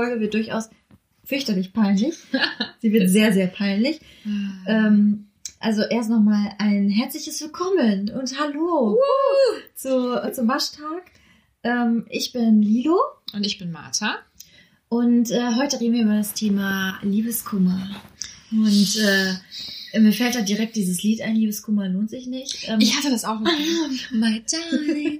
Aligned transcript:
Folge 0.00 0.18
wird 0.20 0.32
durchaus 0.32 0.70
fürchterlich 1.24 1.74
peinlich. 1.74 2.14
Sie 2.80 2.90
wird 2.90 3.10
sehr, 3.10 3.34
sehr 3.34 3.48
peinlich. 3.48 4.00
Ähm, 4.66 5.26
also 5.58 5.82
erst 5.82 6.08
nochmal 6.08 6.54
ein 6.58 6.88
herzliches 6.88 7.38
Willkommen 7.42 8.08
und 8.10 8.40
Hallo 8.40 8.96
zu, 9.74 10.18
zum 10.32 10.48
Waschtag. 10.48 11.02
Ähm, 11.64 12.06
ich 12.08 12.32
bin 12.32 12.62
Lilo 12.62 12.98
Und 13.34 13.44
ich 13.44 13.58
bin 13.58 13.70
Martha. 13.72 14.16
und 14.88 15.30
äh, 15.30 15.54
heute 15.56 15.78
reden 15.80 15.92
wir 15.92 16.04
über 16.04 16.16
das 16.16 16.32
Thema 16.32 16.98
Liebeskummer. 17.02 17.90
Und 18.52 18.96
äh, 18.96 19.34
mir 19.98 20.12
fällt 20.12 20.34
da 20.34 20.40
direkt 20.42 20.76
dieses 20.76 21.02
Lied 21.02 21.20
ein, 21.22 21.34
Liebeskummer 21.36 21.88
lohnt 21.88 22.10
sich 22.10 22.26
nicht. 22.26 22.68
Ähm, 22.68 22.80
Ich 22.80 22.96
hatte 22.96 23.10
das 23.10 23.24
auch 23.24 23.40
mal. 23.40 23.52
my 24.12 24.42
darling. 24.50 25.18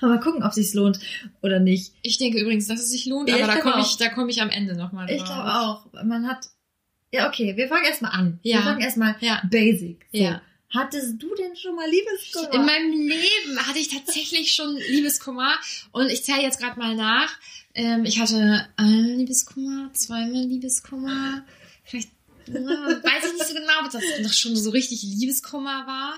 Aber 0.00 0.08
mal 0.14 0.20
gucken, 0.20 0.42
ob 0.42 0.52
sich's 0.52 0.74
lohnt 0.74 0.98
oder 1.42 1.60
nicht. 1.60 1.92
Ich 2.02 2.18
denke 2.18 2.40
übrigens, 2.40 2.66
dass 2.68 2.80
es 2.80 2.90
sich 2.90 3.06
lohnt, 3.06 3.28
Ja, 3.28 3.36
aber 3.36 3.46
da 3.46 3.60
komme 3.60 3.82
ich, 3.82 3.96
da 3.96 4.08
komme 4.08 4.30
ich 4.30 4.42
am 4.42 4.50
Ende 4.50 4.74
nochmal 4.76 5.06
drauf. 5.06 5.16
Ich 5.16 5.24
glaube 5.24 5.54
auch. 5.54 5.86
Man 6.04 6.26
hat. 6.26 6.46
Ja, 7.12 7.28
okay, 7.28 7.56
wir 7.56 7.68
fangen 7.68 7.84
erstmal 7.84 8.12
an. 8.12 8.38
Ja. 8.42 8.58
Wir 8.58 8.62
fangen 8.62 8.80
erstmal 8.80 9.16
Ja. 9.20 9.42
basic. 9.50 10.06
So. 10.12 10.18
Ja. 10.18 10.42
Hattest 10.70 11.22
du 11.22 11.28
denn 11.34 11.54
schon 11.54 11.76
mal 11.76 11.86
Liebeskummer? 11.88 12.54
In 12.54 12.64
meinem 12.64 12.92
Leben 12.92 13.58
hatte 13.66 13.78
ich 13.78 13.88
tatsächlich 13.88 14.52
schon 14.52 14.74
Liebeskummer 14.90 15.52
und 15.92 16.10
ich 16.10 16.24
zähle 16.24 16.40
jetzt 16.42 16.58
gerade 16.58 16.78
mal 16.80 16.96
nach. 16.96 17.30
Ähm, 17.74 18.06
ich 18.06 18.18
hatte 18.18 18.66
ein 18.76 19.18
Liebeskummer, 19.18 19.90
zweimal 19.92 20.42
Liebeskummer, 20.44 21.44
vielleicht 21.84 22.08
weiß 22.48 23.24
ich 23.26 23.32
nicht 23.34 23.46
so 23.46 23.54
genau, 23.54 23.84
ob 23.84 23.90
das 23.92 24.02
noch 24.22 24.32
schon 24.32 24.56
so 24.56 24.70
richtig 24.70 25.02
Liebeskummer 25.02 25.86
war. 25.86 26.14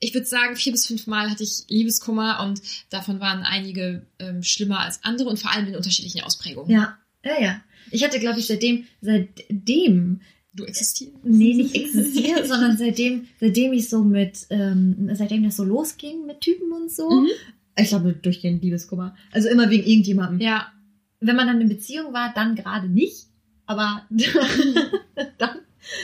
Ich 0.00 0.12
würde 0.12 0.26
sagen, 0.26 0.56
vier 0.56 0.72
bis 0.72 0.86
fünf 0.86 1.06
Mal 1.06 1.30
hatte 1.30 1.42
ich 1.44 1.64
Liebeskummer 1.68 2.42
und 2.44 2.60
davon 2.90 3.20
waren 3.20 3.42
einige 3.42 4.06
ähm, 4.18 4.42
schlimmer 4.42 4.80
als 4.80 5.02
andere 5.02 5.28
und 5.30 5.38
vor 5.38 5.50
allem 5.52 5.66
in 5.68 5.76
unterschiedlichen 5.76 6.22
Ausprägungen. 6.22 6.70
ja, 6.70 6.98
ja, 7.24 7.40
ja. 7.40 7.60
Ich 7.90 8.02
hatte, 8.04 8.18
glaube 8.18 8.38
ich, 8.40 8.46
seitdem, 8.46 8.84
seitdem, 9.00 10.20
Du 10.56 10.64
existierst. 10.64 11.12
nee, 11.24 11.52
nicht 11.54 11.74
existiert, 11.74 12.46
sondern 12.46 12.76
seitdem, 12.76 13.26
seitdem 13.40 13.72
ich 13.72 13.88
so 13.88 14.04
mit, 14.04 14.46
ähm, 14.50 15.10
seitdem 15.14 15.42
das 15.42 15.56
so 15.56 15.64
losging 15.64 16.26
mit 16.26 16.40
Typen 16.40 16.70
und 16.72 16.92
so, 16.92 17.10
Mhm. 17.10 17.28
ich 17.76 17.88
glaube 17.88 18.12
durchgehend 18.12 18.62
Liebeskummer. 18.62 19.16
Also 19.32 19.48
immer 19.48 19.68
wegen 19.70 19.84
irgendjemandem. 19.84 20.40
Ja, 20.40 20.72
Wenn 21.20 21.34
man 21.36 21.46
dann 21.48 21.60
in 21.60 21.68
Beziehung 21.68 22.12
war, 22.12 22.32
dann 22.34 22.54
gerade 22.54 22.88
nicht, 22.88 23.26
aber 23.66 24.02
dann, 25.38 25.58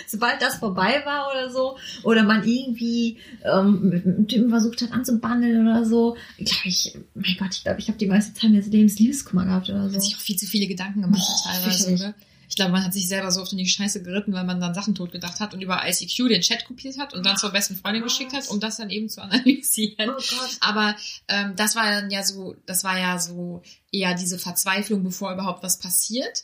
sobald 0.07 0.41
das 0.43 0.57
vorbei 0.57 1.03
war 1.05 1.31
oder 1.31 1.51
so, 1.51 1.77
oder 2.03 2.23
man 2.23 2.47
irgendwie 2.47 3.19
ähm, 3.45 3.89
mit 3.89 4.05
einem 4.05 4.29
Typen 4.29 4.51
versucht 4.51 4.83
hat 4.83 4.93
anzubandeln 4.93 5.67
oder 5.67 5.85
so, 5.85 6.17
glaube 6.39 6.67
ich, 6.67 6.99
mein 7.15 7.37
Gott, 7.39 7.55
ich 7.55 7.65
glaube, 7.65 7.81
ich 7.81 7.89
habe 7.89 7.99
die 7.99 8.07
meiste 8.07 8.35
Zeit 8.35 8.51
meines 8.51 8.69
Lebens 8.69 8.99
Liebeskummer 8.99 9.45
gehabt 9.45 9.69
oder 9.71 9.89
so. 9.89 9.97
hat 9.97 10.03
sich 10.03 10.17
auch 10.17 10.21
viel 10.21 10.37
zu 10.37 10.47
viele 10.47 10.67
Gedanken 10.67 11.03
gemacht 11.03 11.21
Boah, 11.21 11.53
teilweise, 11.53 11.95
oder? 11.95 12.15
Ich 12.51 12.57
glaube, 12.57 12.73
man 12.73 12.85
hat 12.85 12.93
sich 12.93 13.07
selber 13.07 13.31
so 13.31 13.43
oft 13.43 13.53
in 13.53 13.59
die 13.59 13.67
Scheiße 13.67 14.03
geritten, 14.03 14.33
weil 14.33 14.43
man 14.43 14.61
dann 14.61 14.75
Sachen 14.75 14.97
tot 14.97 15.13
gedacht 15.13 15.39
hat 15.39 15.55
und 15.55 15.61
über 15.61 15.83
ICQ 15.87 16.29
den 16.29 16.41
Chat 16.41 16.65
kopiert 16.65 16.99
hat 16.99 17.15
und 17.15 17.25
dann 17.25 17.37
zur 17.37 17.51
besten 17.51 17.77
Freundin 17.77 18.03
geschickt 18.03 18.33
hat, 18.33 18.49
um 18.49 18.59
das 18.59 18.77
dann 18.77 18.91
eben 18.91 19.09
zu 19.09 19.23
analysieren. 19.23 20.11
Oh 20.11 20.15
Gott. 20.15 20.57
Aber 20.59 20.97
ähm, 21.29 21.55
das 21.55 21.77
war 21.77 21.85
dann 21.85 22.11
ja 22.11 22.25
so, 22.25 22.57
das 22.67 22.83
war 22.83 22.99
ja 22.99 23.21
so 23.21 23.63
eher 23.93 24.15
diese 24.15 24.37
Verzweiflung, 24.37 25.05
bevor 25.05 25.33
überhaupt 25.33 25.63
was 25.63 25.79
passiert. 25.79 26.43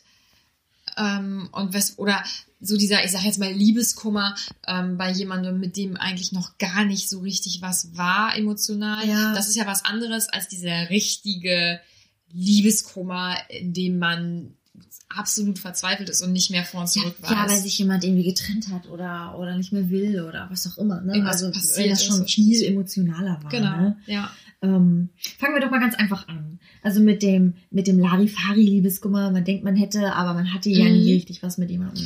Ähm, 0.97 1.49
und 1.53 1.75
was, 1.75 1.99
oder 1.99 2.23
so 2.61 2.77
dieser, 2.77 3.05
ich 3.05 3.11
sag 3.11 3.23
jetzt 3.23 3.39
mal, 3.39 3.53
Liebeskummer 3.53 4.35
ähm, 4.67 4.97
bei 4.97 5.11
jemandem, 5.13 5.61
mit 5.61 5.77
dem 5.77 5.97
eigentlich 5.97 6.33
noch 6.33 6.57
gar 6.59 6.85
nicht 6.85 7.09
so 7.11 7.21
richtig 7.21 7.61
was 7.61 7.97
war 7.97 8.37
emotional. 8.37 9.07
Ja. 9.07 9.35
Das 9.35 9.49
ist 9.49 9.57
ja 9.57 9.67
was 9.67 9.85
anderes 9.85 10.29
als 10.29 10.49
dieser 10.49 10.89
richtige 10.91 11.81
Liebeskummer, 12.33 13.37
in 13.49 13.73
dem 13.73 13.99
man 13.99 14.55
absolut 15.09 15.59
verzweifelt 15.59 16.09
ist 16.11 16.23
und 16.23 16.33
nicht 16.33 16.51
mehr 16.51 16.65
vor 16.65 16.81
und 16.81 16.95
Ja, 16.95 17.03
zurück 17.03 17.17
weiß. 17.21 17.31
ja, 17.31 17.49
weil 17.49 17.61
sich 17.61 17.79
jemand 17.79 18.05
irgendwie 18.05 18.25
getrennt 18.25 18.69
hat 18.69 18.89
oder, 18.89 19.39
oder 19.39 19.57
nicht 19.57 19.73
mehr 19.73 19.89
will 19.89 20.21
oder 20.23 20.49
was 20.51 20.67
auch 20.67 20.79
immer. 20.79 21.01
Ne? 21.01 21.15
Irgendwas 21.15 21.43
also 21.43 21.53
passiert 21.53 21.79
weil 21.79 21.89
das 21.91 22.05
schon 22.05 22.27
viel 22.27 22.63
emotionaler 22.65 23.39
war. 23.43 23.51
Genau, 23.51 23.77
Ne? 23.77 23.97
ja. 24.07 24.31
Ähm, 24.63 25.11
fangen 25.39 25.55
wir 25.55 25.61
doch 25.61 25.71
mal 25.71 25.81
ganz 25.81 25.95
einfach 25.95 26.29
an. 26.29 26.59
Also 26.83 27.01
mit 27.01 27.23
dem, 27.23 27.55
mit 27.71 27.87
dem 27.87 27.99
Larifari-Liebeskummer. 27.99 29.31
Man 29.31 29.45
denkt, 29.45 29.65
man 29.65 29.77
hätte, 29.77 30.15
aber 30.15 30.35
man 30.35 30.53
hatte 30.53 30.71
ja 30.71 30.85
nie 30.89 31.13
richtig 31.13 31.43
was 31.43 31.59
mit 31.59 31.71
jemandem. 31.71 32.05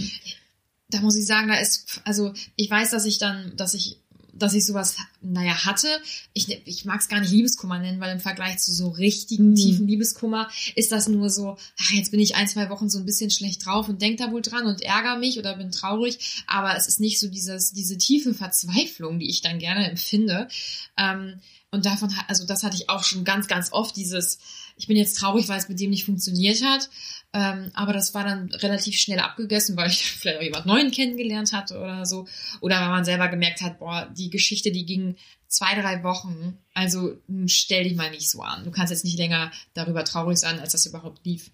da 0.89 1.01
muss 1.01 1.17
ich 1.17 1.27
sagen, 1.27 1.49
da 1.49 1.55
ist, 1.55 2.01
also 2.05 2.33
ich 2.57 2.69
weiß, 2.71 2.91
dass 2.91 3.07
ich 3.07 3.19
dann, 3.19 3.57
dass 3.57 3.75
ich, 3.75 3.99
dass 4.33 4.55
ich 4.55 4.65
sowas, 4.65 4.97
naja, 5.21 5.65
hatte. 5.67 5.87
Ich, 6.33 6.49
ich 6.65 6.85
mag 6.85 7.01
es 7.01 7.09
gar 7.09 7.21
nicht 7.21 7.31
Liebeskummer 7.31 7.79
nennen, 7.79 8.01
weil 8.01 8.13
im 8.15 8.21
Vergleich 8.21 8.59
zu 8.59 8.73
so 8.73 8.89
richtigen 8.89 9.51
Mhm. 9.51 9.55
tiefen 9.57 9.87
Liebeskummer 9.87 10.49
ist 10.77 10.93
das 10.93 11.09
nur 11.09 11.29
so, 11.31 11.57
ach, 11.79 11.91
jetzt 11.93 12.11
bin 12.11 12.21
ich 12.21 12.37
ein, 12.37 12.49
zwei 12.49 12.71
Wochen 12.71 12.89
so 12.89 12.99
ein 12.99 13.05
bisschen 13.05 13.31
schlecht 13.31 13.67
drauf 13.67 13.89
und 13.89 14.01
denk 14.03 14.17
da 14.19 14.33
wohl 14.33 14.41
dran 14.43 14.67
und 14.67 14.83
ärgere 14.83 15.19
mich 15.19 15.39
oder 15.39 15.57
bin 15.57 15.71
traurig, 15.73 16.45
aber 16.47 16.77
es 16.77 16.89
ist 16.89 17.01
nicht 17.01 17.21
so 17.21 17.29
dieses, 17.29 17.73
diese 17.73 17.99
tiefe 17.99 18.33
Verzweiflung, 18.35 19.19
die 19.19 19.29
ich 19.29 19.43
dann 19.43 19.59
gerne 19.59 19.89
empfinde. 19.91 20.49
Ähm, 20.97 21.35
und 21.71 21.87
davon, 21.87 22.13
also 22.27 22.47
das 22.47 22.63
hatte 22.63 22.77
ich 22.77 22.89
auch 22.89 23.05
schon 23.05 23.25
ganz, 23.25 23.47
ganz 23.47 23.73
oft, 23.73 23.95
dieses, 23.97 24.39
ich 24.77 24.89
bin 24.89 24.97
jetzt 24.97 25.19
traurig, 25.19 25.49
weil 25.49 25.59
es 25.59 25.69
mit 25.69 25.79
dem 25.79 25.91
nicht 25.91 26.05
funktioniert 26.05 26.63
hat. 26.65 26.91
Ähm, 27.33 27.71
aber 27.75 27.93
das 27.93 28.13
war 28.13 28.25
dann 28.25 28.53
relativ 28.55 28.99
schnell 28.99 29.21
abgegessen, 29.21 29.77
weil 29.77 29.89
ich 29.89 30.05
vielleicht 30.13 30.39
auch 30.39 30.43
jemand 30.43 30.67
Neuen 30.67 30.91
kennengelernt 30.91 31.53
hatte 31.53 31.79
oder 31.79 32.07
so. 32.07 32.27
Oder 32.61 32.81
weil 32.81 32.89
man 32.89 33.05
selber 33.05 33.29
gemerkt 33.29 33.61
hat, 33.61 33.79
boah, 33.79 34.11
die 34.17 34.31
Geschichte, 34.31 34.73
die 34.73 34.85
ging 34.85 35.17
zwei, 35.47 35.81
drei 35.81 36.03
Wochen. 36.03 36.59
Also 36.75 37.17
nun 37.29 37.49
stell 37.49 37.85
dich 37.85 37.95
mal 37.95 38.11
nicht 38.11 38.31
so 38.31 38.43
an. 38.43 38.65
Du 38.65 38.73
kannst 38.73 38.91
jetzt 38.91 39.05
nicht 39.05 39.19
länger 39.19 39.53
darüber 39.75 40.05
traurig 40.05 40.39
sein, 40.39 40.59
als 40.59 40.73
das 40.73 40.87
überhaupt 40.87 41.25
lief. 41.25 41.53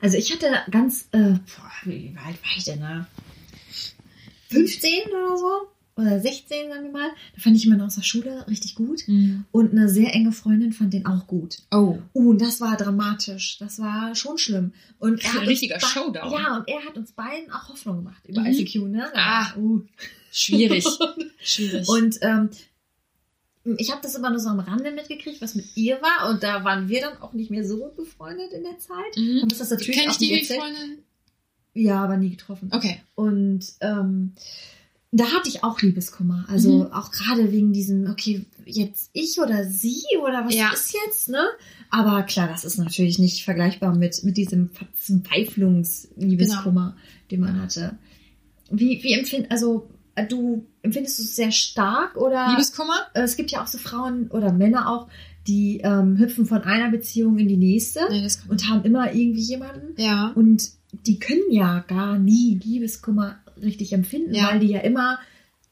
Also 0.00 0.16
ich 0.16 0.32
hatte 0.32 0.50
ganz, 0.70 1.08
äh, 1.12 1.18
boah, 1.18 1.72
wie 1.84 2.16
alt 2.24 2.42
war 2.42 2.56
ich 2.56 2.64
denn 2.64 2.80
da? 2.80 3.06
15 4.50 5.02
oder 5.08 5.36
so? 5.36 5.71
Oder 5.94 6.20
16, 6.20 6.68
sagen 6.70 6.84
wir 6.84 6.90
mal. 6.92 7.10
Da 7.34 7.40
fand 7.42 7.54
ich 7.56 7.64
jemanden 7.64 7.84
aus 7.84 7.96
der 7.96 8.02
Schule 8.02 8.46
richtig 8.48 8.74
gut. 8.76 9.02
Und 9.50 9.72
eine 9.72 9.88
sehr 9.90 10.14
enge 10.14 10.32
Freundin 10.32 10.72
fand 10.72 10.94
den 10.94 11.04
auch 11.04 11.26
gut. 11.26 11.58
Oh. 11.70 11.98
Uh, 12.14 12.30
und 12.30 12.40
das 12.40 12.60
war 12.62 12.76
dramatisch. 12.78 13.58
Das 13.58 13.78
war 13.78 14.14
schon 14.14 14.38
schlimm. 14.38 14.72
Und 14.98 15.22
er 15.22 15.30
Ein 15.32 15.40
hat 15.42 15.46
richtiger 15.48 15.74
uns 15.74 15.84
be- 15.84 15.88
Showdown. 15.90 16.32
Ja, 16.32 16.56
und 16.56 16.68
er 16.68 16.84
hat 16.86 16.96
uns 16.96 17.12
beiden 17.12 17.50
auch 17.52 17.68
Hoffnung 17.68 17.96
gemacht 17.98 18.22
über 18.26 18.40
Mhm. 18.40 18.46
ICQ, 18.46 18.74
ne? 18.88 19.10
Ah. 19.14 19.54
Uh. 19.56 19.82
Schwierig. 20.30 20.86
Schwierig. 21.42 21.86
Und 21.88 22.18
ähm, 22.22 22.48
ich 23.76 23.90
habe 23.92 24.00
das 24.02 24.14
immer 24.14 24.30
nur 24.30 24.40
so 24.40 24.48
am 24.48 24.60
Rande 24.60 24.90
mitgekriegt, 24.90 25.40
was 25.40 25.54
mit 25.54 25.76
ihr 25.76 26.00
war. 26.02 26.30
Und 26.30 26.42
da 26.42 26.64
waren 26.64 26.88
wir 26.88 27.00
dann 27.02 27.18
auch 27.20 27.32
nicht 27.34 27.50
mehr 27.50 27.64
so 27.66 27.76
gut 27.76 27.96
befreundet 27.96 28.52
in 28.52 28.62
der 28.64 28.78
Zeit. 28.78 29.16
mhm. 29.16 29.40
Und 29.42 29.52
das 29.52 29.60
ist 29.60 29.70
natürlich 29.70 29.94
Kenn 30.00 30.10
ich 30.10 30.16
auch 30.16 30.20
nicht 30.20 30.50
die. 30.50 30.54
Freundin? 30.54 30.98
Ja, 31.74 32.02
aber 32.02 32.16
nie 32.16 32.30
getroffen. 32.30 32.70
Okay. 32.72 33.00
Und 33.14 33.64
ähm, 33.80 34.32
da 35.14 35.24
hatte 35.26 35.48
ich 35.48 35.62
auch 35.62 35.80
Liebeskummer. 35.82 36.46
Also 36.48 36.84
Mhm. 36.84 36.92
auch 36.92 37.10
gerade 37.12 37.52
wegen 37.52 37.72
diesem, 37.72 38.08
okay, 38.10 38.46
jetzt 38.64 39.10
ich 39.12 39.38
oder 39.38 39.64
sie 39.64 40.02
oder 40.22 40.44
was 40.46 40.54
Ja. 40.54 40.70
ist 40.72 40.94
jetzt, 41.06 41.28
ne? 41.28 41.42
Aber 41.90 42.22
klar, 42.22 42.48
das 42.48 42.64
ist 42.64 42.78
natürlich 42.78 43.18
nicht 43.18 43.44
vergleichbar 43.44 43.94
mit, 43.94 44.24
mit 44.24 44.36
diesem 44.38 44.70
Verzweiflungsliebeskummer, 45.74 46.96
den 47.30 47.40
man 47.40 47.60
hatte. 47.60 47.98
Wie, 48.70 49.02
wie 49.02 49.12
empfind, 49.12 49.50
also 49.50 49.88
äh, 50.14 50.26
du 50.26 50.66
empfindest 50.82 51.18
du 51.18 51.22
es 51.24 51.36
sehr 51.36 51.52
stark 51.52 52.16
oder 52.16 52.48
Liebeskummer? 52.50 52.94
äh, 53.14 53.22
es 53.22 53.36
gibt 53.36 53.50
ja 53.50 53.62
auch 53.62 53.66
so 53.66 53.78
Frauen 53.78 54.28
oder 54.28 54.52
Männer 54.52 54.90
auch, 54.90 55.08
die 55.46 55.80
ähm, 55.82 56.16
hüpfen 56.18 56.46
von 56.46 56.62
einer 56.62 56.90
Beziehung 56.90 57.38
in 57.38 57.48
die 57.48 57.56
nächste 57.56 58.00
Nee, 58.10 58.26
und 58.48 58.68
haben 58.68 58.84
immer 58.84 59.12
irgendwie 59.12 59.40
jemanden 59.40 60.00
Ja. 60.00 60.32
und 60.34 60.70
die 61.06 61.18
können 61.18 61.50
ja 61.50 61.80
gar 61.80 62.18
nie 62.18 62.60
Liebeskummer 62.62 63.36
richtig 63.62 63.92
empfinden, 63.92 64.34
Ja. 64.34 64.48
weil 64.48 64.60
die 64.60 64.68
ja 64.68 64.80
immer 64.80 65.18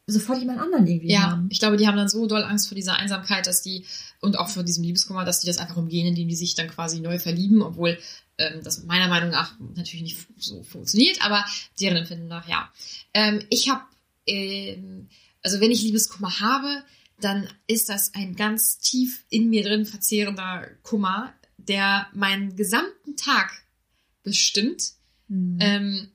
sofort 0.07 0.39
jemand 0.41 0.59
anderen 0.61 0.87
irgendwie 0.87 1.13
Ja, 1.13 1.31
haben. 1.31 1.49
ich 1.51 1.59
glaube, 1.61 1.77
die 1.77 1.87
haben 1.87 1.97
dann 1.97 2.09
so 2.09 2.27
doll 2.27 2.43
Angst 2.43 2.69
vor 2.69 2.75
dieser 2.75 2.97
Einsamkeit, 2.97 3.47
dass 3.47 3.63
die 3.63 3.85
und 4.21 4.39
auch 4.39 4.49
vor 4.49 4.63
diesem 4.65 4.83
Liebeskummer, 4.83 5.25
dass 5.25 5.41
die 5.41 5.47
das 5.47 5.59
einfach 5.59 5.77
umgehen, 5.77 6.07
indem 6.07 6.29
die 6.29 6.35
sich 6.35 6.55
dann 6.55 6.69
quasi 6.69 7.01
neu 7.01 7.19
verlieben, 7.19 7.63
obwohl 7.63 7.99
ähm, 8.39 8.61
das 8.65 8.85
meiner 8.85 9.09
Meinung 9.09 9.31
nach 9.31 9.55
natürlich 9.77 10.03
nicht 10.03 10.19
so 10.39 10.63
funktioniert, 10.65 11.25
aber 11.25 11.45
deren 11.79 11.97
Empfinden 11.99 12.27
nach 12.27 12.49
ja. 12.49 12.73
Ähm, 13.15 13.45
ich 13.51 13.69
habe, 13.69 13.83
ähm, 14.27 15.09
also 15.43 15.61
wenn 15.61 15.71
ich 15.71 15.83
Liebeskummer 15.83 16.41
habe, 16.41 16.83
dann 17.21 17.49
ist 17.67 17.89
das 17.89 18.15
ein 18.15 18.35
ganz 18.35 18.79
tief 18.79 19.25
in 19.31 19.51
mir 19.51 19.63
drin 19.63 19.85
verzehrender 19.87 20.67
Kummer, 20.83 21.33
der 21.59 22.09
meinen 22.15 22.57
gesamten 22.57 23.17
Tag 23.17 23.53
bestimmt. 24.23 24.93
Hm. 25.29 25.59
Ähm, 25.61 26.09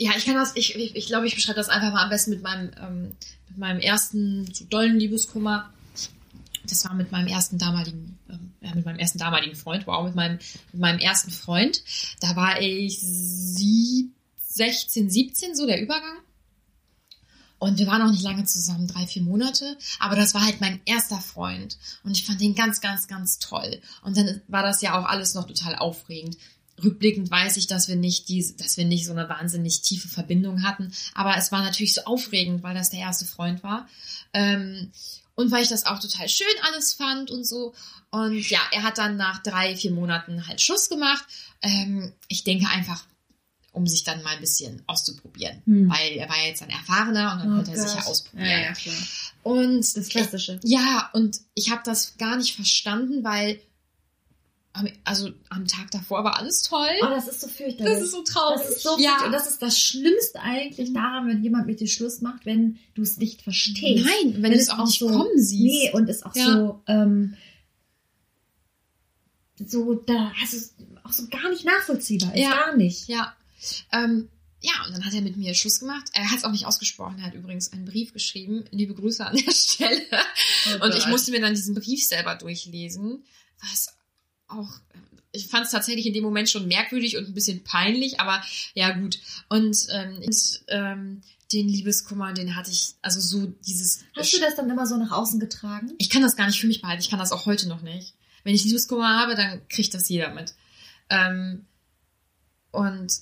ja, 0.00 0.12
ich 0.16 0.24
kann 0.24 0.34
das, 0.34 0.56
ich, 0.56 0.74
ich, 0.76 0.96
ich 0.96 1.06
glaube, 1.06 1.26
ich 1.26 1.34
beschreibe 1.34 1.58
das 1.58 1.68
einfach 1.68 1.92
mal 1.92 2.02
am 2.02 2.08
besten 2.08 2.30
mit 2.30 2.42
meinem, 2.42 2.70
ähm, 2.80 3.16
mit 3.50 3.58
meinem 3.58 3.80
ersten 3.80 4.52
so 4.52 4.64
dollen 4.64 4.98
Liebeskummer. 4.98 5.70
Das 6.66 6.86
war 6.86 6.94
mit 6.94 7.12
meinem 7.12 7.26
ersten 7.26 7.58
damaligen, 7.58 8.18
ähm, 8.30 8.52
mit 8.74 8.86
meinem 8.86 8.98
ersten 8.98 9.18
damaligen 9.18 9.54
Freund, 9.56 9.86
wow, 9.86 10.02
mit 10.06 10.14
meinem, 10.14 10.38
mit 10.72 10.80
meinem 10.80 11.00
ersten 11.00 11.30
Freund. 11.30 11.82
Da 12.20 12.34
war 12.34 12.62
ich 12.62 12.98
sieb, 12.98 14.12
16, 14.38 15.10
17, 15.10 15.54
so 15.54 15.66
der 15.66 15.82
Übergang. 15.82 16.16
Und 17.58 17.78
wir 17.78 17.86
waren 17.86 18.00
auch 18.00 18.10
nicht 18.10 18.22
lange 18.22 18.44
zusammen, 18.44 18.88
drei, 18.88 19.06
vier 19.06 19.20
Monate. 19.20 19.76
Aber 19.98 20.16
das 20.16 20.32
war 20.32 20.42
halt 20.42 20.62
mein 20.62 20.80
erster 20.86 21.18
Freund. 21.18 21.76
Und 22.04 22.16
ich 22.16 22.24
fand 22.24 22.40
den 22.40 22.54
ganz, 22.54 22.80
ganz, 22.80 23.06
ganz 23.06 23.38
toll. 23.38 23.82
Und 24.02 24.16
dann 24.16 24.40
war 24.48 24.62
das 24.62 24.80
ja 24.80 24.98
auch 24.98 25.04
alles 25.04 25.34
noch 25.34 25.46
total 25.46 25.76
aufregend. 25.76 26.38
Rückblickend 26.82 27.30
weiß 27.30 27.56
ich, 27.56 27.66
dass 27.66 27.88
wir 27.88 27.96
nicht 27.96 28.28
diese, 28.28 28.54
dass 28.54 28.76
wir 28.76 28.84
nicht 28.84 29.06
so 29.06 29.12
eine 29.12 29.28
wahnsinnig 29.28 29.82
tiefe 29.82 30.08
Verbindung 30.08 30.62
hatten. 30.62 30.92
Aber 31.14 31.36
es 31.36 31.52
war 31.52 31.62
natürlich 31.62 31.94
so 31.94 32.02
aufregend, 32.02 32.62
weil 32.62 32.74
das 32.74 32.90
der 32.90 33.00
erste 33.00 33.24
Freund 33.24 33.62
war. 33.62 33.88
Ähm, 34.32 34.90
und 35.34 35.50
weil 35.50 35.62
ich 35.62 35.68
das 35.68 35.86
auch 35.86 35.98
total 35.98 36.28
schön 36.28 36.46
alles 36.62 36.92
fand 36.92 37.30
und 37.30 37.44
so. 37.46 37.72
Und 38.10 38.50
ja, 38.50 38.60
er 38.72 38.82
hat 38.82 38.98
dann 38.98 39.16
nach 39.16 39.42
drei, 39.42 39.76
vier 39.76 39.92
Monaten 39.92 40.46
halt 40.46 40.60
Schluss 40.60 40.88
gemacht. 40.88 41.24
Ähm, 41.62 42.12
ich 42.28 42.44
denke 42.44 42.68
einfach, 42.68 43.04
um 43.72 43.86
sich 43.86 44.02
dann 44.04 44.22
mal 44.22 44.34
ein 44.34 44.40
bisschen 44.40 44.82
auszuprobieren. 44.86 45.62
Hm. 45.64 45.88
Weil 45.90 46.16
er 46.16 46.28
war 46.28 46.36
ja 46.38 46.48
jetzt 46.48 46.62
ein 46.62 46.70
Erfahrener 46.70 47.32
und 47.32 47.38
dann 47.38 47.52
Oh 47.52 47.56
konnte 47.56 47.70
er 47.70 47.78
sich 47.78 47.94
ja 47.94 48.04
ausprobieren. 48.04 48.50
Ja, 48.50 48.58
ja, 48.58 48.72
klar. 48.72 48.96
Und 49.42 49.96
Das 49.96 50.08
Klassische. 50.08 50.60
ja, 50.64 51.08
und 51.12 51.38
ich 51.54 51.70
habe 51.70 51.82
das 51.84 52.16
gar 52.18 52.36
nicht 52.36 52.54
verstanden, 52.54 53.22
weil 53.24 53.60
also 55.04 55.30
am 55.48 55.66
Tag 55.66 55.90
davor 55.90 56.22
war 56.24 56.38
alles 56.38 56.62
toll. 56.62 56.88
Oh, 57.02 57.06
das 57.06 57.26
ist 57.28 57.40
so 57.40 57.48
fürchterlich. 57.48 57.92
das 57.92 58.02
ist 58.02 58.12
so 58.12 58.22
traurig. 58.22 58.60
Das 58.60 58.76
ist 58.76 58.82
so 58.82 58.98
ja. 58.98 59.24
Und 59.24 59.32
das 59.32 59.48
ist 59.48 59.60
das 59.60 59.78
Schlimmste 59.78 60.40
eigentlich 60.40 60.92
daran, 60.92 61.28
wenn 61.28 61.42
jemand 61.42 61.66
mit 61.66 61.80
dir 61.80 61.88
Schluss 61.88 62.20
macht, 62.20 62.46
wenn 62.46 62.78
du 62.94 63.02
es 63.02 63.16
nicht 63.16 63.42
verstehst. 63.42 64.04
Nein, 64.04 64.42
wenn, 64.42 64.52
du 64.52 64.58
es 64.58 64.68
auch 64.68 64.86
nicht 64.86 64.98
so, 65.00 65.08
kommen 65.08 65.36
siehst. 65.36 65.60
Nee, 65.60 65.90
und 65.92 66.08
es 66.08 66.22
auch 66.22 66.34
Ja. 66.36 66.44
so, 66.44 66.82
ähm, 66.86 67.36
so, 69.66 69.94
da 69.94 70.32
hast 70.40 70.54
es 70.54 70.74
auch 71.04 71.12
so 71.12 71.26
gar 71.28 71.50
nicht 71.50 71.64
nachvollziehbar 71.64 72.34
ist. 72.34 72.40
Ja. 72.40 72.50
Gar 72.50 72.76
nicht. 72.76 73.08
Ja. 73.08 73.34
Ähm, 73.92 74.28
ja, 74.62 74.72
und 74.86 74.92
dann 74.92 75.04
hat 75.04 75.14
er 75.14 75.22
mit 75.22 75.36
mir 75.36 75.54
Schluss 75.54 75.80
gemacht. 75.80 76.10
Er 76.12 76.30
hat 76.30 76.38
es 76.38 76.44
auch 76.44 76.52
nicht 76.52 76.66
ausgesprochen. 76.66 77.18
Er 77.18 77.26
hat 77.26 77.34
übrigens 77.34 77.72
einen 77.72 77.86
Brief 77.86 78.12
geschrieben. 78.12 78.64
Liebe 78.70 78.94
Grüße 78.94 79.24
an 79.24 79.36
der 79.36 79.50
Stelle. 79.52 80.02
Oh 80.80 80.84
Und 80.84 80.94
ich 80.94 81.06
musste 81.08 81.30
mir 81.30 81.40
dann 81.40 81.54
diesen 81.54 81.74
Brief 81.74 82.06
selber 82.06 82.36
durchlesen, 82.36 83.24
was 83.60 83.88
auch, 84.50 84.80
ich 85.32 85.48
fand 85.48 85.66
es 85.66 85.72
tatsächlich 85.72 86.06
in 86.06 86.14
dem 86.14 86.24
Moment 86.24 86.48
schon 86.48 86.68
merkwürdig 86.68 87.16
und 87.16 87.28
ein 87.28 87.34
bisschen 87.34 87.62
peinlich, 87.62 88.20
aber 88.20 88.42
ja 88.74 88.90
gut. 88.90 89.18
Und, 89.48 89.86
ähm, 89.92 90.22
und 90.24 90.60
ähm, 90.68 91.22
den 91.52 91.68
Liebeskummer, 91.68 92.32
den 92.32 92.56
hatte 92.56 92.70
ich, 92.70 92.94
also 93.02 93.20
so 93.20 93.46
dieses. 93.66 94.04
Hast 94.16 94.32
du 94.32 94.40
das 94.40 94.56
dann 94.56 94.70
immer 94.70 94.86
so 94.86 94.96
nach 94.96 95.10
außen 95.10 95.40
getragen? 95.40 95.92
Ich 95.98 96.10
kann 96.10 96.22
das 96.22 96.36
gar 96.36 96.46
nicht 96.46 96.60
für 96.60 96.66
mich 96.66 96.80
behalten. 96.80 97.02
Ich 97.02 97.10
kann 97.10 97.18
das 97.18 97.32
auch 97.32 97.46
heute 97.46 97.68
noch 97.68 97.82
nicht. 97.82 98.14
Wenn 98.44 98.54
ich 98.54 98.64
Liebeskummer 98.64 99.18
habe, 99.18 99.34
dann 99.34 99.66
kriegt 99.68 99.92
das 99.94 100.08
jeder 100.08 100.32
mit. 100.32 100.54
Ähm, 101.08 101.66
und 102.70 103.12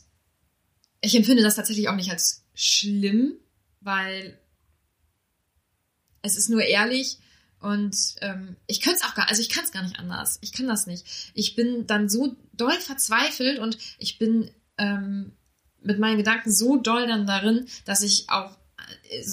ich 1.01 1.15
empfinde 1.15 1.43
das 1.43 1.57
tatsächlich 1.57 1.89
auch 1.89 1.97
nicht 1.97 2.11
als 2.11 2.45
schlimm, 2.55 3.35
weil 3.81 4.39
es 6.23 6.37
ist 6.37 6.51
nur 6.51 6.63
ehrlich 6.63 7.19
und 7.61 7.97
ähm, 8.21 8.57
ich 8.67 8.81
könnte 8.81 9.01
es 9.01 9.05
auch 9.05 9.15
gar, 9.15 9.29
also 9.29 9.43
ich 9.43 9.49
kann 9.49 9.65
es 9.65 9.73
gar 9.73 9.83
nicht 9.83 9.99
anders. 9.99 10.39
Ich 10.43 10.53
kann 10.53 10.69
das 10.69 10.87
nicht. 10.87 11.33
Ich 11.35 11.57
bin 11.57 11.87
dann 11.87 12.09
so 12.09 12.37
doll 12.53 12.79
verzweifelt 12.79 13.59
und 13.59 13.79
ich 13.99 14.19
bin 14.19 14.51
ähm, 14.77 15.33
mit 15.81 15.99
meinen 15.99 16.19
Gedanken 16.19 16.53
so 16.53 16.77
doll 16.77 17.07
dann 17.07 17.27
darin, 17.27 17.67
dass 17.85 18.03
ich 18.03 18.29
auch 18.29 18.57
äh, 19.11 19.25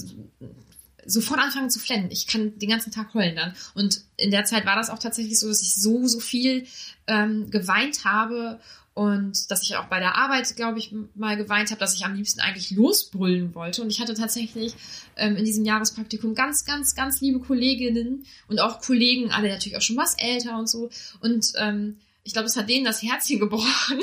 sofort 1.05 1.39
anfange 1.39 1.69
zu 1.69 1.79
flennen. 1.79 2.09
Ich 2.11 2.27
kann 2.27 2.57
den 2.57 2.69
ganzen 2.69 2.91
Tag 2.91 3.13
heulen 3.13 3.35
dann. 3.35 3.55
Und 3.73 4.01
in 4.17 4.31
der 4.31 4.45
Zeit 4.45 4.65
war 4.65 4.75
das 4.75 4.89
auch 4.89 4.99
tatsächlich 4.99 5.39
so, 5.39 5.47
dass 5.47 5.61
ich 5.61 5.75
so, 5.75 6.07
so 6.07 6.19
viel 6.19 6.65
ähm, 7.07 7.49
geweint 7.49 8.05
habe 8.05 8.59
und 8.95 9.51
dass 9.51 9.61
ich 9.61 9.75
auch 9.75 9.85
bei 9.85 9.99
der 9.99 10.15
Arbeit, 10.15 10.55
glaube 10.55 10.79
ich, 10.79 10.93
mal 11.15 11.35
geweint 11.35 11.69
habe, 11.69 11.79
dass 11.79 11.95
ich 11.95 12.05
am 12.05 12.15
liebsten 12.15 12.39
eigentlich 12.39 12.71
losbrüllen 12.71 13.53
wollte. 13.53 13.81
Und 13.81 13.89
ich 13.89 13.99
hatte 13.99 14.13
tatsächlich 14.13 14.73
ähm, 15.17 15.35
in 15.35 15.43
diesem 15.43 15.65
Jahrespraktikum 15.65 16.33
ganz, 16.33 16.63
ganz, 16.63 16.95
ganz 16.95 17.19
liebe 17.19 17.39
Kolleginnen 17.39 18.25
und 18.47 18.59
auch 18.59 18.79
Kollegen, 18.79 19.31
alle 19.31 19.49
natürlich 19.49 19.77
auch 19.77 19.81
schon 19.81 19.97
was 19.97 20.17
älter 20.17 20.57
und 20.57 20.69
so. 20.69 20.89
Und 21.19 21.51
ähm, 21.57 21.97
ich 22.23 22.31
glaube, 22.31 22.47
es 22.47 22.55
hat 22.55 22.69
denen 22.69 22.85
das 22.85 23.03
Herzchen 23.03 23.39
gebrochen. 23.39 23.99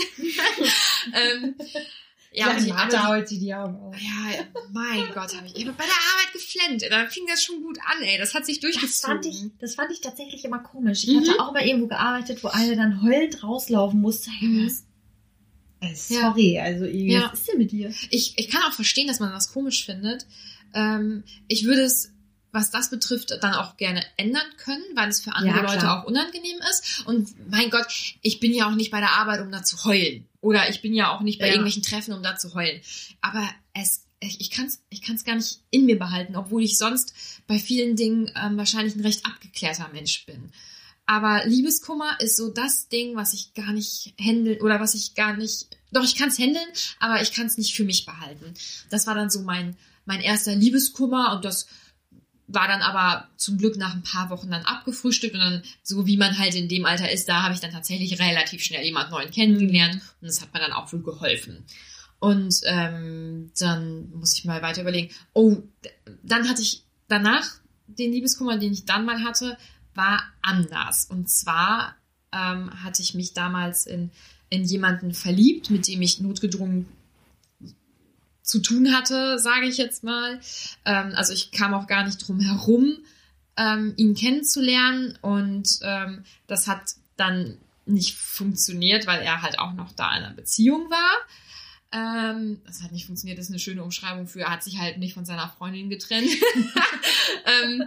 ähm, 1.15 1.55
ja, 2.35 2.51
und 2.57 2.65
die 2.65 2.73
alle, 2.73 3.09
heute 3.09 3.39
die 3.39 3.55
Augen 3.55 3.77
auf. 3.77 3.95
ja, 4.01 4.45
mein 4.73 5.07
Gott, 5.15 5.35
habe 5.37 5.47
ich, 5.47 5.57
ich 5.57 5.67
hab 5.67 5.77
bei 5.77 5.85
der 5.85 5.93
Arbeit 5.95 6.33
geflennt. 6.33 6.83
Da 6.91 7.07
fing 7.09 7.25
das 7.29 7.43
schon 7.43 7.63
gut 7.63 7.79
an, 7.85 8.03
ey. 8.03 8.19
Das 8.19 8.35
hat 8.35 8.47
sich 8.47 8.59
Das 8.61 8.73
durchgezogen. 8.73 9.23
fand, 9.23 9.27
ich, 9.27 9.43
das 9.61 9.75
fand 9.75 9.91
ich 9.93 10.01
tatsächlich 10.01 10.45
immer 10.45 10.61
komisch. 10.61 11.05
Ich 11.05 11.11
Mhm. 11.11 11.21
hatte 11.21 11.41
auch 11.41 11.53
mal 11.53 11.63
irgendwo 11.67 11.89
gearbeitet, 11.89 12.43
wo 12.43 12.49
eine 12.49 12.77
dann 12.77 13.03
heulend 13.03 13.43
rauslaufen 13.43 14.01
musste. 14.01 14.31
Mhm. 14.41 14.71
Äh, 15.81 15.95
Sorry, 15.95 16.59
also 16.59 16.85
irgendwie, 16.85 17.13
Ja. 17.13 17.29
was 17.33 17.41
ist 17.41 17.49
denn 17.49 17.59
mit 17.59 17.73
dir? 17.73 17.93
ich, 18.11 18.35
ich 18.39 18.49
kann 18.49 18.63
auch 18.63 18.73
verstehen, 18.73 19.09
dass 19.09 19.21
man 19.21 19.31
das 19.33 19.53
komisch 19.53 19.85
findet. 19.85 20.27
Ähm, 20.75 21.25
ich 21.49 21.65
würde 21.65 21.83
es, 21.83 22.13
was 22.53 22.71
das 22.71 22.89
betrifft, 22.91 23.31
dann 23.43 23.55
auch 23.55 23.77
gerne 23.77 24.03
ändern 24.17 24.47
können, 24.59 24.85
weil 24.95 25.09
es 25.09 25.21
für 25.21 25.33
andere 25.35 25.57
Ja. 25.59 25.73
Leute 25.73 25.91
auch 25.91 26.05
unangenehm 26.05 26.59
ist. 26.71 27.05
Und 27.07 27.31
mein 27.51 27.69
Gott, 27.71 27.87
ich 28.23 28.41
bin 28.41 28.55
ja 28.55 28.69
auch 28.69 28.75
nicht 28.75 28.91
bei 28.91 29.01
der 29.01 29.13
Arbeit, 29.13 29.41
um 29.41 29.51
da 29.51 29.63
zu 29.63 29.85
heulen. 29.85 30.27
Oder 30.43 30.69
ich 30.69 30.83
bin 30.83 30.93
ja 30.93 31.17
auch 31.17 31.23
nicht 31.23 31.39
bei 31.39 31.47
Ja. 31.47 31.53
irgendwelchen 31.53 31.83
Treffen, 31.83 32.13
um 32.13 32.23
da 32.23 32.37
zu 32.37 32.53
heulen. 32.53 32.83
Aber 33.23 33.49
es, 33.73 34.05
ich 34.21 34.51
kann 34.51 34.67
es 34.67 34.83
ich 34.91 35.01
kann's 35.01 35.25
gar 35.25 35.37
nicht 35.37 35.61
in 35.71 35.87
mir 35.87 35.99
behalten, 35.99 36.37
obwohl 36.37 36.63
ich 36.63 36.77
sonst 36.77 37.15
bei 37.47 37.59
vielen 37.59 37.97
Dingen 37.97 38.31
ähm, 38.37 38.59
wahrscheinlich 38.59 38.95
ein 38.95 39.01
recht 39.01 39.25
abgeklärter 39.25 39.89
Mensch 39.93 40.27
bin. 40.27 40.53
Aber 41.07 41.45
Liebeskummer 41.47 42.19
ist 42.21 42.37
so 42.37 42.49
das 42.49 42.89
Ding, 42.89 43.17
was 43.17 43.33
ich 43.33 43.55
gar 43.55 43.73
nicht 43.73 44.15
handeln 44.19 44.61
oder 44.61 44.79
was 44.81 44.95
ich 44.95 45.15
gar 45.15 45.37
nicht. 45.37 45.67
Doch, 45.91 46.05
ich 46.05 46.17
kann 46.17 46.29
es 46.29 46.39
handeln, 46.39 46.67
aber 47.01 47.21
ich 47.23 47.33
kann 47.33 47.47
es 47.47 47.59
nicht 47.59 47.75
für 47.75 47.85
mich 47.85 48.05
behalten. 48.07 48.55
Das 48.91 49.07
war 49.07 49.15
dann 49.15 49.29
so 49.31 49.43
mein, 49.43 49.77
mein 50.05 50.21
erster 50.21 50.55
Liebeskummer 50.55 51.35
und 51.35 51.45
das 51.45 51.67
war 52.47 52.69
dann 52.69 52.83
aber 52.83 53.29
zum 53.37 53.59
Glück 53.59 53.77
nach 53.77 53.95
ein 53.95 54.03
paar 54.03 54.31
Wochen 54.31 54.51
dann 54.51 54.65
abgefrühstückt 54.65 55.35
und 55.35 55.41
dann, 55.41 55.63
so 55.83 56.07
wie 56.07 56.17
man 56.17 56.39
halt 56.39 56.55
in 56.55 56.69
dem 56.69 56.85
Alter 56.85 57.11
ist, 57.11 57.29
da 57.29 57.43
habe 57.43 57.55
ich 57.55 57.61
dann 57.61 57.71
tatsächlich 57.71 58.21
relativ 58.21 58.63
schnell 58.63 58.85
jemand 58.85 59.11
neuen 59.11 59.31
kennengelernt 59.31 59.95
und 60.21 60.29
das 60.29 60.41
hat 60.41 60.53
mir 60.53 60.61
dann 60.61 60.73
auch 60.73 60.93
wohl 60.93 61.03
geholfen. 61.03 61.65
Und 62.19 62.61
ähm, 62.67 63.51
dann 63.59 64.11
muss 64.11 64.37
ich 64.37 64.45
mal 64.45 64.63
weiter 64.63 64.83
überlegen. 64.83 65.13
Oh, 65.33 65.57
dann 66.23 66.49
hatte 66.49 66.63
ich 66.63 66.85
danach 67.09 67.49
den 67.87 68.13
Liebeskummer, 68.13 68.59
den 68.59 68.73
ich 68.73 68.85
dann 68.85 69.05
mal 69.05 69.25
hatte, 69.25 69.57
war 69.95 70.23
anders. 70.41 71.07
Und 71.07 71.29
zwar 71.29 71.97
ähm, 72.33 72.71
hatte 72.85 73.03
ich 73.03 73.15
mich 73.15 73.35
damals 73.35 73.87
in, 73.87 74.11
in 74.51 74.65
jemanden 74.65 75.15
verliebt, 75.15 75.71
mit 75.71 75.89
dem 75.89 76.01
ich 76.01 76.21
notgedrungen 76.21 76.87
zu 78.43 78.61
tun 78.61 78.95
hatte, 78.95 79.39
sage 79.39 79.67
ich 79.67 79.77
jetzt 79.77 80.05
mal. 80.05 80.41
Ähm, 80.85 81.13
also 81.15 81.33
ich 81.33 81.53
kam 81.53 81.75
auch 81.75 81.87
gar 81.87 82.05
nicht 82.05 82.27
drum 82.27 82.41
herum, 82.41 82.99
ähm, 83.57 83.95
ihn 83.97 84.15
kennenzulernen 84.15 85.19
und 85.23 85.79
ähm, 85.83 86.25
das 86.47 86.67
hat 86.67 86.83
dann 87.17 87.59
nicht 87.87 88.17
funktioniert, 88.17 89.07
weil 89.07 89.23
er 89.23 89.43
halt 89.43 89.59
auch 89.59 89.73
noch 89.73 89.93
da 89.93 90.17
in 90.17 90.25
einer 90.25 90.35
Beziehung 90.35 90.91
war. 90.91 91.13
Ähm, 91.93 92.61
das 92.67 92.83
hat 92.83 92.93
nicht 92.93 93.07
funktioniert, 93.07 93.39
das 93.39 93.47
ist 93.47 93.51
eine 93.51 93.59
schöne 93.59 93.83
Umschreibung 93.83 94.27
für, 94.27 94.41
er 94.41 94.51
hat 94.51 94.63
sich 94.63 94.79
halt 94.79 94.99
nicht 94.99 95.15
von 95.15 95.25
seiner 95.25 95.49
Freundin 95.49 95.91
getrennt. 95.91 96.31
ähm, 97.65 97.85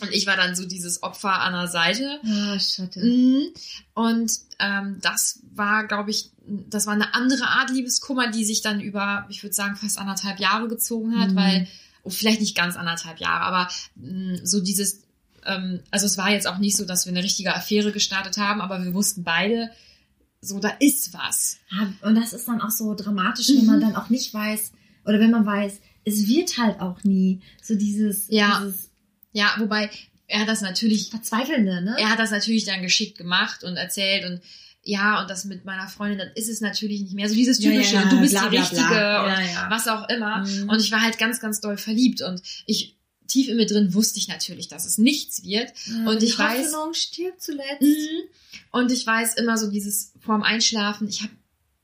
und 0.00 0.12
ich 0.12 0.26
war 0.26 0.36
dann 0.36 0.54
so 0.54 0.66
dieses 0.66 1.02
Opfer 1.02 1.40
an 1.40 1.52
der 1.52 1.68
Seite. 1.68 2.20
Ah. 2.24 2.58
Mhm. 2.96 3.52
Und 3.94 4.32
ähm, 4.58 4.98
das 5.02 5.40
war, 5.54 5.86
glaube 5.86 6.10
ich, 6.10 6.30
das 6.68 6.86
war 6.86 6.94
eine 6.94 7.14
andere 7.14 7.44
Art 7.46 7.70
Liebeskummer, 7.70 8.30
die 8.30 8.44
sich 8.44 8.60
dann 8.62 8.80
über, 8.80 9.26
ich 9.28 9.42
würde 9.42 9.54
sagen, 9.54 9.76
fast 9.76 9.98
anderthalb 9.98 10.40
Jahre 10.40 10.68
gezogen 10.68 11.18
hat, 11.20 11.30
Mhm. 11.30 11.36
weil, 11.36 11.68
oh, 12.02 12.10
vielleicht 12.10 12.40
nicht 12.40 12.56
ganz 12.56 12.76
anderthalb 12.76 13.18
Jahre, 13.20 13.44
aber 13.44 13.68
mh, 13.96 14.40
so 14.44 14.60
dieses, 14.60 15.02
ähm, 15.46 15.80
also 15.90 16.06
es 16.06 16.18
war 16.18 16.30
jetzt 16.30 16.46
auch 16.46 16.58
nicht 16.58 16.76
so, 16.76 16.84
dass 16.84 17.06
wir 17.06 17.12
eine 17.12 17.22
richtige 17.22 17.54
Affäre 17.54 17.92
gestartet 17.92 18.36
haben, 18.36 18.60
aber 18.60 18.82
wir 18.84 18.94
wussten 18.94 19.22
beide, 19.24 19.70
so, 20.42 20.58
da 20.58 20.70
ist 20.80 21.12
was. 21.12 21.58
Und 22.02 22.14
das 22.14 22.32
ist 22.32 22.48
dann 22.48 22.60
auch 22.62 22.70
so 22.70 22.94
dramatisch, 22.94 23.48
wenn 23.50 23.66
man 23.66 23.76
Mhm. 23.76 23.80
dann 23.82 23.96
auch 23.96 24.08
nicht 24.10 24.32
weiß, 24.32 24.72
oder 25.04 25.20
wenn 25.20 25.30
man 25.30 25.44
weiß, 25.46 25.80
es 26.04 26.26
wird 26.26 26.56
halt 26.58 26.80
auch 26.80 27.04
nie 27.04 27.40
so 27.62 27.74
dieses, 27.74 28.26
Ja. 28.28 28.60
dieses 28.64 28.90
Ja, 29.32 29.54
wobei 29.58 29.90
er 30.26 30.40
hat 30.40 30.48
das 30.48 30.60
natürlich 30.62 31.10
Verzweifelnde, 31.10 31.82
ne? 31.82 31.94
er 31.98 32.08
hat 32.10 32.18
das 32.18 32.30
natürlich 32.30 32.64
dann 32.64 32.82
geschickt 32.82 33.18
gemacht 33.18 33.62
und 33.64 33.76
erzählt 33.76 34.24
und 34.24 34.40
ja, 34.82 35.20
und 35.20 35.28
das 35.30 35.44
mit 35.44 35.64
meiner 35.64 35.88
Freundin, 35.88 36.18
dann 36.18 36.30
ist 36.34 36.48
es 36.48 36.60
natürlich 36.60 37.02
nicht 37.02 37.14
mehr 37.14 37.28
so 37.28 37.34
dieses 37.34 37.58
Ja, 37.62 37.70
typische, 37.70 37.94
ja, 37.96 38.04
du 38.06 38.20
bist 38.20 38.32
bla, 38.34 38.44
die 38.44 38.48
bla, 38.56 38.60
Richtige 38.60 38.86
bla. 38.86 39.24
und 39.24 39.30
Ja, 39.30 39.40
ja. 39.40 39.66
was 39.70 39.86
auch 39.88 40.08
immer. 40.08 40.46
Mhm. 40.46 40.68
Und 40.70 40.80
ich 40.80 40.90
war 40.90 41.02
halt 41.02 41.18
ganz, 41.18 41.40
ganz 41.40 41.60
doll 41.60 41.76
verliebt 41.76 42.22
und 42.22 42.40
ich, 42.66 42.96
tief 43.28 43.48
in 43.48 43.56
mir 43.58 43.66
drin 43.66 43.94
wusste 43.94 44.18
ich 44.18 44.26
natürlich, 44.28 44.68
dass 44.68 44.84
es 44.86 44.98
nichts 44.98 45.44
wird. 45.44 45.72
und 46.06 46.20
die 46.22 46.26
ich 46.26 46.34
weiß- 46.36 46.64
Hoffnung 46.74 46.94
stirbt 46.94 47.42
zuletzt. 47.42 47.82
Mhm. 47.82 48.22
Und 48.72 48.90
ich 48.90 49.06
weiß 49.06 49.34
immer 49.34 49.56
so 49.58 49.70
dieses 49.70 50.12
vorm 50.20 50.42
Einschlafen, 50.42 51.08
ich 51.08 51.22
habe 51.22 51.32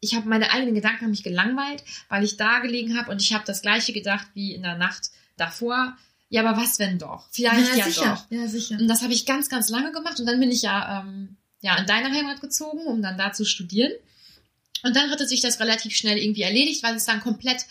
ich 0.00 0.14
habe 0.14 0.28
meine 0.28 0.50
eigenen 0.52 0.74
Gedanken 0.74 1.02
haben 1.04 1.10
mich 1.10 1.22
gelangweilt, 1.22 1.82
weil 2.08 2.22
ich 2.22 2.36
da 2.36 2.58
gelegen 2.60 2.98
habe 2.98 3.10
und 3.10 3.20
ich 3.22 3.32
habe 3.32 3.44
das 3.46 3.62
gleiche 3.62 3.92
gedacht 3.92 4.26
wie 4.34 4.54
in 4.54 4.62
der 4.62 4.76
Nacht 4.76 5.10
davor. 5.36 5.96
Ja, 6.28 6.44
aber 6.46 6.60
was 6.60 6.78
wenn 6.78 6.98
doch? 6.98 7.28
Vielleicht 7.30 7.76
ja, 7.76 7.84
sicher. 7.86 8.24
doch. 8.30 8.36
Ja, 8.36 8.46
sicher. 8.46 8.76
Und 8.78 8.88
das 8.88 9.02
habe 9.02 9.12
ich 9.14 9.24
ganz, 9.26 9.48
ganz 9.48 9.68
lange 9.70 9.92
gemacht. 9.92 10.20
Und 10.20 10.26
dann 10.26 10.38
bin 10.38 10.50
ich 10.50 10.62
ja, 10.62 11.00
ähm, 11.00 11.36
ja 11.60 11.76
in 11.78 11.86
deine 11.86 12.10
Heimat 12.12 12.40
gezogen, 12.40 12.80
um 12.86 13.02
dann 13.02 13.16
da 13.18 13.32
zu 13.32 13.44
studieren. 13.44 13.92
Und 14.82 14.94
dann 14.94 15.10
hatte 15.10 15.26
sich 15.26 15.40
das 15.40 15.58
relativ 15.60 15.96
schnell 15.96 16.18
irgendwie 16.18 16.42
erledigt, 16.42 16.82
weil 16.82 16.94
es 16.94 17.06
dann 17.06 17.20
komplett 17.20 17.64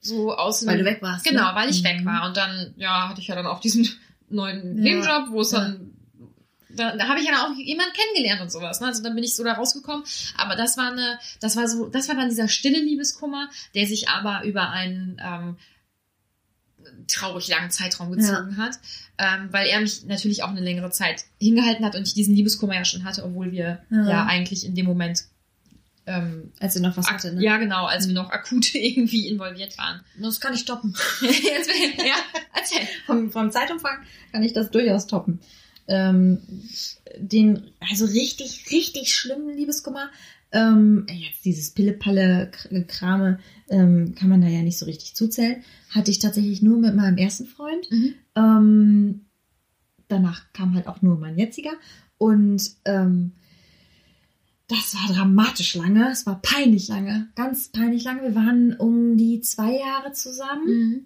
so 0.00 0.34
aus 0.34 0.66
Weil 0.66 0.78
du 0.78 0.84
weg 0.84 1.02
warst. 1.02 1.24
Genau, 1.24 1.48
ne? 1.50 1.54
weil 1.54 1.70
ich 1.70 1.84
weg 1.84 2.00
Mhm. 2.00 2.06
war. 2.06 2.26
Und 2.26 2.36
dann, 2.36 2.74
ja, 2.76 3.08
hatte 3.08 3.20
ich 3.20 3.28
ja 3.28 3.34
dann 3.34 3.46
auch 3.46 3.60
diesen 3.60 3.88
neuen 4.30 4.76
Ja. 4.78 4.82
Nebenjob, 4.82 5.30
wo 5.30 5.40
es 5.42 5.52
Ja. 5.52 5.60
dann, 5.60 5.90
da, 6.70 6.96
da 6.96 7.08
habe 7.08 7.20
ich 7.20 7.26
ja 7.26 7.32
dann 7.32 7.52
auch 7.52 7.56
jemanden 7.56 7.92
kennengelernt 7.94 8.40
und 8.42 8.50
sowas. 8.52 8.80
Ne? 8.80 8.86
Also 8.86 9.02
dann 9.02 9.14
bin 9.14 9.24
ich 9.24 9.34
so 9.36 9.44
da 9.44 9.54
rausgekommen. 9.54 10.04
Aber 10.36 10.56
das 10.56 10.76
war 10.76 10.92
eine, 10.92 11.18
das 11.40 11.56
war 11.56 11.66
so, 11.68 11.88
das 11.88 12.08
war 12.08 12.14
dann 12.16 12.28
dieser 12.28 12.48
stille 12.48 12.78
Liebeskummer, 12.80 13.48
der 13.74 13.86
sich 13.86 14.08
aber 14.08 14.44
über 14.44 14.70
einen 14.70 15.20
ähm, 15.22 15.56
traurig 17.08 17.48
langen 17.48 17.70
Zeitraum 17.70 18.10
gezogen 18.12 18.56
hat, 18.56 18.78
ähm, 19.18 19.48
weil 19.50 19.66
er 19.68 19.80
mich 19.80 20.04
natürlich 20.06 20.42
auch 20.42 20.48
eine 20.50 20.60
längere 20.60 20.90
Zeit 20.90 21.24
hingehalten 21.38 21.84
hat 21.84 21.94
und 21.96 22.06
ich 22.06 22.14
diesen 22.14 22.34
Liebeskummer 22.34 22.74
ja 22.74 22.84
schon 22.84 23.04
hatte, 23.04 23.24
obwohl 23.24 23.52
wir 23.52 23.80
Ja. 23.90 24.08
ja, 24.08 24.26
eigentlich 24.26 24.64
in 24.64 24.74
dem 24.74 24.86
Moment 24.86 25.22
ähm, 26.06 26.52
Als 26.58 26.74
du 26.74 26.80
noch 26.80 26.96
was 26.96 27.06
ak- 27.06 27.12
hatte, 27.14 27.34
ne? 27.34 27.42
ja 27.44 27.56
genau, 27.58 27.84
als 27.86 28.08
wir 28.08 28.14
noch 28.14 28.30
akut 28.30 28.74
irgendwie 28.74 29.28
involviert 29.28 29.76
waren. 29.78 30.00
Das 30.18 30.40
kann 30.40 30.54
ich 30.54 30.64
toppen. 30.64 30.94
Ja, 31.22 32.14
erzähl. 32.54 32.80
vom, 33.06 33.30
vom 33.30 33.50
Zeitumfang 33.52 33.98
kann 34.32 34.42
ich 34.42 34.52
das 34.52 34.70
durchaus 34.70 35.06
toppen. 35.06 35.40
Ähm, 35.86 36.40
den, 37.18 37.70
also 37.80 38.06
richtig, 38.06 38.66
richtig 38.70 39.14
schlimmen 39.14 39.54
Liebeskummer. 39.56 40.08
Ähm, 40.52 41.06
jetzt 41.08 41.44
dieses 41.44 41.70
Pille-Palle-Krame 41.72 43.38
ähm, 43.68 44.14
kann 44.16 44.28
man 44.28 44.40
da 44.40 44.48
ja 44.48 44.62
nicht 44.62 44.78
so 44.78 44.86
richtig 44.86 45.14
zuzählen. 45.14 45.62
Hatte 45.90 46.10
ich 46.10 46.18
tatsächlich 46.18 46.60
nur 46.62 46.78
mit 46.78 46.94
meinem 46.96 47.18
ersten 47.18 47.46
Freund. 47.46 47.90
Mhm. 47.90 48.14
Ähm, 48.36 49.20
danach 50.08 50.52
kam 50.52 50.74
halt 50.74 50.86
auch 50.88 51.02
nur 51.02 51.18
mein 51.18 51.38
jetziger. 51.38 51.72
Und 52.18 52.70
ähm, 52.84 53.32
das 54.68 54.94
war 54.94 55.14
dramatisch 55.14 55.74
lange. 55.74 56.10
Es 56.10 56.26
war 56.26 56.40
peinlich 56.42 56.88
lange. 56.88 57.28
Ganz 57.34 57.68
peinlich 57.68 58.04
lange. 58.04 58.22
Wir 58.22 58.34
waren 58.34 58.74
um 58.74 59.16
die 59.16 59.40
zwei 59.40 59.78
Jahre 59.78 60.12
zusammen. 60.12 60.66
Mhm. 60.66 61.04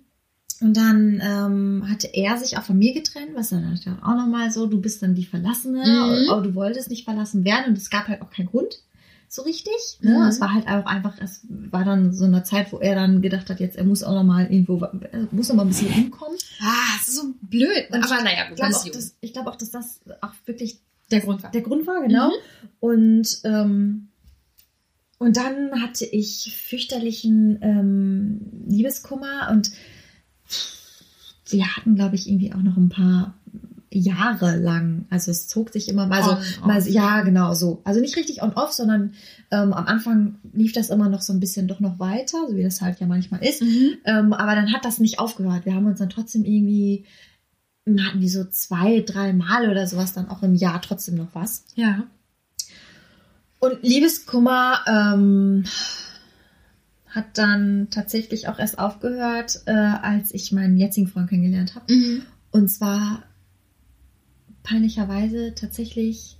Und 0.60 0.76
dann 0.76 1.20
ähm, 1.22 1.84
hatte 1.90 2.08
er 2.14 2.38
sich 2.38 2.56
auch 2.56 2.62
von 2.62 2.78
mir 2.78 2.94
getrennt, 2.94 3.30
was 3.34 3.50
dann 3.50 3.78
auch 4.02 4.16
nochmal 4.16 4.50
so, 4.50 4.66
du 4.66 4.80
bist 4.80 5.02
dann 5.02 5.14
die 5.14 5.26
Verlassene, 5.26 5.82
Mhm. 5.82 6.30
aber 6.30 6.42
du 6.42 6.54
wolltest 6.54 6.90
nicht 6.90 7.04
verlassen 7.04 7.44
werden 7.44 7.66
und 7.70 7.78
es 7.78 7.90
gab 7.90 8.06
halt 8.08 8.22
auch 8.22 8.30
keinen 8.30 8.46
Grund 8.46 8.80
so 9.34 9.42
richtig. 9.42 9.98
Ne? 10.00 10.18
Mhm. 10.18 10.26
Es 10.28 10.40
war 10.40 10.54
halt 10.54 10.66
auch 10.68 10.86
einfach, 10.86 11.14
es 11.20 11.44
war 11.48 11.84
dann 11.84 12.12
so 12.12 12.24
eine 12.24 12.44
Zeit, 12.44 12.72
wo 12.72 12.78
er 12.78 12.94
dann 12.94 13.20
gedacht 13.20 13.50
hat, 13.50 13.60
jetzt 13.60 13.76
er 13.76 13.84
muss 13.84 14.02
auch 14.02 14.14
nochmal 14.14 14.46
irgendwo, 14.50 14.80
er 14.80 15.28
muss 15.32 15.48
noch 15.48 15.56
mal 15.56 15.62
ein 15.62 15.68
bisschen 15.68 15.92
umkommen. 16.04 16.38
Ah, 16.60 16.96
das 16.98 17.08
ist 17.08 17.16
so 17.16 17.34
blöd. 17.42 17.90
Und 17.90 18.04
Aber 18.04 18.22
naja, 18.22 18.44
Ich 18.44 18.48
gut, 18.50 18.56
glaube 18.58 18.76
auch, 18.76 18.88
dass, 18.88 19.16
ich 19.20 19.32
glaube 19.32 19.50
auch, 19.50 19.56
dass 19.56 19.70
das 19.70 20.00
auch 20.20 20.32
wirklich 20.46 20.80
der 21.10 21.20
Grund 21.20 21.42
war. 21.42 21.50
der 21.50 21.62
Grund 21.62 21.86
war, 21.86 22.02
genau. 22.02 22.30
Und, 22.80 23.40
ähm, 23.44 24.08
und 25.18 25.36
dann 25.36 25.82
hatte 25.82 26.04
ich 26.04 26.56
fürchterlichen 26.68 27.58
ähm, 27.62 28.40
Liebeskummer 28.66 29.48
und 29.50 29.70
wir 31.48 31.76
hatten, 31.76 31.94
glaube 31.94 32.14
ich, 32.14 32.28
irgendwie 32.28 32.52
auch 32.52 32.62
noch 32.62 32.76
ein 32.76 32.88
paar 32.88 33.34
Jahre 33.98 34.56
lang. 34.56 35.06
Also 35.10 35.30
es 35.30 35.46
zog 35.48 35.70
sich 35.70 35.88
immer 35.88 36.06
mal 36.06 36.22
so, 36.22 36.30
On, 36.62 36.66
mal, 36.68 36.86
ja, 36.88 37.22
genau 37.22 37.54
so. 37.54 37.80
Also 37.84 38.00
nicht 38.00 38.16
richtig 38.16 38.42
on-off, 38.42 38.72
sondern 38.72 39.14
ähm, 39.50 39.72
am 39.72 39.86
Anfang 39.86 40.36
lief 40.52 40.72
das 40.72 40.90
immer 40.90 41.08
noch 41.08 41.22
so 41.22 41.32
ein 41.32 41.40
bisschen 41.40 41.68
doch 41.68 41.80
noch 41.80 41.98
weiter, 41.98 42.46
so 42.48 42.56
wie 42.56 42.62
das 42.62 42.80
halt 42.80 43.00
ja 43.00 43.06
manchmal 43.06 43.44
ist. 43.44 43.62
Mhm. 43.62 43.98
Ähm, 44.04 44.32
aber 44.32 44.54
dann 44.54 44.72
hat 44.72 44.84
das 44.84 44.98
nicht 44.98 45.18
aufgehört. 45.18 45.64
Wir 45.66 45.74
haben 45.74 45.86
uns 45.86 45.98
dann 45.98 46.10
trotzdem 46.10 46.44
irgendwie, 46.44 47.04
hatten 47.86 48.20
wir 48.20 48.30
so 48.30 48.44
zwei, 48.44 49.00
drei 49.00 49.32
Mal 49.32 49.70
oder 49.70 49.86
sowas 49.86 50.12
dann 50.12 50.28
auch 50.28 50.42
im 50.42 50.54
Jahr 50.54 50.80
trotzdem 50.82 51.16
noch 51.16 51.34
was. 51.34 51.64
Ja. 51.74 52.04
Und 53.60 53.82
Liebeskummer 53.82 54.80
ähm, 54.86 55.64
hat 57.14 57.38
dann 57.38 57.88
tatsächlich 57.90 58.48
auch 58.48 58.58
erst 58.58 58.78
aufgehört, 58.78 59.62
äh, 59.66 59.72
als 59.72 60.34
ich 60.34 60.50
meinen 60.50 60.76
jetzigen 60.76 61.06
Freund 61.06 61.30
kennengelernt 61.30 61.74
habe. 61.76 61.92
Mhm. 61.92 62.22
Und 62.50 62.68
zwar 62.68 63.22
peinlicherweise 64.64 65.54
tatsächlich, 65.54 66.36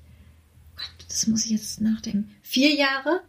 Gott, 0.75 1.07
das 1.09 1.28
muss 1.28 1.45
ich 1.45 1.52
jetzt 1.52 1.81
nachdenken, 1.81 2.31
vier 2.43 2.75
Jahre. 2.75 3.21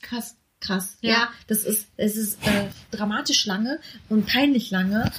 Krass. 0.00 0.36
Krass. 0.60 0.96
Ja. 1.00 1.10
Ja, 1.10 1.28
das 1.48 1.64
ist, 1.64 1.88
es 1.96 2.14
ist 2.14 2.38
äh, 2.46 2.68
dramatisch 2.92 3.46
lange 3.46 3.80
und 4.08 4.26
peinlich 4.26 4.70
lange 4.70 5.10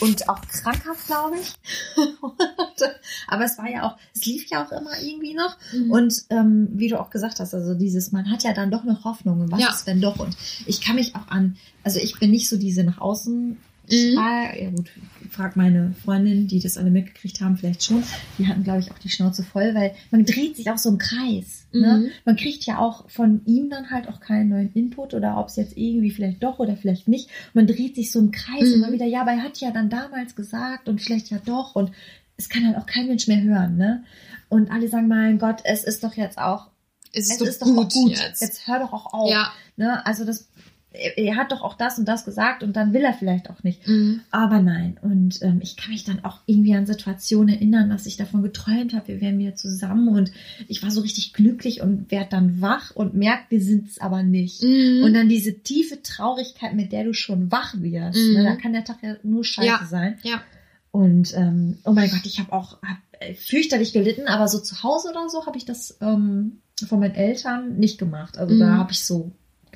und 0.00 0.28
auch 0.28 0.40
krankhaft, 0.48 1.06
glaube 1.06 1.36
ich. 1.40 1.54
Aber 3.28 3.44
es 3.44 3.56
war 3.56 3.70
ja 3.70 3.84
auch, 3.84 3.96
es 4.16 4.24
lief 4.24 4.50
ja 4.50 4.66
auch 4.66 4.72
immer 4.72 5.00
irgendwie 5.00 5.34
noch. 5.34 5.56
Mhm. 5.72 5.90
Und 5.92 6.14
ähm, 6.30 6.70
wie 6.72 6.88
du 6.88 6.98
auch 6.98 7.10
gesagt 7.10 7.38
hast, 7.38 7.54
also 7.54 7.74
dieses, 7.74 8.10
man 8.10 8.28
hat 8.32 8.42
ja 8.42 8.52
dann 8.52 8.72
doch 8.72 8.82
noch 8.82 9.04
Hoffnung. 9.04 9.40
Und 9.42 9.52
was 9.52 9.60
Ja. 9.60 9.70
ist, 9.70 9.86
wenn 9.86 10.00
doch? 10.00 10.18
Und 10.18 10.36
ich 10.66 10.80
kann 10.80 10.96
mich 10.96 11.14
auch 11.14 11.28
an, 11.28 11.56
also 11.84 12.00
ich 12.00 12.18
bin 12.18 12.32
nicht 12.32 12.48
so 12.48 12.56
diese 12.56 12.82
nach 12.82 12.98
außen. 12.98 13.58
Mhm. 13.90 14.12
Strahl- 14.12 14.62
Ja 14.62 14.70
gut, 14.70 14.90
frag 15.30 15.56
meine 15.56 15.94
Freundin, 16.04 16.46
die 16.48 16.60
das 16.60 16.76
alle 16.76 16.90
mitgekriegt 16.90 17.40
haben, 17.40 17.56
vielleicht 17.56 17.82
schon. 17.84 18.02
Die 18.38 18.46
hatten, 18.48 18.64
glaube 18.64 18.80
ich, 18.80 18.90
auch 18.90 18.98
die 18.98 19.08
Schnauze 19.08 19.42
voll, 19.42 19.74
weil 19.74 19.94
man 20.10 20.24
dreht 20.24 20.56
sich 20.56 20.70
auch 20.70 20.78
so 20.78 20.88
im 20.90 20.98
Kreis. 20.98 21.66
Ne? 21.72 21.98
Mhm. 21.98 22.10
Man 22.24 22.36
kriegt 22.36 22.64
ja 22.66 22.78
auch 22.78 23.08
von 23.08 23.42
ihm 23.46 23.70
dann 23.70 23.90
halt 23.90 24.08
auch 24.08 24.20
keinen 24.20 24.48
neuen 24.48 24.72
Input 24.74 25.14
oder 25.14 25.36
ob 25.38 25.48
es 25.48 25.56
jetzt 25.56 25.76
irgendwie 25.76 26.10
vielleicht 26.10 26.42
doch 26.42 26.58
oder 26.58 26.76
vielleicht 26.76 27.06
nicht. 27.08 27.28
Man 27.54 27.66
dreht 27.66 27.94
sich 27.94 28.10
so 28.10 28.18
im 28.18 28.30
Kreis 28.32 28.68
Mhm. 28.68 28.74
immer 28.74 28.92
wieder, 28.92 29.06
ja, 29.06 29.20
aber 29.22 29.32
er 29.32 29.42
hat 29.42 29.58
ja 29.58 29.70
dann 29.70 29.88
damals 29.90 30.34
gesagt 30.34 30.88
und 30.88 31.00
vielleicht 31.00 31.30
ja 31.30 31.38
doch 31.44 31.74
und 31.76 31.92
es 32.36 32.48
kann 32.48 32.66
halt 32.66 32.76
auch 32.76 32.86
kein 32.86 33.06
Mensch 33.06 33.28
mehr 33.28 33.40
hören, 33.42 33.76
ne? 33.76 34.02
Und 34.48 34.70
alle 34.72 34.88
sagen, 34.88 35.06
mein 35.08 35.38
Gott, 35.38 35.60
es 35.64 35.84
ist 35.84 36.02
doch 36.02 36.14
jetzt 36.14 36.38
auch, 36.38 36.70
Es 37.12 37.26
ist, 37.26 37.32
es 37.32 37.38
doch 37.38 37.46
ist 37.46 37.62
doch 37.62 37.66
gut, 37.66 37.92
gut. 37.92 38.10
jetzt. 38.18 38.40
Jetzt. 38.40 38.66
hör 38.66 38.78
doch 38.80 38.92
auch 38.92 39.12
auf. 39.12 39.30
Ja. 39.30 39.52
Ne? 39.76 40.04
Also 40.06 40.24
das, 40.24 40.48
er, 40.92 41.36
hat 41.36 41.52
doch 41.52 41.62
auch 41.62 41.74
das 41.74 41.98
und 41.98 42.06
das 42.08 42.24
gesagt 42.24 42.62
und 42.62 42.74
dann 42.74 42.92
will 42.92 43.02
er 43.02 43.12
vielleicht 43.14 43.48
auch 43.48 43.62
nicht. 43.62 43.86
Mhm. 43.86 44.20
Aber 44.30 44.60
nein. 44.60 44.98
Und 45.02 45.40
ähm, 45.42 45.60
ich 45.62 45.76
kann 45.76 45.92
mich 45.92 46.04
dann 46.04 46.24
auch 46.24 46.40
irgendwie 46.46 46.74
an 46.74 46.86
Situationen 46.86 47.54
erinnern, 47.54 47.90
dass 47.90 48.06
ich 48.06 48.16
davon 48.16 48.42
geträumt 48.42 48.92
habe, 48.94 49.08
wir 49.08 49.20
wären 49.20 49.38
wieder 49.38 49.54
zusammen 49.54 50.08
und 50.08 50.32
ich 50.68 50.82
war 50.82 50.90
so 50.90 51.00
richtig 51.00 51.32
glücklich 51.32 51.80
und 51.80 52.10
werd 52.10 52.32
dann 52.32 52.60
wach 52.60 52.90
und 52.94 53.14
merke, 53.14 53.44
wir 53.50 53.60
sind 53.60 53.88
es 53.88 54.00
aber 54.00 54.22
nicht. 54.22 54.62
Mhm. 54.62 55.02
Und 55.04 55.14
dann 55.14 55.28
diese 55.28 55.60
tiefe 55.60 56.02
Traurigkeit, 56.02 56.74
mit 56.74 56.92
der 56.92 57.04
du 57.04 57.14
schon 57.14 57.52
wach 57.52 57.74
wirst. 57.78 58.18
Mhm. 58.18 58.34
Ne? 58.34 58.44
Da 58.44 58.56
kann 58.56 58.72
der 58.72 58.84
Tag 58.84 58.96
ja 59.02 59.14
nur 59.22 59.44
scheiße 59.44 59.66
Ja. 59.68 59.86
sein. 59.88 60.18
Ja. 60.22 60.42
Und 60.90 61.36
ähm, 61.36 61.78
oh 61.84 61.92
mein 61.92 62.10
Gott, 62.10 62.24
ich 62.24 62.40
habe 62.40 62.52
auch 62.52 62.82
hab, 62.82 62.98
äh, 63.20 63.34
fürchterlich 63.34 63.92
gelitten, 63.92 64.26
aber 64.26 64.48
so 64.48 64.58
zu 64.58 64.82
Hause 64.82 65.10
oder 65.10 65.28
so 65.28 65.46
habe 65.46 65.56
ich 65.56 65.64
das 65.64 65.98
ähm, 66.00 66.62
von 66.88 66.98
meinen 66.98 67.14
Eltern 67.14 67.76
nicht 67.78 67.98
gemacht. 67.98 68.38
Also 68.38 68.56
Mhm. 68.56 68.58
da 68.58 68.76
habe 68.76 68.90
ich 68.90 69.04
so 69.04 69.30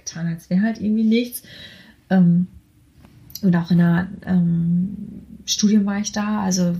getan, 0.04 0.26
als 0.26 0.50
wäre 0.50 0.62
halt 0.62 0.80
irgendwie 0.80 1.04
nichts. 1.04 1.42
Ähm, 2.10 2.46
und 3.42 3.54
auch 3.56 3.70
in 3.70 3.78
der 3.78 4.08
ähm, 4.26 4.96
Studium 5.44 5.86
war 5.86 5.98
ich 5.98 6.12
da, 6.12 6.42
also 6.42 6.74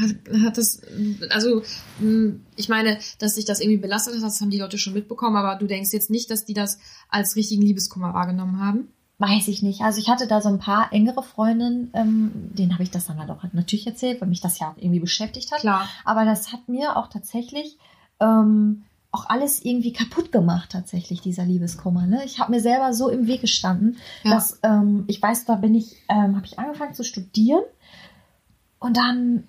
Hat, 0.00 0.42
hat 0.42 0.58
das, 0.58 0.82
also 1.30 1.62
mh, 2.00 2.40
ich 2.56 2.68
meine, 2.68 2.98
dass 3.20 3.36
sich 3.36 3.44
das 3.44 3.60
irgendwie 3.60 3.78
belastet 3.78 4.14
hat, 4.16 4.22
das 4.22 4.40
haben 4.40 4.50
die 4.50 4.58
Leute 4.58 4.78
schon 4.78 4.94
mitbekommen, 4.94 5.36
aber 5.36 5.56
du 5.60 5.66
denkst 5.66 5.92
jetzt 5.92 6.10
nicht, 6.10 6.28
dass 6.28 6.44
die 6.44 6.54
das 6.54 6.78
als 7.08 7.36
richtigen 7.36 7.62
Liebeskummer 7.62 8.12
wahrgenommen 8.12 8.58
haben? 8.58 8.88
Weiß 9.18 9.46
ich 9.48 9.62
nicht. 9.62 9.82
Also 9.82 10.00
ich 10.00 10.08
hatte 10.08 10.26
da 10.26 10.40
so 10.40 10.48
ein 10.48 10.58
paar 10.58 10.92
engere 10.92 11.22
Freundinnen, 11.22 11.90
ähm, 11.94 12.32
denen 12.52 12.72
habe 12.72 12.82
ich 12.82 12.90
das 12.90 13.06
dann 13.06 13.18
halt 13.18 13.30
auch 13.30 13.44
natürlich 13.52 13.86
erzählt, 13.86 14.20
weil 14.20 14.28
mich 14.28 14.40
das 14.40 14.58
ja 14.58 14.70
auch 14.70 14.76
irgendwie 14.76 15.00
beschäftigt 15.00 15.52
hat. 15.52 15.60
Klar. 15.60 15.88
Aber 16.04 16.24
das 16.24 16.52
hat 16.52 16.68
mir 16.68 16.96
auch 16.96 17.08
tatsächlich 17.08 17.78
ähm, 18.18 18.84
auch 19.16 19.28
alles 19.28 19.64
irgendwie 19.64 19.92
kaputt 19.92 20.30
gemacht, 20.30 20.70
tatsächlich, 20.70 21.20
dieser 21.22 21.44
Liebeskummer. 21.44 22.06
Ne? 22.06 22.22
Ich 22.24 22.38
habe 22.38 22.52
mir 22.52 22.60
selber 22.60 22.92
so 22.92 23.08
im 23.08 23.26
Weg 23.26 23.40
gestanden, 23.40 23.96
Ja. 24.22 24.34
dass 24.34 24.60
ähm, 24.62 25.04
ich 25.06 25.20
weiß, 25.20 25.46
da 25.46 25.54
bin 25.56 25.74
ich, 25.74 25.96
ähm, 26.08 26.36
habe 26.36 26.44
ich 26.46 26.58
angefangen 26.58 26.94
zu 26.94 27.02
studieren 27.04 27.62
und 28.78 28.96
dann 28.96 29.48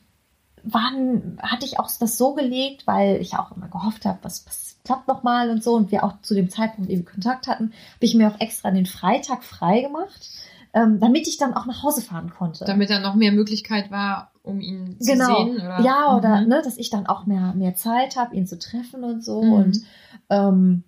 waren, 0.64 1.38
hatte 1.42 1.66
ich 1.66 1.80
auch 1.80 1.90
das 2.00 2.18
so 2.18 2.34
gelegt, 2.34 2.88
weil 2.88 3.22
ich 3.22 3.36
auch 3.36 3.56
immer 3.56 3.68
gehofft 3.68 4.06
habe, 4.06 4.20
was, 4.22 4.46
was 4.46 4.78
klappt 4.84 5.08
noch 5.08 5.24
mal 5.24 5.50
und 5.50 5.64
so 5.64 5.74
und 5.76 5.92
wir 5.92 6.04
auch 6.04 6.22
zu 6.22 6.34
dem 6.34 6.50
Zeitpunkt 6.50 6.90
eben 6.90 7.06
Kontakt 7.06 7.48
hatten, 7.48 7.66
habe 7.96 8.06
ich 8.06 8.16
mir 8.16 8.30
auch 8.30 8.40
extra 8.40 8.72
den 8.72 8.86
Freitag 8.86 9.44
frei 9.44 9.82
gemacht, 9.82 10.30
ähm, 10.78 11.00
damit 11.00 11.28
ich 11.28 11.38
dann 11.38 11.54
auch 11.56 11.66
nach 11.66 11.82
Hause 11.82 12.02
fahren 12.02 12.30
konnte. 12.30 12.66
Damit 12.66 12.90
dann 12.92 13.02
noch 13.02 13.16
mehr 13.16 13.32
Möglichkeit 13.32 13.90
war, 13.90 14.32
um 14.44 14.60
ihn 14.62 14.98
zu 15.00 15.12
genau. 15.12 15.46
sehen? 15.46 15.56
Oder? 15.56 15.82
Ja, 15.82 16.16
oder 16.16 16.42
Mhm. 16.42 16.48
ne, 16.50 16.62
dass 16.64 16.78
ich 16.78 16.90
dann 16.92 17.08
auch 17.08 17.26
mehr, 17.26 17.54
mehr 17.56 17.74
Zeit 17.74 18.16
habe, 18.16 18.36
ihn 18.36 18.46
zu 18.46 18.60
treffen 18.60 19.04
und 19.04 19.24
so. 19.24 19.42
Mhm. 19.42 19.52
Und 19.54 19.82
ähm, 20.30 20.84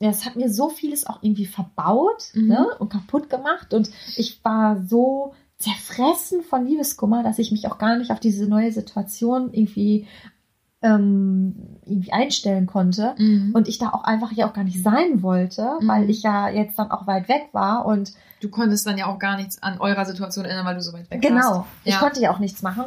ja, 0.00 0.10
es 0.10 0.24
hat 0.24 0.36
mir 0.36 0.48
so 0.48 0.68
vieles 0.68 1.06
auch 1.06 1.22
irgendwie 1.22 1.46
verbaut 1.46 2.30
Mhm. 2.34 2.46
ne, 2.48 2.66
und 2.78 2.90
kaputt 2.90 3.30
gemacht. 3.30 3.74
Und 3.74 3.90
ich 4.16 4.44
war 4.44 4.80
so 4.86 5.34
zerfressen 5.58 6.42
von 6.42 6.66
Liebeskummer, 6.66 7.22
dass 7.22 7.38
ich 7.38 7.50
mich 7.52 7.66
auch 7.68 7.78
gar 7.78 7.96
nicht 7.96 8.10
auf 8.10 8.20
diese 8.20 8.46
neue 8.48 8.72
Situation 8.72 9.52
irgendwie, 9.52 10.06
ähm, 10.82 11.54
irgendwie 11.84 12.12
einstellen 12.12 12.66
konnte. 12.66 13.14
Mhm. 13.18 13.52
Und 13.54 13.68
ich 13.68 13.78
da 13.78 13.90
auch 13.90 14.04
einfach 14.04 14.32
ja 14.32 14.48
auch 14.48 14.52
gar 14.52 14.64
nicht 14.64 14.82
sein 14.82 15.22
wollte, 15.22 15.62
Mhm. 15.80 15.88
weil 15.88 16.10
ich 16.10 16.22
ja 16.22 16.48
jetzt 16.48 16.78
dann 16.78 16.90
auch 16.90 17.06
weit 17.06 17.28
weg 17.28 17.48
war 17.52 17.86
und 17.86 18.12
du 18.40 18.48
konntest 18.48 18.86
dann 18.86 18.98
ja 18.98 19.06
auch 19.06 19.18
gar 19.18 19.36
nichts 19.36 19.62
an 19.62 19.78
eurer 19.80 20.04
Situation 20.04 20.44
ändern, 20.44 20.66
weil 20.66 20.74
du 20.74 20.82
so 20.82 20.92
weit 20.92 21.10
weg 21.10 21.22
warst. 21.22 21.28
Genau, 21.28 21.66
ich 21.84 21.94
Ja. 21.94 21.98
konnte 22.00 22.20
ja 22.20 22.32
auch 22.32 22.38
nichts 22.40 22.62
machen. 22.62 22.84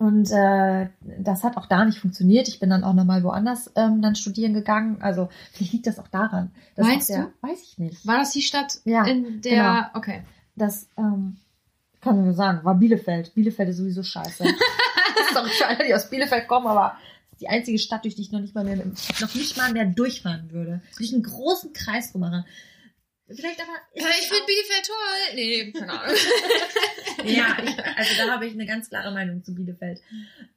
Und 0.00 0.30
äh, 0.30 0.88
das 1.20 1.42
hat 1.42 1.56
auch 1.56 1.66
da 1.66 1.84
nicht 1.84 1.98
funktioniert. 1.98 2.46
Ich 2.46 2.60
bin 2.60 2.70
dann 2.70 2.84
auch 2.84 2.94
nochmal 2.94 3.24
woanders 3.24 3.72
ähm, 3.74 4.00
dann 4.00 4.14
studieren 4.14 4.54
gegangen. 4.54 4.98
Also 5.00 5.28
vielleicht 5.52 5.72
liegt 5.72 5.86
das 5.88 5.98
auch 5.98 6.06
daran. 6.06 6.52
dass 6.76 6.86
Meinst 6.86 7.08
der, 7.08 7.28
Weiß 7.40 7.60
ich 7.64 7.78
nicht. 7.78 8.06
War 8.06 8.18
das 8.18 8.30
die 8.30 8.42
Stadt, 8.42 8.78
Ja, 8.84 9.04
in 9.06 9.40
der, 9.40 9.50
genau. 9.50 9.98
okay. 9.98 10.22
das, 10.54 10.88
ähm, 10.96 11.38
kann 12.00 12.16
ich 12.16 12.24
nur 12.26 12.34
sagen, 12.34 12.60
war 12.64 12.76
Bielefeld. 12.76 13.34
Bielefeld 13.34 13.70
ist 13.70 13.78
sowieso 13.78 14.04
scheiße. 14.04 14.44
Sorry 15.32 15.50
für 15.50 15.66
alle, 15.66 15.86
die 15.86 15.94
aus 15.94 16.10
Bielefeld 16.10 16.48
kommen, 16.48 16.66
aber 16.66 16.98
die 17.40 17.48
einzige 17.48 17.78
Stadt, 17.78 18.04
durch 18.04 18.14
die 18.16 18.22
ich 18.22 18.32
noch 18.32 18.40
nicht 18.40 18.54
mal 18.54 18.64
mehr, 18.64 18.76
noch 18.76 19.34
nicht 19.34 19.56
mal 19.56 19.72
mehr 19.72 19.86
durchfahren 19.86 20.50
würde. 20.50 20.82
Durch 20.96 21.12
einen 21.12 21.22
großen 21.22 21.72
Kreis 21.72 22.12
rummachen. 22.14 22.44
Vielleicht 23.30 23.60
aber. 23.60 23.72
Ja, 23.94 24.06
ich 24.20 24.26
finde 24.26 24.44
Bielefeld 24.46 24.86
toll. 24.86 25.34
Nee, 25.34 25.72
keine 25.72 26.00
Ahnung. 26.00 26.16
ja, 27.24 27.56
ich, 27.62 27.98
also 27.98 28.10
da 28.16 28.32
habe 28.32 28.46
ich 28.46 28.54
eine 28.54 28.64
ganz 28.64 28.88
klare 28.88 29.12
Meinung 29.12 29.44
zu 29.44 29.54
Bielefeld. 29.54 30.00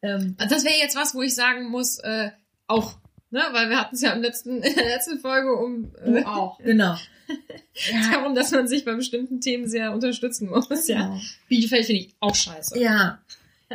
Ähm, 0.01 0.35
Also 0.37 0.55
das 0.55 0.63
wäre 0.63 0.77
jetzt 0.77 0.95
was, 0.95 1.13
wo 1.13 1.21
ich 1.21 1.35
sagen 1.35 1.69
muss, 1.69 1.99
äh, 1.99 2.31
auch, 2.67 2.97
ne, 3.29 3.43
weil 3.51 3.69
wir 3.69 3.77
hatten 3.77 3.95
es 3.95 4.01
ja 4.01 4.13
im 4.13 4.21
letzten, 4.21 4.57
in 4.63 4.73
der 4.75 4.85
letzten 4.85 5.19
Folge 5.19 5.53
um 5.53 5.93
äh, 6.03 6.23
auch. 6.23 6.59
Genau. 6.59 6.95
Darum, 8.11 8.35
dass 8.35 8.51
man 8.51 8.67
sich 8.67 8.85
bei 8.85 8.93
bestimmten 8.93 9.41
Themen 9.41 9.67
sehr 9.67 9.91
unterstützen 9.93 10.49
muss. 10.49 10.87
Ja. 10.87 11.07
genau. 11.07 11.21
Bielefeld 11.49 11.85
finde 11.85 12.01
ich 12.01 12.15
auch 12.21 12.35
scheiße. 12.35 12.79
Ja. 12.79 13.19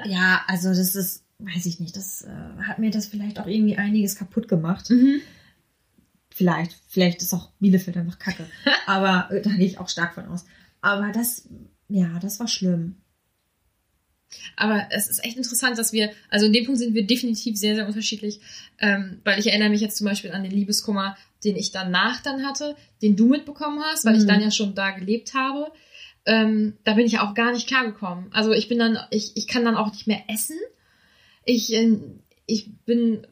Ja, 0.05 0.43
also 0.47 0.69
das 0.69 0.95
ist, 0.95 1.25
weiß 1.39 1.67
ich 1.67 1.81
nicht, 1.81 1.97
das 1.97 2.23
äh, 2.23 2.63
hat 2.63 2.79
mir 2.79 2.91
das 2.91 3.07
vielleicht 3.07 3.39
auch 3.41 3.47
irgendwie 3.47 3.77
einiges 3.77 4.17
kaputt 4.17 4.49
gemacht. 4.49 4.91
Mhm. 4.91 5.21
Vielleicht, 6.31 6.77
vielleicht 6.89 7.23
ist 7.23 7.33
auch 7.33 7.51
Bielefeld 7.61 7.97
einfach 7.97 8.19
kacke. 8.19 8.47
Aber 8.87 9.31
äh, 9.35 9.41
da 9.43 9.51
gehe 9.51 9.67
ich 9.67 9.79
auch 9.79 9.89
stark 9.89 10.15
von 10.15 10.27
aus. 10.27 10.45
Aber 10.83 11.11
das, 11.13 11.49
ja, 11.89 12.19
das 12.21 12.39
war 12.41 12.49
schlimm. 12.49 12.97
Aber 14.57 14.87
es 14.91 15.07
ist 15.09 15.25
echt 15.25 15.37
interessant, 15.37 15.79
dass 15.79 15.93
wir, 15.93 16.11
also 16.31 16.47
in 16.47 16.53
dem 16.53 16.65
Punkt 16.67 16.79
sind 16.81 16.95
wir 16.95 17.07
definitiv 17.07 17.57
sehr, 17.57 17.75
sehr 17.75 17.87
unterschiedlich, 17.87 18.41
ähm, 18.81 19.21
weil 19.25 19.39
ich 19.39 19.47
erinnere 19.47 19.71
mich 19.71 19.81
jetzt 19.81 19.97
zum 19.97 20.07
Beispiel 20.07 20.33
an 20.33 20.43
den 20.43 20.53
Liebeskummer, 20.53 21.17
den 21.45 21.57
ich 21.57 21.71
danach 21.71 22.21
dann 22.23 22.45
hatte, 22.45 22.77
den 23.03 23.17
du 23.17 23.29
mitbekommen 23.29 23.81
hast, 23.85 24.05
weil 24.05 24.17
ich 24.17 24.25
Mhm. 24.25 24.29
dann 24.29 24.41
ja 24.43 24.51
schon 24.51 24.75
da 24.75 24.91
gelebt 24.91 25.33
habe. 25.35 25.71
Ähm, 26.27 26.75
da 26.85 26.95
bin 26.95 27.07
ich 27.07 27.19
auch 27.21 27.35
gar 27.35 27.53
nicht 27.53 27.67
klargekommen. 27.69 28.27
Also 28.33 28.53
ich 28.53 28.69
bin 28.69 28.79
dann, 28.79 28.99
ich, 29.11 29.33
ich 29.37 29.47
kann 29.47 29.65
dann 29.65 29.77
auch 29.77 29.93
nicht 29.93 30.07
mehr 30.07 30.25
essen. 30.29 30.59
Ich, 31.45 31.73
äh, 31.73 31.97
ich 32.47 32.69
bin 32.85 33.27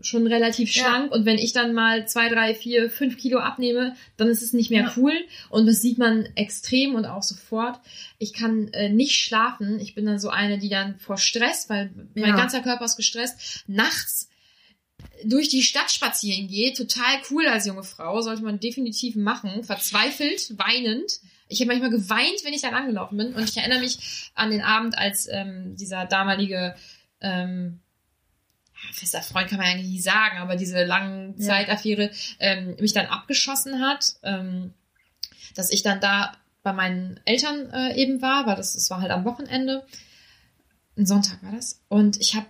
schon 0.00 0.26
relativ 0.26 0.72
Ja. 0.74 0.84
schlank 0.84 1.12
und 1.12 1.26
wenn 1.26 1.38
ich 1.38 1.52
dann 1.52 1.74
mal 1.74 2.06
zwei, 2.06 2.28
drei, 2.28 2.54
vier, 2.54 2.88
fünf 2.88 3.18
Kilo 3.18 3.40
abnehme, 3.40 3.96
dann 4.16 4.28
ist 4.28 4.42
es 4.42 4.52
nicht 4.52 4.70
mehr 4.70 4.84
Ja. 4.84 4.92
cool 4.96 5.12
und 5.50 5.66
das 5.66 5.82
sieht 5.82 5.98
man 5.98 6.24
extrem 6.36 6.94
und 6.94 7.04
auch 7.04 7.22
sofort. 7.24 7.80
Ich 8.18 8.32
kann 8.32 8.68
äh, 8.72 8.88
nicht 8.88 9.16
schlafen. 9.16 9.80
Ich 9.80 9.94
bin 9.94 10.06
dann 10.06 10.18
so 10.20 10.30
eine, 10.30 10.58
die 10.58 10.68
dann 10.68 10.98
vor 10.98 11.18
Stress, 11.18 11.68
weil 11.68 11.90
mein 12.14 12.30
Ja. 12.30 12.36
ganzer 12.36 12.60
Körper 12.60 12.84
ist 12.84 12.96
gestresst, 12.96 13.64
nachts 13.66 14.28
durch 15.24 15.48
die 15.48 15.62
Stadt 15.62 15.90
spazieren 15.90 16.48
geht. 16.48 16.76
Total 16.76 17.18
cool 17.30 17.46
als 17.46 17.66
junge 17.66 17.82
Frau, 17.84 18.20
sollte 18.22 18.42
man 18.42 18.60
definitiv 18.60 19.16
machen. 19.16 19.64
Verzweifelt, 19.64 20.54
weinend. 20.58 21.20
Ich 21.48 21.60
habe 21.60 21.68
manchmal 21.68 21.90
geweint, 21.90 22.44
wenn 22.44 22.52
ich 22.52 22.62
da 22.62 22.70
angelaufen 22.70 23.16
bin. 23.16 23.34
Und 23.34 23.48
ich 23.48 23.56
erinnere 23.56 23.80
mich 23.80 24.30
an 24.34 24.50
den 24.50 24.62
Abend, 24.62 24.96
als 24.98 25.28
ähm, 25.30 25.76
dieser 25.76 26.04
damalige 26.04 26.74
ähm, 27.20 27.80
ja, 28.74 28.92
fester 28.92 29.22
Freund 29.22 29.48
kann 29.48 29.58
man 29.58 29.66
eigentlich 29.66 29.90
nicht 29.90 30.04
sagen, 30.04 30.38
aber 30.38 30.56
diese 30.56 30.84
langen 30.84 31.34
Ja. 31.38 31.46
Zeitaffäre 31.48 32.10
ähm, 32.38 32.76
mich 32.78 32.92
dann 32.92 33.06
abgeschossen 33.06 33.80
hat, 33.80 34.14
ähm, 34.22 34.74
dass 35.54 35.70
ich 35.70 35.82
dann 35.82 36.00
da 36.00 36.32
bei 36.62 36.72
meinen 36.72 37.18
Eltern 37.24 37.70
äh, 37.70 37.94
eben 37.96 38.20
war, 38.22 38.46
weil 38.46 38.56
das, 38.56 38.74
das 38.74 38.90
war 38.90 39.00
halt 39.00 39.10
am 39.10 39.24
Wochenende. 39.24 39.86
Ein 40.96 41.06
Sonntag 41.06 41.42
war 41.42 41.52
das. 41.52 41.80
Und 41.88 42.20
ich 42.20 42.34
habe 42.34 42.46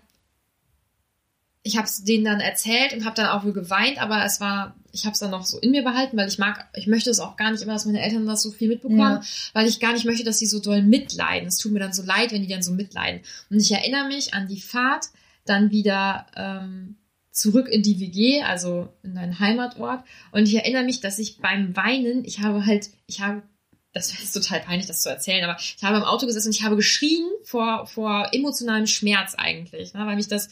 ich 1.63 1.77
habe 1.77 1.87
es 1.87 2.03
denen 2.03 2.25
dann 2.25 2.41
erzählt 2.41 2.95
und 2.95 3.05
habe 3.05 3.15
dann 3.15 3.27
auch 3.27 3.45
wohl 3.45 3.53
geweint, 3.53 4.01
aber 4.01 4.25
es 4.25 4.41
war, 4.41 4.75
ich 4.99 5.05
habe 5.05 5.15
es 5.15 5.19
dann 5.21 5.31
noch 5.31 5.45
so 5.47 5.59
in 5.59 5.71
mir 5.71 5.83
behalten, 5.83 6.17
weil 6.17 6.29
ich 6.29 6.39
mag, 6.39 6.69
ich 6.75 6.87
möchte 6.87 7.11
es 7.11 7.21
auch 7.21 7.37
gar 7.37 7.51
nicht 7.51 7.63
immer, 7.63 7.73
dass 7.75 7.85
meine 7.87 8.01
Eltern 8.03 8.27
das 8.27 8.43
so 8.43 8.51
viel 8.51 8.69
mitbekommen, 8.69 8.99
Ja. 8.99 9.23
weil 9.55 9.67
ich 9.67 9.81
gar 9.81 9.93
nicht 9.93 10.05
möchte, 10.05 10.25
dass 10.25 10.39
sie 10.39 10.47
so 10.47 10.61
doll 10.61 10.83
mitleiden. 10.83 11.49
Es 11.49 11.59
tut 11.59 11.73
mir 11.73 11.81
dann 11.81 11.93
so 11.93 12.03
leid, 12.03 12.33
wenn 12.33 12.43
die 12.43 12.49
dann 12.49 12.63
so 12.63 12.73
mitleiden. 12.73 13.23
Und 13.51 13.61
ich 13.61 13.71
erinnere 13.73 14.09
mich 14.09 14.35
an 14.35 14.49
die 14.49 14.61
Fahrt 14.61 15.07
dann 15.45 15.71
wieder 15.71 16.27
ähm, 16.37 16.97
zurück 17.31 17.69
in 17.69 17.83
die 17.83 18.01
WG, 18.01 18.43
also 18.43 18.89
in 19.03 19.15
deinen 19.15 19.39
Heimatort. 19.39 20.03
Und 20.33 20.43
ich 20.49 20.55
erinnere 20.57 20.83
mich, 20.85 21.01
dass 21.01 21.19
ich 21.19 21.39
beim 21.39 21.77
Weinen, 21.77 22.25
ich 22.25 22.41
habe 22.41 22.67
halt, 22.67 22.91
ich 23.07 23.21
habe, 23.21 23.43
das 23.95 24.13
ist 24.23 24.33
total 24.33 24.61
peinlich, 24.61 24.87
das 24.87 25.01
zu 25.03 25.09
erzählen, 25.09 25.45
aber 25.45 25.59
ich 25.59 25.83
habe 25.83 25.97
im 25.97 26.03
Auto 26.03 26.27
gesessen 26.27 26.49
und 26.49 26.55
ich 26.57 26.65
habe 26.65 26.77
geschrien 26.77 27.25
vor, 27.45 27.87
vor 27.87 28.29
emotionalem 28.33 28.87
Schmerz 28.87 29.35
eigentlich, 29.37 29.95
ne, 29.95 30.05
weil 30.05 30.17
mich 30.17 30.29
das 30.29 30.49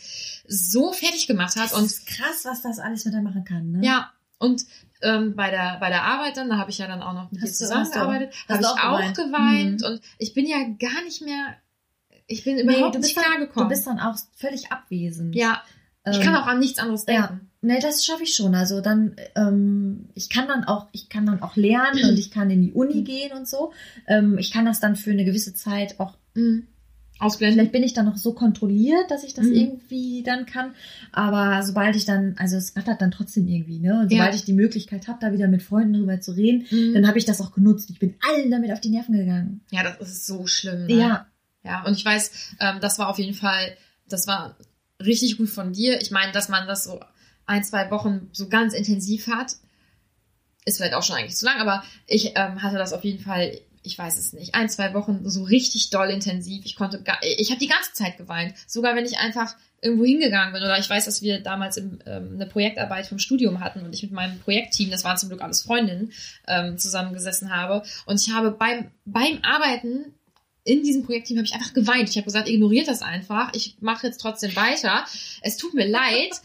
so 0.48 0.92
fertig 0.92 1.26
gemacht 1.26 1.56
hat. 1.56 1.72
Das 1.72 1.78
Und 1.78 1.85
ist 1.87 2.06
krass, 2.06 2.44
was 2.44 2.62
das 2.62 2.78
alles 2.78 3.04
mit 3.04 3.14
einem 3.14 3.24
machen 3.24 3.44
kann, 3.44 3.72
ne? 3.72 3.85
ja, 3.85 4.11
und 4.38 4.62
ähm, 5.03 5.35
bei 5.37 5.51
der 5.51 5.77
bei 5.81 5.88
der 5.90 6.05
Arbeit 6.05 6.37
dann, 6.37 6.49
da 6.49 6.57
habe 6.59 6.70
ich 6.70 6.79
ja 6.79 6.87
dann 6.87 7.03
auch 7.03 7.12
noch 7.12 7.31
mit 7.31 7.40
dir 7.40 7.46
Hast 7.46 7.55
auch- 7.62 7.66
zusammengearbeitet, 7.68 8.35
hast 8.49 8.51
habe 8.51 8.62
du 8.62 8.68
ich 8.68 8.83
auch 8.83 8.99
geweint? 9.14 9.16
geweint 9.16 9.81
Mhm. 9.83 9.87
und 9.87 10.01
ich 10.18 10.35
bin 10.35 10.46
ja 10.46 10.57
gar 10.79 11.03
nicht 11.05 11.22
mehr, 11.22 11.55
ich 12.27 12.44
bin 12.44 12.57
Nee, 12.57 12.62
überhaupt 12.62 12.94
du 12.94 13.01
nicht 13.01 13.16
klargekommen. 13.16 13.68
Du 13.68 13.75
bist 13.75 13.87
dann 13.87 14.01
auch 14.01 14.16
völlig 14.37 14.72
abwesend. 14.72 15.35
ja, 15.37 15.62
ich 16.09 16.16
Ähm, 16.18 16.22
kann 16.22 16.35
auch 16.37 16.46
an 16.46 16.59
nichts 16.61 16.79
anderes 16.79 17.05
ja. 17.09 17.27
denken. 17.29 17.51
Ne, 17.62 17.79
das 17.81 18.05
schaffe 18.05 18.22
ich 18.22 18.35
schon. 18.35 18.55
Also 18.55 18.81
dann, 18.81 19.16
ähm, 19.35 20.09
ich 20.14 20.29
kann 20.31 20.46
dann 20.46 20.64
auch, 20.64 20.87
ich 20.92 21.09
kann 21.09 21.27
dann 21.27 21.42
auch 21.42 21.57
lernen 21.57 22.09
und 22.11 22.16
ich 22.18 22.31
kann 22.31 22.49
in 22.51 22.62
die 22.62 22.72
Uni 22.72 23.03
gehen 23.03 23.33
und 23.33 23.49
so. 23.49 23.72
Ähm, 24.07 24.38
ich 24.38 24.53
kann 24.53 24.64
das 24.66 24.79
dann 24.81 24.94
für 24.96 25.11
eine 25.11 25.25
gewisse 25.25 25.53
Zeit 25.55 25.99
auch, 25.99 26.14
Mhm. 26.35 26.68
Ausblenden. 27.18 27.55
vielleicht 27.59 27.72
bin 27.72 27.83
ich 27.83 27.94
dann 27.94 28.05
noch 28.07 28.16
so 28.16 28.33
kontrolliert, 28.35 29.11
dass 29.11 29.24
ich 29.24 29.35
das 29.35 29.46
Mhm. 29.46 29.52
irgendwie 29.55 30.22
dann 30.22 30.44
kann. 30.46 30.74
Aber 31.12 31.62
sobald 31.62 31.96
ich 31.96 32.05
dann, 32.05 32.35
also 32.38 32.57
es 32.57 32.76
rattert 32.76 33.00
dann 33.00 33.11
trotzdem 33.11 33.46
irgendwie, 33.48 33.79
ne? 33.79 34.00
Und 34.00 34.11
sobald 34.11 34.31
Ja. 34.31 34.35
ich 34.35 34.44
die 34.44 34.52
Möglichkeit 34.52 35.09
habe, 35.09 35.18
da 35.20 35.33
wieder 35.33 35.48
mit 35.48 35.62
Freunden 35.62 35.94
drüber 35.94 36.20
zu 36.20 36.33
reden, 36.33 36.66
Mhm. 36.70 36.94
dann 36.94 37.09
habe 37.09 37.18
ich 37.18 37.24
das 37.24 37.40
auch 37.40 37.52
genutzt. 37.52 37.88
Ich 37.90 37.98
bin 37.98 38.14
allen 38.29 38.50
damit 38.50 38.70
auf 38.72 38.81
die 38.81 38.90
Nerven 38.90 39.16
gegangen. 39.16 39.62
Ja, 39.70 39.83
das 39.83 39.98
ist 40.11 40.26
so 40.26 40.46
schlimm. 40.46 40.87
Ne? 40.87 40.94
Ja, 40.94 41.26
Ja, 41.64 41.83
und 41.85 41.94
ich 41.94 42.05
weiß, 42.05 42.55
ähm, 42.61 42.76
das 42.81 42.98
war 43.00 43.09
auf 43.09 43.18
jeden 43.18 43.35
Fall, 43.35 43.76
das 44.09 44.26
war 44.29 44.57
richtig 45.05 45.37
gut 45.37 45.48
von 45.48 45.72
dir. 45.72 46.00
Ich 46.00 46.12
meine, 46.12 46.31
dass 46.31 46.48
man 46.48 46.66
das 46.68 46.85
so 46.85 47.00
ein, 47.44 47.64
zwei 47.64 47.90
Wochen 47.90 48.29
so 48.33 48.48
ganz 48.48 48.72
intensiv 48.72 49.26
hat, 49.26 49.57
ist 50.64 50.76
vielleicht 50.79 50.94
auch 50.94 51.02
schon 51.02 51.16
eigentlich 51.16 51.37
zu 51.37 51.44
lang, 51.44 51.59
aber 51.61 51.83
ich 52.07 52.33
ähm, 52.37 52.62
hatte 52.62 52.76
das 52.76 52.92
auf 52.92 53.05
jeden 53.05 53.20
Fall, 53.22 53.59
ich 53.87 53.96
weiß 53.96 54.18
es 54.18 54.33
nicht, 54.33 54.55
ein, 54.55 54.68
zwei 54.68 54.92
Wochen 54.94 55.29
so 55.29 55.44
richtig 55.44 55.90
doll 55.90 56.11
intensiv. 56.11 56.64
Ich 56.64 56.77
konnte, 56.77 57.03
gar, 57.03 57.18
ich 57.22 57.51
habe 57.51 57.61
die 57.61 57.68
ganze 57.68 57.92
Zeit 57.92 58.16
geweint, 58.18 58.55
sogar 58.66 58.96
wenn 58.96 59.07
ich 59.07 59.18
einfach 59.18 59.55
irgendwo 59.81 60.05
hingegangen 60.05 60.53
bin 60.53 60.62
oder 60.62 60.79
ich 60.79 60.90
weiß, 60.90 61.05
dass 61.05 61.22
wir 61.22 61.40
damals 61.40 61.77
im, 61.77 62.01
ähm, 62.07 62.33
eine 62.35 62.46
Projektarbeit 62.46 63.07
vom 63.07 63.18
Studium 63.18 63.61
hatten 63.61 63.81
und 63.81 63.94
ich 63.94 64.03
mit 64.03 64.12
meinem 64.12 64.38
Projektteam, 64.40 64.90
das 64.90 65.05
waren 65.05 65.16
zum 65.16 65.29
Glück 65.29 65.42
alles 65.42 65.62
Freundinnen, 65.62 66.12
ähm, 66.49 66.79
zusammengesessen 66.79 67.55
habe 67.55 67.83
und 68.07 68.20
ich 68.20 68.33
habe 68.33 68.51
beim 68.51 68.90
beim 69.05 69.38
Arbeiten 69.42 70.14
in 70.64 70.83
diesem 70.83 71.05
Projektteam 71.05 71.38
habe 71.38 71.46
ich 71.46 71.55
einfach 71.55 71.75
geweint. 71.75 72.11
Ich 72.11 72.16
habe 72.16 72.25
gesagt, 72.25 72.49
ignoriert 72.49 72.88
das 72.88 73.01
einfach. 73.01 73.55
Ich 73.55 73.77
mache 73.81 74.09
jetzt 74.09 74.20
trotzdem 74.20 74.57
weiter. 74.57 75.07
Es 75.40 75.57
tut 75.57 75.75
mir 75.75 75.87
leid, 75.87 76.40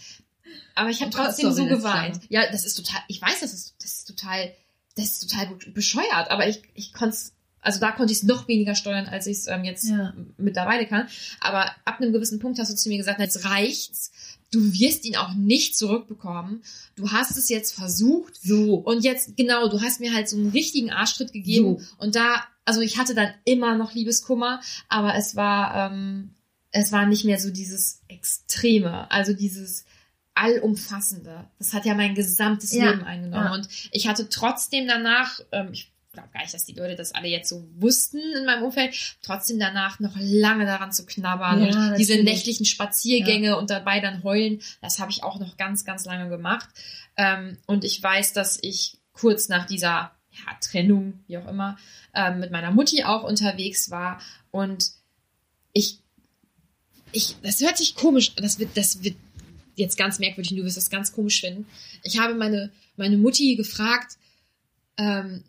aber 0.75 0.91
ich 0.91 1.01
habe 1.01 1.11
trotzdem 1.11 1.51
so 1.51 1.65
geweint. 1.65 2.19
Ja, 2.29 2.49
das 2.51 2.65
ist 2.65 2.75
total, 2.75 3.01
ich 3.07 3.19
weiß, 3.19 3.39
das 3.39 3.51
ist, 3.51 3.75
das 3.81 3.93
ist 3.93 4.05
total, 4.05 4.53
das 4.95 5.05
ist 5.05 5.29
total 5.29 5.55
bescheuert, 5.73 6.29
aber 6.29 6.47
ich, 6.47 6.61
ich 6.73 6.93
konnte 6.93 7.17
also 7.63 7.79
da 7.79 7.91
konnte 7.91 8.11
ich 8.11 8.19
es 8.19 8.23
noch 8.23 8.47
weniger 8.47 8.73
steuern, 8.73 9.05
als 9.05 9.27
ich 9.27 9.37
es 9.37 9.47
ähm, 9.47 9.63
jetzt 9.63 9.87
Ja. 9.87 10.15
mittlerweile 10.37 10.87
kann. 10.87 11.07
Aber 11.39 11.65
ab 11.85 12.01
einem 12.01 12.11
gewissen 12.11 12.39
Punkt 12.39 12.57
hast 12.57 12.71
du 12.71 12.75
zu 12.75 12.89
mir 12.89 12.97
gesagt, 12.97 13.19
jetzt 13.19 13.45
reicht's. 13.45 14.11
Du 14.51 14.73
wirst 14.73 15.05
ihn 15.05 15.15
auch 15.15 15.35
nicht 15.35 15.77
zurückbekommen. 15.77 16.63
Du 16.95 17.11
hast 17.11 17.37
es 17.37 17.49
jetzt 17.49 17.73
versucht. 17.73 18.35
so. 18.41 18.73
Und 18.75 19.03
jetzt, 19.03 19.37
genau, 19.37 19.69
du 19.69 19.79
hast 19.79 19.99
mir 19.99 20.11
halt 20.11 20.27
so 20.27 20.37
einen 20.37 20.49
richtigen 20.49 20.89
Arschtritt 20.89 21.33
gegeben. 21.33 21.77
So. 21.77 21.85
Und 21.99 22.15
da, 22.15 22.43
also 22.65 22.81
ich 22.81 22.97
hatte 22.97 23.13
dann 23.13 23.31
immer 23.45 23.77
noch 23.77 23.93
Liebeskummer, 23.93 24.59
aber 24.89 25.13
es 25.15 25.35
war, 25.35 25.91
ähm, 25.91 26.33
es 26.71 26.91
war 26.91 27.05
nicht 27.05 27.25
mehr 27.25 27.39
so 27.39 27.51
dieses 27.51 28.01
Extreme, 28.07 29.09
also 29.11 29.33
dieses 29.33 29.85
Allumfassende. 30.33 31.45
Das 31.59 31.73
hat 31.73 31.85
ja 31.85 31.93
mein 31.93 32.15
gesamtes 32.15 32.71
Ja, 32.73 32.91
Leben 32.91 33.03
eingenommen. 33.03 33.45
ja. 33.45 33.53
Und 33.53 33.67
ich 33.91 34.07
hatte 34.07 34.29
trotzdem 34.29 34.87
danach, 34.87 35.39
ähm, 35.51 35.69
ich 35.73 35.91
glaube 36.13 36.29
gar 36.33 36.41
nicht, 36.41 36.53
dass 36.53 36.65
die 36.65 36.73
Leute 36.73 36.95
das 36.95 37.13
alle 37.13 37.27
jetzt 37.27 37.49
so 37.49 37.67
wussten 37.75 38.19
in 38.37 38.45
meinem 38.45 38.63
Umfeld, 38.63 38.95
trotzdem 39.21 39.59
danach 39.59 39.99
noch 39.99 40.15
lange 40.17 40.65
daran 40.65 40.91
zu 40.91 41.05
knabbern 41.05 41.63
Ja, 41.63 41.89
und 41.89 41.97
diese 41.97 42.21
nächtlichen 42.23 42.65
Spaziergänge 42.65 43.57
und 43.57 43.69
dabei 43.69 43.99
dann 43.99 44.23
heulen, 44.23 44.61
das 44.81 44.99
habe 44.99 45.11
ich 45.11 45.23
auch 45.23 45.39
noch 45.39 45.57
ganz, 45.57 45.85
ganz 45.85 46.05
lange 46.05 46.29
gemacht. 46.29 46.67
Ähm, 47.17 47.57
und 47.65 47.83
ich 47.83 48.01
weiß, 48.01 48.33
dass 48.33 48.59
ich 48.61 48.97
kurz 49.13 49.47
nach 49.49 49.65
dieser 49.65 50.11
ja, 50.31 50.57
Trennung, 50.61 51.23
wie 51.27 51.37
auch 51.37 51.47
immer, 51.47 51.77
ähm, 52.13 52.39
mit 52.39 52.51
meiner 52.51 52.71
Mutti 52.71 53.03
auch 53.03 53.23
unterwegs 53.23 53.89
war 53.91 54.21
und 54.51 54.91
ich, 55.73 55.99
ich, 57.11 57.35
das 57.41 57.59
hört 57.61 57.77
sich 57.77 57.95
komisch, 57.95 58.33
das 58.35 58.59
wird, 58.59 58.75
das 58.75 59.03
wird 59.03 59.15
jetzt 59.75 59.97
ganz 59.97 60.19
merkwürdig 60.19 60.55
du 60.55 60.63
wirst 60.63 60.77
das 60.77 60.89
ganz 60.89 61.11
komisch 61.11 61.41
finden. 61.41 61.65
Ich 62.03 62.19
habe 62.19 62.33
meine, 62.35 62.71
meine 62.97 63.17
Mutti 63.17 63.55
gefragt, 63.55 64.17
ähm, 64.97 65.43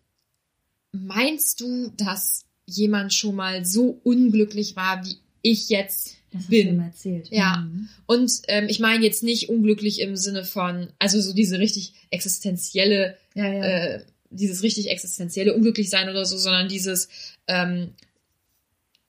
meinst 0.93 1.61
du, 1.61 1.93
dass 1.97 2.45
jemand 2.67 3.13
schon 3.13 3.35
mal 3.35 3.65
so 3.65 4.01
unglücklich 4.05 4.77
war, 4.77 5.05
wie 5.05 5.17
ich 5.43 5.69
jetzt 5.69 6.17
Das 6.31 6.43
hast 6.43 6.51
bin? 6.51 6.69
du 6.69 6.73
mir 6.75 6.87
erzählt. 6.87 7.29
Ja. 7.31 7.57
Mhm. 7.59 7.89
Und 8.07 8.33
ähm, 8.49 8.67
ich 8.69 8.79
meine 8.79 9.05
jetzt 9.05 9.23
nicht 9.23 9.49
unglücklich 9.49 10.01
im 10.01 10.17
Sinne 10.17 10.45
von, 10.45 10.89
also 10.99 11.21
so 11.21 11.33
diese 11.33 11.59
richtig 11.59 11.95
existenzielle 12.11 13.17
Ja, 13.35 13.53
ja. 13.53 13.65
äh, 13.65 14.05
dieses 14.31 14.63
richtig 14.63 14.91
existenzielle 14.91 15.55
Unglücklichsein 15.55 16.09
oder 16.09 16.25
so, 16.25 16.37
sondern 16.39 16.69
dieses 16.69 17.09
ähm, 17.49 17.91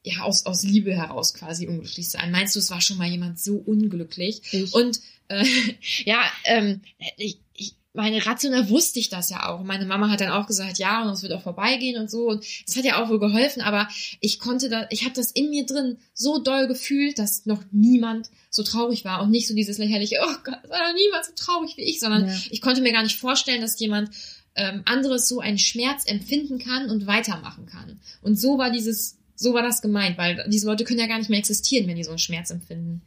ja 0.03 0.21
aus 0.23 0.45
aus 0.45 0.63
Liebe 0.63 0.93
heraus 0.95 1.33
quasi 1.33 1.67
unglücklich 1.67 2.09
sein. 2.09 2.31
Meinst 2.31 2.55
du, 2.55 2.59
es 2.59 2.69
war 2.69 2.81
schon 2.81 2.97
mal 2.97 3.07
jemand 3.07 3.39
so 3.39 3.55
unglücklich? 3.55 4.41
Ich. 4.51 4.73
Und 4.73 4.99
äh, 5.29 5.45
ja, 6.05 6.21
ähm, 6.43 6.81
ich, 7.17 7.39
ich 7.53 7.75
meine, 7.93 8.25
rational 8.25 8.69
wusste 8.69 8.99
ich 8.99 9.09
das 9.09 9.29
ja 9.29 9.47
auch. 9.49 9.63
Meine 9.63 9.85
Mama 9.85 10.09
hat 10.09 10.19
dann 10.19 10.31
auch 10.31 10.47
gesagt, 10.47 10.79
ja, 10.79 11.03
und 11.03 11.09
es 11.09 11.21
wird 11.21 11.31
auch 11.33 11.43
vorbeigehen 11.43 12.01
und 12.01 12.09
so. 12.09 12.27
Und 12.27 12.43
es 12.67 12.75
hat 12.75 12.85
ja 12.85 13.01
auch 13.01 13.09
wohl 13.09 13.19
geholfen, 13.19 13.61
aber 13.61 13.87
ich 14.19 14.39
konnte 14.39 14.67
da, 14.67 14.87
ich 14.89 15.03
habe 15.03 15.13
das 15.13 15.31
in 15.31 15.51
mir 15.51 15.65
drin 15.65 15.97
so 16.13 16.39
doll 16.39 16.67
gefühlt, 16.67 17.19
dass 17.19 17.45
noch 17.45 17.63
niemand 17.71 18.29
so 18.49 18.63
traurig 18.63 19.05
war 19.05 19.21
und 19.21 19.29
nicht 19.31 19.47
so 19.47 19.53
dieses 19.55 19.77
lächerliche, 19.77 20.17
oh 20.23 20.35
Gott, 20.43 20.59
es 20.63 20.69
war 20.69 20.87
noch 20.91 20.95
niemand 20.99 21.25
so 21.25 21.31
traurig 21.35 21.77
wie 21.77 21.83
ich, 21.83 21.99
sondern 21.99 22.27
Ja. 22.27 22.35
ich 22.49 22.61
konnte 22.61 22.81
mir 22.81 22.91
gar 22.93 23.03
nicht 23.03 23.19
vorstellen, 23.19 23.61
dass 23.61 23.79
jemand 23.79 24.09
ähm, 24.55 24.81
anderes 24.85 25.27
so 25.27 25.39
einen 25.39 25.59
Schmerz 25.59 26.05
empfinden 26.05 26.57
kann 26.59 26.89
und 26.89 27.05
weitermachen 27.07 27.65
kann. 27.67 27.99
Und 28.21 28.39
so 28.39 28.57
war 28.57 28.71
dieses, 28.71 29.17
so 29.43 29.53
war 29.53 29.61
das 29.61 29.81
gemeint, 29.81 30.17
weil 30.17 30.45
diese 30.47 30.65
Leute 30.67 30.83
können 30.83 30.99
ja 30.99 31.07
gar 31.07 31.19
nicht 31.19 31.29
mehr 31.29 31.39
existieren, 31.39 31.87
wenn 31.87 31.95
die 31.97 32.03
so 32.03 32.11
einen 32.11 32.19
Schmerz 32.19 32.49
empfinden. 32.49 33.01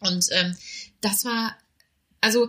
Und 0.00 0.26
ähm, 0.32 0.54
das 1.00 1.24
war, 1.24 1.56
also 2.20 2.48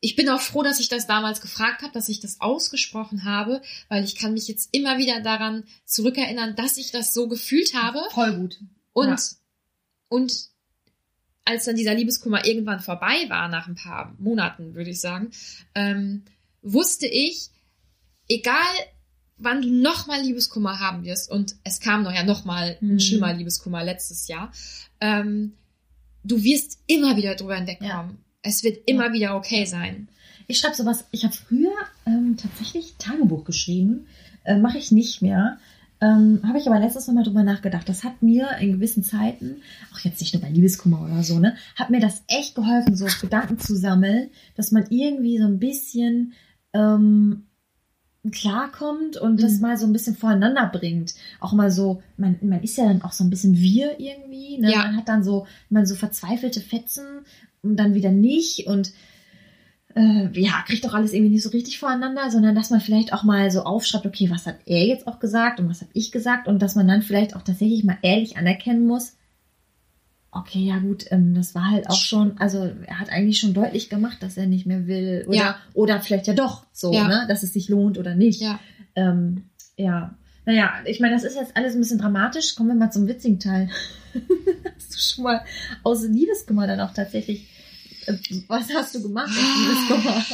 ich 0.00 0.16
bin 0.16 0.28
auch 0.28 0.40
froh, 0.40 0.62
dass 0.62 0.80
ich 0.80 0.88
das 0.88 1.06
damals 1.06 1.40
gefragt 1.40 1.82
habe, 1.82 1.92
dass 1.92 2.08
ich 2.08 2.20
das 2.20 2.40
ausgesprochen 2.40 3.24
habe, 3.24 3.62
weil 3.88 4.04
ich 4.04 4.16
kann 4.16 4.34
mich 4.34 4.48
jetzt 4.48 4.68
immer 4.72 4.98
wieder 4.98 5.20
daran 5.20 5.64
zurückerinnern, 5.84 6.56
dass 6.56 6.76
ich 6.76 6.90
das 6.90 7.14
so 7.14 7.28
gefühlt 7.28 7.74
habe. 7.74 8.00
Voll 8.10 8.36
gut. 8.36 8.58
Und, 8.92 9.08
Ja. 9.08 9.18
und 10.08 10.32
als 11.44 11.64
dann 11.64 11.76
dieser 11.76 11.94
Liebeskummer 11.94 12.44
irgendwann 12.44 12.80
vorbei 12.80 13.26
war, 13.28 13.48
nach 13.48 13.68
ein 13.68 13.76
paar 13.76 14.14
Monaten, 14.18 14.74
würde 14.74 14.90
ich 14.90 15.00
sagen, 15.00 15.30
ähm, 15.74 16.24
wusste 16.62 17.06
ich, 17.06 17.50
egal 18.28 18.74
wann 19.42 19.62
du 19.62 19.68
nochmal 19.70 20.22
Liebeskummer 20.22 20.78
haben 20.80 21.04
wirst, 21.04 21.30
und 21.30 21.56
es 21.64 21.80
kam 21.80 22.02
noch 22.02 22.12
ja 22.14 22.22
nochmal 22.24 22.76
ein 22.80 22.94
Mhm. 22.94 23.00
schlimmer 23.00 23.32
Liebeskummer 23.32 23.82
letztes 23.84 24.28
Jahr, 24.28 24.52
ähm, 25.00 25.54
du 26.24 26.42
wirst 26.42 26.78
immer 26.86 27.16
wieder 27.16 27.34
drüber 27.34 27.56
hinwegkommen. 27.56 27.90
Ja. 27.90 28.14
Es 28.42 28.62
wird 28.64 28.88
immer 28.88 29.12
wieder 29.12 29.36
okay 29.36 29.64
sein. 29.66 30.08
Ich 30.48 30.58
schreibe 30.58 30.74
sowas, 30.74 31.04
ich 31.12 31.24
habe 31.24 31.34
früher 31.34 31.72
ähm, 32.06 32.36
tatsächlich 32.36 32.94
Tagebuch 32.98 33.44
geschrieben, 33.44 34.06
äh, 34.44 34.58
mache 34.58 34.78
ich 34.78 34.90
nicht 34.90 35.22
mehr. 35.22 35.58
Ähm, 36.00 36.40
habe 36.42 36.58
ich 36.58 36.66
aber 36.66 36.80
letztes 36.80 37.06
Mal 37.06 37.22
drüber 37.22 37.44
nachgedacht. 37.44 37.88
Das 37.88 38.02
hat 38.02 38.22
mir 38.22 38.48
in 38.60 38.72
gewissen 38.72 39.04
Zeiten, 39.04 39.62
auch 39.94 40.00
jetzt 40.00 40.20
nicht 40.20 40.34
nur 40.34 40.42
bei 40.42 40.50
Liebeskummer 40.50 41.00
oder 41.02 41.22
so, 41.22 41.38
ne, 41.38 41.54
hat 41.76 41.90
mir 41.90 42.00
das 42.00 42.24
echt 42.26 42.56
geholfen, 42.56 42.96
so 42.96 43.06
Gedanken 43.20 43.60
zu 43.60 43.76
sammeln, 43.76 44.30
dass 44.56 44.72
man 44.72 44.84
irgendwie 44.90 45.38
so 45.38 45.44
ein 45.44 45.60
bisschen 45.60 46.32
ähm, 46.72 47.44
klarkommt 48.30 49.16
und 49.16 49.42
das 49.42 49.54
Mhm. 49.54 49.60
mal 49.62 49.76
so 49.76 49.86
ein 49.86 49.92
bisschen 49.92 50.16
voreinander 50.16 50.66
bringt. 50.66 51.14
Auch 51.40 51.52
mal 51.52 51.70
so, 51.70 52.02
man, 52.16 52.38
man 52.42 52.62
ist 52.62 52.76
ja 52.76 52.86
dann 52.86 53.02
auch 53.02 53.12
so 53.12 53.24
ein 53.24 53.30
bisschen 53.30 53.58
wir 53.58 53.98
irgendwie. 53.98 54.58
Ne? 54.58 54.70
Ja. 54.70 54.78
Man 54.78 54.96
hat 54.96 55.08
dann 55.08 55.24
so, 55.24 55.46
man 55.70 55.86
so 55.86 55.94
verzweifelte 55.96 56.60
Fetzen 56.60 57.04
und 57.62 57.76
dann 57.76 57.94
wieder 57.94 58.10
nicht 58.10 58.66
und 58.66 58.92
äh, 59.94 60.28
ja, 60.40 60.62
kriegt 60.66 60.84
doch 60.84 60.94
alles 60.94 61.12
irgendwie 61.12 61.32
nicht 61.32 61.42
so 61.42 61.50
richtig 61.50 61.78
voreinander, 61.78 62.30
sondern 62.30 62.54
dass 62.54 62.70
man 62.70 62.80
vielleicht 62.80 63.12
auch 63.12 63.24
mal 63.24 63.50
so 63.50 63.62
aufschreibt, 63.64 64.06
okay, 64.06 64.30
was 64.30 64.46
hat 64.46 64.56
er 64.66 64.86
jetzt 64.86 65.06
auch 65.06 65.18
gesagt 65.18 65.60
und 65.60 65.68
was 65.68 65.80
habe 65.80 65.90
ich 65.92 66.12
gesagt 66.12 66.48
und 66.48 66.62
dass 66.62 66.76
man 66.76 66.88
dann 66.88 67.02
vielleicht 67.02 67.36
auch 67.36 67.42
tatsächlich 67.42 67.84
mal 67.84 67.98
ehrlich 68.02 68.36
anerkennen 68.36 68.86
muss, 68.86 69.16
okay, 70.32 70.60
ja 70.60 70.78
gut, 70.78 71.04
ähm, 71.10 71.34
das 71.34 71.54
war 71.54 71.70
halt 71.70 71.88
auch 71.90 72.00
schon, 72.00 72.38
also 72.38 72.70
er 72.86 72.98
hat 72.98 73.10
eigentlich 73.10 73.38
schon 73.38 73.52
deutlich 73.54 73.88
gemacht, 73.90 74.22
dass 74.22 74.36
er 74.36 74.46
nicht 74.46 74.66
mehr 74.66 74.86
will 74.86 75.24
oder, 75.28 75.36
Ja. 75.36 75.58
oder 75.74 76.00
vielleicht 76.00 76.26
ja 76.26 76.32
doch 76.34 76.64
so, 76.72 76.92
Ja. 76.92 77.06
ne, 77.06 77.26
dass 77.28 77.42
es 77.42 77.52
sich 77.52 77.68
lohnt 77.68 77.98
oder 77.98 78.14
nicht. 78.14 78.40
Ja. 78.40 78.58
Ähm, 78.94 79.44
ja. 79.76 80.16
Naja, 80.44 80.72
ich 80.86 80.98
meine, 81.00 81.14
das 81.14 81.22
ist 81.24 81.36
jetzt 81.36 81.56
alles 81.56 81.74
ein 81.74 81.80
bisschen 81.80 81.98
dramatisch. 81.98 82.56
Kommen 82.56 82.70
wir 82.70 82.74
mal 82.74 82.90
zum 82.90 83.06
witzigen 83.06 83.38
Teil. 83.38 83.70
hast 84.76 84.94
du 84.94 84.98
schon 84.98 85.24
mal 85.24 85.44
aus 85.84 86.02
Liebeskummer 86.02 86.66
dann 86.66 86.80
auch 86.80 86.92
tatsächlich, 86.92 87.46
äh, 88.06 88.14
was 88.48 88.72
hast 88.74 88.94
du 88.94 89.02
gemacht 89.02 89.30
aus 89.30 89.36
Liebeskummer? 89.58 90.24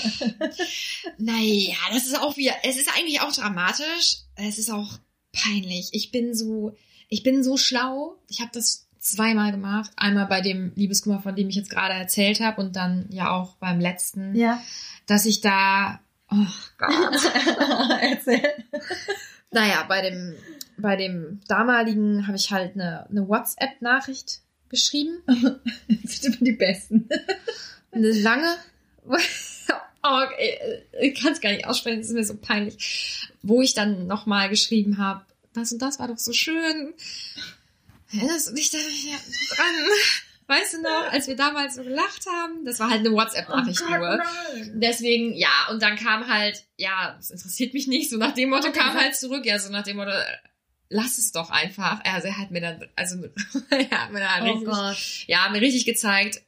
Naja, 1.19 1.75
das 1.93 2.07
ist 2.07 2.19
auch 2.19 2.37
wieder, 2.37 2.53
es 2.65 2.77
ist 2.77 2.89
eigentlich 2.97 3.21
auch 3.21 3.33
dramatisch. 3.33 4.19
Es 4.37 4.59
ist 4.59 4.71
auch 4.71 4.99
peinlich. 5.33 5.91
Ich 5.93 6.11
bin 6.11 6.35
so, 6.35 6.75
ich 7.09 7.23
bin 7.23 7.43
so 7.45 7.57
schlau. 7.57 8.17
Ich 8.29 8.41
habe 8.41 8.51
das 8.55 8.88
zweimal 9.01 9.53
gemacht. 9.53 9.91
Einmal 9.97 10.27
bei 10.27 10.41
dem 10.41 10.73
Liebeskummer, 10.75 11.21
von 11.21 11.35
dem 11.35 11.49
ich 11.49 11.57
jetzt 11.57 11.71
gerade 11.71 11.95
erzählt 11.95 12.41
habe 12.41 12.61
und 12.61 12.77
dann 12.77 13.07
ja 13.11 13.31
auch 13.31 13.57
beim 13.57 13.81
letzten, 13.81 14.35
ja. 14.35 14.63
dass 15.07 15.27
ich 15.27 15.41
da, 15.41 16.01
oh 16.31 16.47
Gott. 16.79 16.91
Erzähl. 18.01 18.43
naja, 19.51 19.85
bei 19.89 20.03
dem, 20.03 20.35
bei 20.77 20.97
dem 20.97 21.41
damaligen 21.49 22.27
habe 22.27 22.37
ich 22.37 22.51
halt 22.51 22.75
eine, 22.75 23.09
eine 23.09 23.29
WhatsApp-Nachricht 23.29 24.41
geschrieben. 24.69 25.23
Das 26.03 26.17
sind 26.17 26.37
immer 26.37 26.45
die 26.45 26.53
Besten. 26.53 27.09
Eine 27.93 28.13
lange. 28.13 28.57
Oh. 30.05 30.23
Ich 31.01 31.21
kann 31.21 31.33
es 31.33 31.41
gar 31.41 31.51
nicht 31.51 31.67
aussprechen, 31.67 32.01
es 32.01 32.07
ist 32.07 32.15
mir 32.15 32.25
so 32.25 32.37
peinlich. 32.37 33.29
Wo 33.43 33.61
ich 33.61 33.75
dann 33.75 34.07
nochmal 34.07 34.49
geschrieben 34.49 34.99
habe, 34.99 35.25
das 35.53 35.73
und 35.73 35.83
das 35.83 35.99
war 35.99 36.09
doch 36.09 36.19
so 36.19 36.33
schön. 36.33 36.95
Erinnerst 38.13 38.49
du 38.49 38.55
dich 38.55 38.71
da 38.71 38.79
dran? 38.79 39.75
Weißt 40.47 40.75
du 40.75 40.83
noch, 40.83 41.13
als 41.13 41.27
wir 41.27 41.37
damals 41.37 41.75
so 41.75 41.83
gelacht 41.85 42.25
haben? 42.27 42.65
Das 42.65 42.81
war 42.81 42.89
halt 42.89 43.01
eine 43.01 43.13
WhatsApp-Nachricht 43.13 43.83
Oh 43.87 43.91
nur. 43.97 44.17
nein. 44.17 44.73
Deswegen, 44.81 45.35
ja, 45.35 45.69
und 45.71 45.83
dann 45.83 45.97
kam 45.97 46.27
halt, 46.27 46.65
ja, 46.79 47.15
das 47.19 47.31
interessiert 47.31 47.75
mich 47.75 47.87
nicht, 47.87 48.09
so 48.09 48.17
nach 48.17 48.33
dem 48.33 48.49
Motto 48.49 48.73
kam 48.73 48.95
halt 48.95 49.15
zurück, 49.15 49.45
ja, 49.45 49.59
so 49.59 49.71
nach 49.71 49.83
dem 49.83 49.99
Motto, 49.99 50.13
lass 50.89 51.19
es 51.19 51.33
doch 51.33 51.51
einfach. 51.51 52.03
Also 52.03 52.29
er 52.29 52.39
hat 52.39 52.51
mir 52.51 52.63
dann, 52.63 52.83
also, 52.97 53.17
er 53.71 53.91
hat 53.91 54.11
mir 54.11 54.21
dann 54.21 54.43
Oh 54.49 54.53
richtig, 54.53 54.69
Gott. 54.69 54.97
ja, 55.27 55.49
mir 55.51 55.61
richtig 55.61 55.85
gezeigt, 55.85 56.41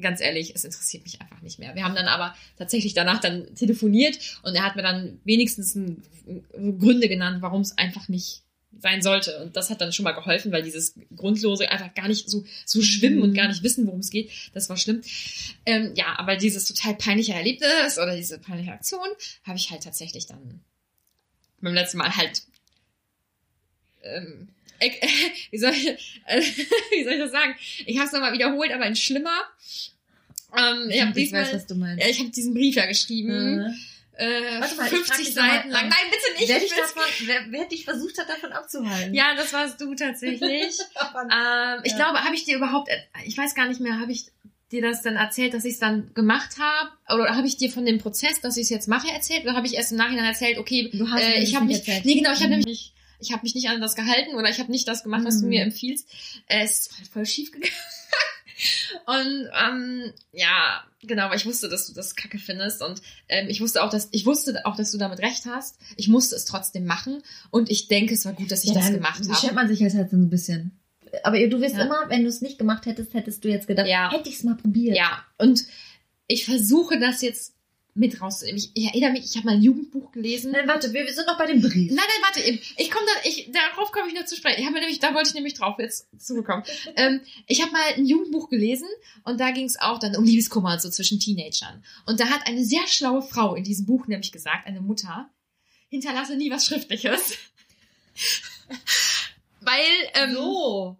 ganz 0.00 0.20
ehrlich, 0.20 0.52
es 0.54 0.64
interessiert 0.64 1.02
mich 1.02 1.20
einfach 1.20 1.40
nicht 1.42 1.58
mehr. 1.58 1.74
Wir 1.74 1.82
haben 1.82 1.96
dann 1.96 2.06
aber 2.06 2.36
tatsächlich 2.56 2.94
danach 2.94 3.18
dann 3.20 3.52
telefoniert 3.56 4.16
und 4.44 4.54
er 4.54 4.62
hat 4.62 4.76
mir 4.76 4.82
dann 4.82 5.20
wenigstens 5.24 5.72
Gründe 5.74 7.08
genannt, 7.08 7.42
warum 7.42 7.62
es 7.62 7.76
einfach 7.76 8.08
nicht 8.08 8.44
sein 8.78 9.02
sollte. 9.02 9.38
Und 9.42 9.56
das 9.56 9.70
hat 9.70 9.80
dann 9.80 9.92
schon 9.92 10.04
mal 10.04 10.12
geholfen, 10.12 10.52
weil 10.52 10.62
dieses 10.62 10.94
Grundlose 11.14 11.70
einfach 11.70 11.94
gar 11.94 12.08
nicht 12.08 12.28
so, 12.28 12.44
so 12.64 12.82
schwimmen 12.82 13.22
und 13.22 13.34
gar 13.34 13.48
nicht 13.48 13.62
wissen, 13.62 13.86
worum 13.86 14.00
es 14.00 14.10
geht, 14.10 14.30
das 14.54 14.68
war 14.68 14.76
schlimm. 14.76 15.02
Ähm, 15.66 15.92
ja, 15.96 16.18
aber 16.18 16.36
dieses 16.36 16.66
total 16.66 16.94
peinliche 16.94 17.32
Erlebnis 17.32 17.98
oder 17.98 18.16
diese 18.16 18.38
peinliche 18.38 18.72
Aktion 18.72 19.08
habe 19.44 19.58
ich 19.58 19.70
halt 19.70 19.82
tatsächlich 19.82 20.26
dann 20.26 20.60
beim 21.60 21.74
letzten 21.74 21.98
Mal 21.98 22.16
halt 22.16 22.42
ähm, 24.02 24.48
äh, 24.80 24.90
wie, 25.50 25.58
soll 25.58 25.72
ich, 25.72 25.86
äh, 26.26 26.40
wie 26.90 27.04
soll 27.04 27.12
ich 27.14 27.18
das 27.18 27.32
sagen? 27.32 27.54
Ich 27.86 27.98
habe 27.98 28.06
es 28.06 28.12
nochmal 28.12 28.32
wiederholt, 28.32 28.72
aber 28.72 28.86
in 28.86 28.96
schlimmer. 28.96 29.38
Ähm, 30.56 30.90
ich 30.90 31.00
habe 31.00 31.10
ich 31.10 31.24
diesmal, 31.24 31.42
weiß, 31.42 31.54
was 31.54 31.66
du 31.66 31.74
meinst. 31.76 32.02
ja, 32.02 32.10
ich 32.10 32.18
habe 32.18 32.30
diesen 32.30 32.54
Brief 32.54 32.74
ja 32.74 32.86
geschrieben, 32.86 33.60
Äh, 33.60 33.72
äh, 34.20 34.60
Warte 34.60 34.74
mal, 34.76 34.84
ich 34.84 34.90
frag 34.90 35.16
50 35.16 35.26
dich 35.26 35.34
noch 35.36 35.42
mal, 35.42 35.54
Seiten 35.56 35.70
lang. 35.70 35.88
Nein, 35.88 35.98
bitte 36.10 36.38
nicht. 36.38 36.48
wer, 36.48 36.56
ich 36.58 36.62
dich 36.64 36.78
davon, 36.78 37.02
wer, 37.26 37.46
wer 37.50 37.64
dich 37.66 37.84
versucht 37.84 38.18
hat, 38.18 38.28
davon 38.28 38.52
abzuhalten. 38.52 39.14
ja, 39.14 39.34
das 39.34 39.52
warst 39.52 39.80
du 39.80 39.94
tatsächlich. 39.94 40.78
ähm, 41.32 41.80
ich 41.84 41.92
Ja. 41.92 41.96
glaube, 41.96 42.24
habe 42.24 42.34
ich 42.34 42.44
dir 42.44 42.56
überhaupt, 42.56 42.88
ich 43.24 43.36
weiß 43.36 43.54
gar 43.54 43.66
nicht 43.68 43.80
mehr, 43.80 43.98
habe 44.00 44.12
ich 44.12 44.26
dir 44.72 44.82
das 44.82 45.02
dann 45.02 45.16
erzählt, 45.16 45.52
dass 45.54 45.64
ich 45.64 45.74
es 45.74 45.78
dann 45.80 46.12
gemacht 46.14 46.56
habe? 46.60 46.90
Oder 47.20 47.34
habe 47.36 47.46
ich 47.48 47.56
dir 47.56 47.70
von 47.70 47.84
dem 47.84 47.98
Prozess, 47.98 48.40
dass 48.40 48.56
ich 48.56 48.64
es 48.64 48.70
jetzt 48.70 48.86
mache, 48.88 49.08
erzählt? 49.10 49.42
Oder 49.44 49.54
habe 49.54 49.66
ich 49.66 49.74
erst 49.74 49.90
im 49.92 49.98
Nachhinein 49.98 50.24
erzählt, 50.26 50.58
okay, 50.58 50.90
Du 50.92 51.10
hast 51.10 51.22
äh, 51.22 51.40
ich 51.42 51.56
habe 51.56 51.64
mich, 51.66 51.78
erzählt. 51.78 52.04
nee 52.04 52.14
genau, 52.14 52.30
ich 52.32 52.36
habe 52.36 52.46
Mhm. 52.46 52.50
nämlich 52.60 52.66
nicht, 52.66 52.94
ich 53.18 53.32
habe 53.32 53.42
mich 53.42 53.54
nicht 53.56 53.68
an 53.68 53.80
das 53.80 53.96
gehalten 53.96 54.34
oder 54.36 54.48
ich 54.48 54.60
habe 54.60 54.70
nicht 54.70 54.86
das 54.86 55.02
gemacht, 55.02 55.24
was 55.24 55.38
du 55.38 55.44
Mhm. 55.44 55.48
mir 55.50 55.62
empfiehlst. 55.62 56.08
Äh, 56.46 56.62
es 56.64 56.80
ist 56.80 56.98
halt 56.98 57.08
voll 57.08 57.26
schief 57.26 57.50
gegangen. 57.50 57.72
Und 59.06 59.48
ähm, 59.66 60.12
ja, 60.32 60.84
genau, 61.02 61.24
aber 61.24 61.34
ich 61.36 61.46
wusste, 61.46 61.68
dass 61.68 61.86
du 61.86 61.94
das 61.94 62.14
Kacke 62.16 62.38
findest 62.38 62.82
und 62.82 63.00
ähm, 63.28 63.48
ich 63.48 63.60
wusste 63.60 63.82
auch, 63.82 63.90
dass 63.90 64.08
ich 64.12 64.26
wusste 64.26 64.60
auch, 64.66 64.76
dass 64.76 64.92
du 64.92 64.98
damit 64.98 65.20
recht 65.20 65.46
hast. 65.46 65.78
Ich 65.96 66.08
musste 66.08 66.36
es 66.36 66.44
trotzdem 66.44 66.84
machen 66.86 67.22
und 67.50 67.70
ich 67.70 67.88
denke, 67.88 68.14
es 68.14 68.24
war 68.24 68.32
gut, 68.32 68.50
dass 68.50 68.64
ich 68.64 68.70
ja, 68.70 68.74
das 68.74 68.90
gemacht 68.90 69.24
schämt 69.24 69.42
habe. 69.42 69.54
man 69.54 69.68
sich 69.68 69.80
halt, 69.82 69.94
halt 69.94 70.10
so 70.10 70.16
ein 70.16 70.30
bisschen. 70.30 70.72
Aber 71.24 71.38
du 71.46 71.60
wirst 71.60 71.74
Ja. 71.76 71.84
immer, 71.86 72.08
wenn 72.08 72.22
du 72.22 72.28
es 72.28 72.40
nicht 72.40 72.58
gemacht 72.58 72.86
hättest, 72.86 73.14
hättest 73.14 73.44
du 73.44 73.48
jetzt 73.48 73.66
gedacht, 73.66 73.88
Ja. 73.88 74.10
hätte 74.12 74.28
ich 74.28 74.36
es 74.36 74.44
mal 74.44 74.54
probiert. 74.56 74.96
Ja, 74.96 75.24
und 75.38 75.64
ich 76.28 76.44
versuche 76.44 77.00
das 77.00 77.20
jetzt 77.22 77.54
mit 77.94 78.20
rauszunehmen. 78.20 78.58
Ich, 78.58 78.70
ich 78.74 78.86
erinnere 78.86 79.12
mich, 79.12 79.24
ich 79.24 79.36
habe 79.36 79.46
mal 79.46 79.54
ein 79.54 79.62
Jugendbuch 79.62 80.12
gelesen. 80.12 80.52
Nein, 80.52 80.68
warte, 80.68 80.92
wir, 80.92 81.04
wir 81.04 81.12
sind 81.12 81.26
noch 81.26 81.38
bei 81.38 81.46
dem 81.46 81.60
Brief. 81.60 81.90
Nein, 81.90 81.96
nein, 82.06 82.22
warte 82.22 82.40
eben. 82.40 82.60
Ich 82.76 82.90
komme 82.90 83.06
da, 83.06 83.28
ich, 83.28 83.50
darauf 83.52 83.90
komme 83.92 84.08
ich 84.08 84.14
noch 84.14 84.24
zu 84.24 84.36
sprechen. 84.36 84.60
Ich 84.60 84.66
habe 84.66 84.78
nämlich, 84.78 84.98
da 85.00 85.14
wollte 85.14 85.28
ich 85.30 85.34
nämlich 85.34 85.54
drauf 85.54 85.78
jetzt 85.78 86.08
zurückkommen. 86.18 86.62
ähm, 86.96 87.20
ich 87.46 87.62
habe 87.62 87.72
mal 87.72 87.82
ein 87.96 88.06
Jugendbuch 88.06 88.48
gelesen 88.48 88.88
und 89.24 89.40
da 89.40 89.50
ging 89.50 89.66
es 89.66 89.78
auch 89.80 89.98
dann 89.98 90.16
um 90.16 90.24
Liebeskummer 90.24 90.78
so 90.78 90.88
zwischen 90.90 91.18
Teenagern. 91.18 91.84
Und 92.06 92.20
da 92.20 92.26
hat 92.26 92.46
eine 92.46 92.64
sehr 92.64 92.86
schlaue 92.86 93.22
Frau 93.22 93.54
in 93.54 93.64
diesem 93.64 93.86
Buch 93.86 94.06
nämlich 94.06 94.32
gesagt, 94.32 94.66
eine 94.66 94.80
Mutter, 94.80 95.28
hinterlasse 95.88 96.36
nie 96.36 96.50
was 96.50 96.66
Schriftliches. 96.66 97.36
Weil 99.60 99.84
ähm, 100.14 100.34
so. 100.34 100.96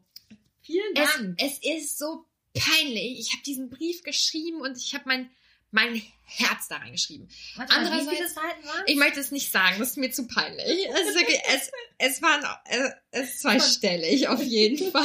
Vielen 0.63 0.95
es, 0.95 1.15
Dank. 1.15 1.43
es 1.43 1.59
ist 1.59 1.99
so 1.99 2.27
peinlich. 2.55 3.21
Ich 3.21 3.33
habe 3.33 3.43
diesen 3.45 3.71
Brief 3.71 4.03
geschrieben 4.03 4.61
und 4.61 4.77
ich 4.77 4.95
habe 4.95 5.05
mein 5.07 5.31
mein 5.71 6.03
Herz 6.31 6.69
da 6.69 6.77
reingeschrieben. 6.77 7.29
Warte 7.57 7.73
mal, 7.75 7.81
wie 7.83 7.87
Andererseits- 7.89 8.17
viele 8.17 8.29
Seiten 8.29 8.67
waren 8.67 8.83
Ich 8.87 8.97
möchte 8.97 9.21
es 9.21 9.31
nicht 9.33 9.51
sagen, 9.51 9.77
das 9.79 9.91
ist 9.91 9.97
mir 9.97 10.11
zu 10.11 10.27
peinlich. 10.27 10.67
Wirklich, 10.67 11.39
es, 11.55 11.71
es 11.99 12.23
waren 12.23 12.43
äh, 12.67 12.91
es 13.11 13.31
ist 13.31 13.41
zweistellig 13.43 14.29
auf 14.29 14.43
jeden 14.43 14.79
Fall. 14.93 15.03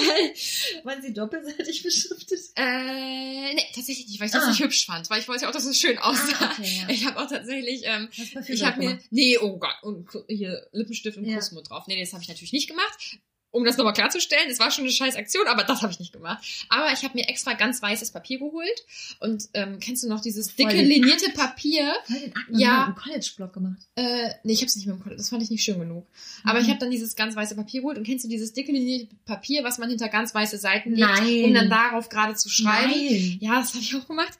Waren 0.83 1.01
sie 1.01 1.13
doppelseitig 1.13 1.81
beschriftet? 1.83 2.39
Äh, 2.55 3.53
nee, 3.53 3.65
tatsächlich 3.73 4.07
nicht, 4.07 4.19
weil 4.19 4.27
ich 4.27 4.33
das 4.33 4.43
Ah. 4.43 4.49
nicht 4.49 4.59
hübsch 4.61 4.85
fand, 4.85 5.09
weil 5.09 5.19
ich 5.19 5.27
wollte 5.27 5.43
ja 5.43 5.49
auch, 5.49 5.53
dass 5.53 5.65
es 5.65 5.79
schön 5.79 5.97
aussah. 5.97 6.21
Ah, 6.39 6.51
okay, 6.57 6.81
ja. 6.81 6.89
Ich 6.89 7.05
habe 7.05 7.19
auch 7.19 7.27
tatsächlich, 7.29 7.81
ähm, 7.85 8.09
ich 8.47 8.63
habe 8.63 8.79
mir, 8.79 8.99
nee, 9.09 9.37
oh 9.39 9.57
Gott, 9.57 9.75
und 9.81 10.07
hier 10.27 10.67
Lippenstift 10.71 11.17
und 11.17 11.25
Ja. 11.25 11.35
Kussmund 11.37 11.69
drauf. 11.69 11.85
Nee, 11.87 11.99
das 11.99 12.13
habe 12.13 12.21
ich 12.21 12.29
natürlich 12.29 12.53
nicht 12.53 12.67
gemacht. 12.69 13.17
Um 13.55 13.63
das 13.63 13.77
nochmal 13.77 13.93
klarzustellen, 13.93 14.49
es 14.49 14.59
war 14.59 14.69
schon 14.69 14.83
eine 14.83 14.91
scheiß 14.91 15.15
Aktion, 15.15 15.47
aber 15.47 15.63
das 15.63 15.81
habe 15.81 15.91
ich 15.93 15.99
nicht 15.99 16.11
gemacht. 16.11 16.43
Aber 16.67 16.91
ich 16.91 17.03
habe 17.03 17.13
mir 17.17 17.29
extra 17.29 17.53
ganz 17.53 17.81
weißes 17.81 18.11
Papier 18.11 18.37
geholt 18.39 18.83
und 19.21 19.45
ähm, 19.53 19.79
kennst 19.79 20.03
du 20.03 20.09
noch 20.09 20.19
dieses 20.19 20.51
Voll 20.51 20.65
dicke 20.69 20.81
linierte 20.83 21.31
Papier? 21.31 21.93
Voll 22.05 22.19
den 22.19 22.35
Akten 22.35 22.59
Ja. 22.59 22.85
im 22.87 22.95
College-Blog 22.95 23.53
gemacht. 23.53 23.77
Äh, 23.95 24.29
nee, 24.43 24.51
ich 24.53 24.59
habe 24.59 24.67
es 24.67 24.75
nicht 24.75 24.87
mit 24.87 24.95
dem 24.97 25.01
College, 25.01 25.17
das 25.19 25.29
fand 25.29 25.41
ich 25.41 25.49
nicht 25.49 25.63
schön 25.63 25.79
genug. 25.79 26.05
Aber 26.43 26.59
ich 26.59 26.65
Mhm. 26.67 26.71
habe 26.71 26.79
dann 26.81 26.91
dieses 26.91 27.15
ganz 27.15 27.35
weiße 27.35 27.55
Papier 27.55 27.79
geholt 27.81 27.97
und 27.97 28.03
kennst 28.05 28.25
du 28.25 28.29
dieses 28.29 28.51
dicke 28.51 28.73
linierte 28.73 29.15
Papier, 29.25 29.63
was 29.63 29.77
man 29.77 29.89
hinter 29.89 30.09
ganz 30.09 30.35
weiße 30.35 30.57
Seiten 30.57 30.93
legt, 30.93 31.07
Nein. 31.07 31.45
um 31.45 31.53
dann 31.53 31.69
darauf 31.69 32.09
gerade 32.09 32.35
zu 32.35 32.49
schreiben? 32.49 32.91
Nein. 32.91 33.37
Ja, 33.39 33.59
das 33.61 33.69
habe 33.73 33.79
ich 33.83 33.95
auch 33.95 34.05
gemacht. 34.07 34.37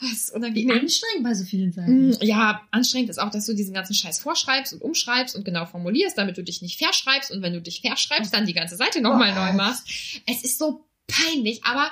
Das 0.00 0.10
ist 0.12 0.32
Wie 0.32 0.36
unangenehm. 0.36 0.70
anstrengend 0.80 1.22
bei 1.24 1.34
so 1.34 1.44
vielen 1.44 1.72
Seiten. 1.72 2.08
Mm, 2.10 2.16
Ja, 2.20 2.62
anstrengend 2.72 3.10
ist 3.10 3.18
auch, 3.18 3.30
dass 3.30 3.46
du 3.46 3.54
diesen 3.54 3.74
ganzen 3.74 3.94
Scheiß 3.94 4.18
vorschreibst 4.18 4.72
und 4.74 4.82
umschreibst 4.82 5.36
und 5.36 5.44
genau 5.44 5.66
formulierst, 5.66 6.18
damit 6.18 6.36
du 6.36 6.42
dich 6.42 6.62
nicht 6.62 6.78
verschreibst 6.78 7.30
und 7.30 7.42
wenn 7.42 7.52
du 7.52 7.62
dich 7.62 7.80
verschreibst, 7.80 8.34
dann 8.34 8.44
die 8.46 8.52
ganze 8.54 8.76
Seite 8.76 9.00
nochmal 9.00 9.34
neu 9.34 9.52
machst. 9.56 9.88
Es 10.26 10.42
ist 10.44 10.58
so 10.58 10.84
peinlich, 11.06 11.64
aber 11.64 11.90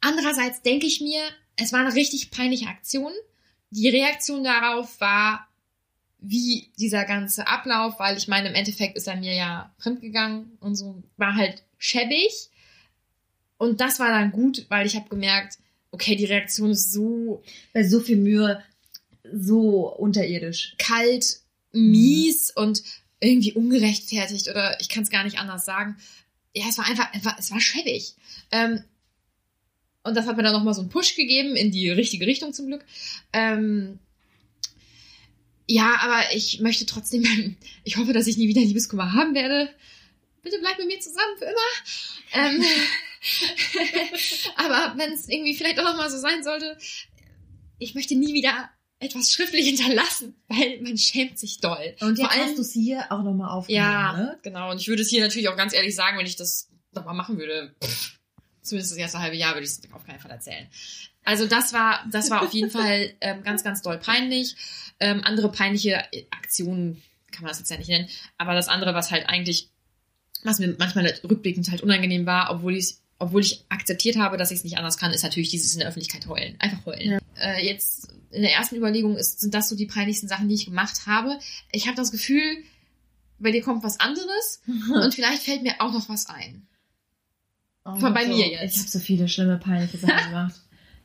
andererseits 0.00 0.62
denke 0.62 0.86
ich 0.86 1.00
mir, 1.00 1.20
es 1.56 1.72
war 1.72 1.80
eine 1.80 1.94
richtig 1.94 2.30
peinliche 2.30 2.66
Aktion. 2.66 3.12
Die 3.70 3.88
Reaktion 3.88 4.44
darauf 4.44 5.00
war, 5.00 5.46
wie 6.18 6.70
dieser 6.78 7.04
ganze 7.04 7.46
Ablauf, 7.46 7.98
weil 7.98 8.16
ich 8.16 8.28
meine, 8.28 8.48
im 8.48 8.54
Endeffekt 8.54 8.96
ist 8.96 9.06
er 9.06 9.16
mir 9.16 9.34
ja 9.34 9.72
fremdgegangen 9.78 10.56
und 10.60 10.74
so, 10.74 11.02
war 11.16 11.34
halt 11.36 11.62
schäbig. 11.78 12.48
Und 13.58 13.80
das 13.80 14.00
war 14.00 14.08
dann 14.08 14.32
gut, 14.32 14.66
weil 14.68 14.86
ich 14.86 14.96
habe 14.96 15.08
gemerkt, 15.08 15.58
okay, 15.94 16.16
die 16.16 16.24
Reaktion 16.24 16.70
ist 16.70 16.92
so 16.92 17.42
Bei 17.72 17.84
so 17.84 18.00
viel 18.00 18.16
Mühe, 18.16 18.62
so 19.32 19.88
unterirdisch. 19.94 20.74
kalt, 20.78 21.38
mies 21.72 22.50
und 22.54 22.82
irgendwie 23.20 23.52
ungerechtfertigt 23.52 24.48
oder 24.48 24.78
ich 24.80 24.88
kann 24.88 25.04
es 25.04 25.10
gar 25.10 25.24
nicht 25.24 25.38
anders 25.38 25.64
sagen. 25.64 25.96
Ja, 26.54 26.66
es 26.68 26.78
war 26.78 26.86
einfach, 26.86 27.08
es 27.14 27.24
war, 27.24 27.36
es 27.38 27.50
war 27.50 27.60
schäbig. 27.60 28.14
Ähm, 28.52 28.82
und 30.02 30.14
das 30.14 30.26
hat 30.26 30.36
mir 30.36 30.42
dann 30.42 30.52
nochmal 30.52 30.74
so 30.74 30.82
einen 30.82 30.90
Push 30.90 31.16
gegeben 31.16 31.56
in 31.56 31.70
die 31.70 31.88
richtige 31.90 32.26
Richtung 32.26 32.52
zum 32.52 32.66
Glück. 32.66 32.84
Ähm, 33.32 33.98
ja, 35.66 35.96
aber 36.00 36.34
ich 36.34 36.60
möchte 36.60 36.84
trotzdem, 36.86 37.24
ich 37.84 37.96
hoffe, 37.96 38.12
dass 38.12 38.26
ich 38.26 38.36
nie 38.36 38.48
wieder 38.48 38.60
Liebeskummer 38.60 39.12
haben 39.12 39.34
werde. 39.34 39.70
Bitte 40.42 40.58
bleib 40.60 40.78
mit 40.78 40.88
mir 40.88 41.00
zusammen 41.00 41.38
für 41.38 41.46
immer. 41.46 41.54
Ähm, 42.34 42.64
aber 44.56 44.94
wenn 44.98 45.12
es 45.12 45.28
irgendwie 45.28 45.54
vielleicht 45.54 45.78
auch 45.78 45.84
nochmal 45.84 46.10
so 46.10 46.18
sein 46.18 46.42
sollte, 46.42 46.76
ich 47.78 47.94
möchte 47.94 48.14
nie 48.14 48.34
wieder 48.34 48.70
etwas 49.00 49.32
schriftlich 49.32 49.66
hinterlassen, 49.66 50.34
weil 50.48 50.80
man 50.80 50.96
schämt 50.96 51.38
sich 51.38 51.60
doll. 51.60 51.94
Und 52.00 52.16
Vor 52.16 52.24
jetzt 52.24 52.30
allem- 52.36 52.44
hast 52.48 52.56
du 52.58 52.62
es 52.62 52.72
hier 52.72 53.04
auch 53.10 53.22
nochmal 53.22 53.50
aufgenommen, 53.50 53.84
Ja, 53.86 54.12
ne? 54.16 54.38
genau. 54.42 54.70
Und 54.70 54.80
ich 54.80 54.88
würde 54.88 55.02
es 55.02 55.08
hier 55.10 55.20
natürlich 55.20 55.48
auch 55.48 55.56
ganz 55.56 55.74
ehrlich 55.74 55.94
sagen, 55.94 56.16
wenn 56.18 56.26
ich 56.26 56.36
das 56.36 56.70
nochmal 56.92 57.14
machen 57.14 57.38
würde, 57.38 57.74
pff, 57.82 58.18
zumindest 58.62 58.92
das 58.92 58.98
erste 58.98 59.18
halbe 59.18 59.36
Jahr, 59.36 59.54
würde 59.54 59.64
ich 59.66 59.72
es 59.72 59.82
auf 59.92 60.04
keinen 60.06 60.20
Fall 60.20 60.30
erzählen. 60.30 60.66
Also 61.24 61.46
das 61.46 61.72
war, 61.72 62.04
das 62.10 62.30
war 62.30 62.42
auf 62.42 62.52
jeden 62.52 62.70
Fall 62.70 63.14
ähm, 63.20 63.42
ganz, 63.42 63.64
ganz 63.64 63.82
doll 63.82 63.98
peinlich. 63.98 64.56
Ähm, 65.00 65.22
andere 65.24 65.50
peinliche 65.50 66.04
Aktionen 66.30 67.02
kann 67.30 67.42
man 67.42 67.48
das 67.50 67.58
jetzt 67.58 67.70
ja 67.70 67.76
nicht 67.76 67.88
nennen. 67.88 68.08
Aber 68.38 68.54
das 68.54 68.68
andere, 68.68 68.94
was 68.94 69.10
halt 69.10 69.28
eigentlich, 69.28 69.68
was 70.44 70.60
mir 70.60 70.76
manchmal 70.78 71.04
halt 71.04 71.22
rückblickend 71.24 71.68
halt 71.70 71.82
unangenehm 71.82 72.26
war, 72.26 72.50
obwohl 72.50 72.76
ich 72.76 72.94
obwohl 73.24 73.42
ich 73.42 73.64
akzeptiert 73.68 74.16
habe, 74.16 74.36
dass 74.36 74.50
ich 74.50 74.58
es 74.58 74.64
nicht 74.64 74.78
anders 74.78 74.98
kann, 74.98 75.12
ist 75.12 75.22
natürlich 75.22 75.50
dieses 75.50 75.72
in 75.72 75.80
der 75.80 75.88
Öffentlichkeit 75.88 76.26
heulen. 76.26 76.56
Einfach 76.58 76.86
heulen. 76.86 77.12
Ja. 77.12 77.18
Äh, 77.36 77.66
jetzt 77.66 78.08
in 78.30 78.42
der 78.42 78.52
ersten 78.52 78.76
Überlegung 78.76 79.16
ist, 79.16 79.40
sind 79.40 79.54
das 79.54 79.68
so 79.68 79.76
die 79.76 79.86
peinlichsten 79.86 80.28
Sachen, 80.28 80.48
die 80.48 80.54
ich 80.54 80.66
gemacht 80.66 81.06
habe. 81.06 81.38
Ich 81.72 81.86
habe 81.86 81.96
das 81.96 82.12
Gefühl, 82.12 82.42
bei 83.38 83.50
dir 83.50 83.62
kommt 83.62 83.82
was 83.82 84.00
anderes 84.00 84.60
und 84.94 85.14
vielleicht 85.14 85.42
fällt 85.42 85.62
mir 85.62 85.80
auch 85.80 85.92
noch 85.92 86.08
was 86.08 86.26
ein. 86.28 86.66
Oh, 87.84 87.96
Von 87.96 88.14
bei 88.14 88.26
so, 88.26 88.32
mir 88.32 88.48
jetzt. 88.48 88.76
Ich 88.76 88.80
habe 88.80 88.90
so 88.90 88.98
viele 88.98 89.28
schlimme, 89.28 89.58
peinliche 89.58 89.98
Sachen 89.98 90.24
gemacht. 90.30 90.54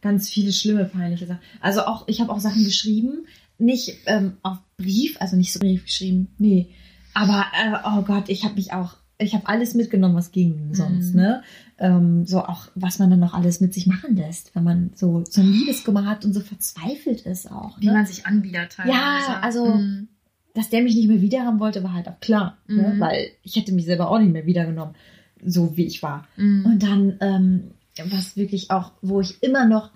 Ganz 0.02 0.30
viele 0.30 0.54
schlimme, 0.54 0.86
peinliche 0.86 1.28
Sachen. 1.28 1.42
Also 1.60 1.82
auch, 1.82 2.08
ich 2.08 2.22
habe 2.22 2.32
auch 2.32 2.40
Sachen 2.40 2.64
geschrieben, 2.64 3.28
nicht 3.58 3.98
ähm, 4.06 4.38
auf 4.44 4.58
Brief, 4.78 5.18
also 5.20 5.36
nicht 5.36 5.52
so 5.52 5.60
Brief 5.60 5.86
geschrieben, 5.86 6.30
nee. 6.38 6.74
Aber, 7.14 7.46
äh, 7.54 7.74
oh 7.84 8.02
Gott, 8.04 8.30
ich 8.30 8.46
habe 8.46 8.56
mich 8.56 8.72
auch, 8.72 8.96
ich 9.22 9.36
habe 9.36 9.48
alles 9.48 9.74
mitgenommen, 9.76 10.16
was 10.16 10.32
ging 10.32 10.74
sonst, 10.74 11.14
Mhm. 11.14 11.20
ne? 11.22 11.44
Ähm, 11.78 12.26
so 12.26 12.42
auch, 12.42 12.68
was 12.76 13.00
man 13.00 13.10
dann 13.10 13.20
noch 13.20 13.34
alles 13.34 13.60
mit 13.62 13.74
sich 13.74 13.86
machen 13.86 14.16
lässt, 14.16 14.56
wenn 14.56 14.64
man 14.64 14.92
so, 14.96 15.24
so 15.30 15.42
ein 15.42 15.52
Liebeskummer 15.52 16.06
hat 16.06 16.24
und 16.26 16.34
so 16.34 16.40
verzweifelt 16.40 17.22
ist 17.22 17.52
auch. 17.52 17.80
Ne? 17.82 18.06
sich 18.06 18.26
anbietet. 18.26 18.78
Ja, 18.86 19.40
also- 19.42 19.66
Mhm. 19.76 20.08
Dass 20.56 20.70
der 20.72 20.82
mich 20.82 20.96
nicht 20.96 21.08
mehr 21.08 21.22
wieder 21.22 21.46
haben 21.46 21.60
wollte, 21.60 21.84
war 21.84 21.94
halt 21.94 22.08
auch 22.08 22.20
klar, 22.20 22.58
ne? 22.68 22.94
Mhm. 22.96 23.00
weil 23.00 23.28
ich 23.44 23.56
hätte 23.56 23.72
mich 23.72 23.86
selber 23.86 24.10
auch 24.10 24.18
nicht 24.20 24.34
mehr 24.34 24.48
wiedergenommen, 24.48 24.96
so 25.46 25.78
wie 25.78 25.86
ich 25.86 26.02
war. 26.02 26.28
Mhm. 26.38 26.66
Und 26.66 26.84
dann, 26.84 27.18
ähm, 27.22 27.64
was 28.06 28.36
wirklich 28.36 28.72
auch, 28.72 28.92
wo 29.02 29.22
ich 29.22 29.44
immer 29.44 29.66
noch, 29.66 29.92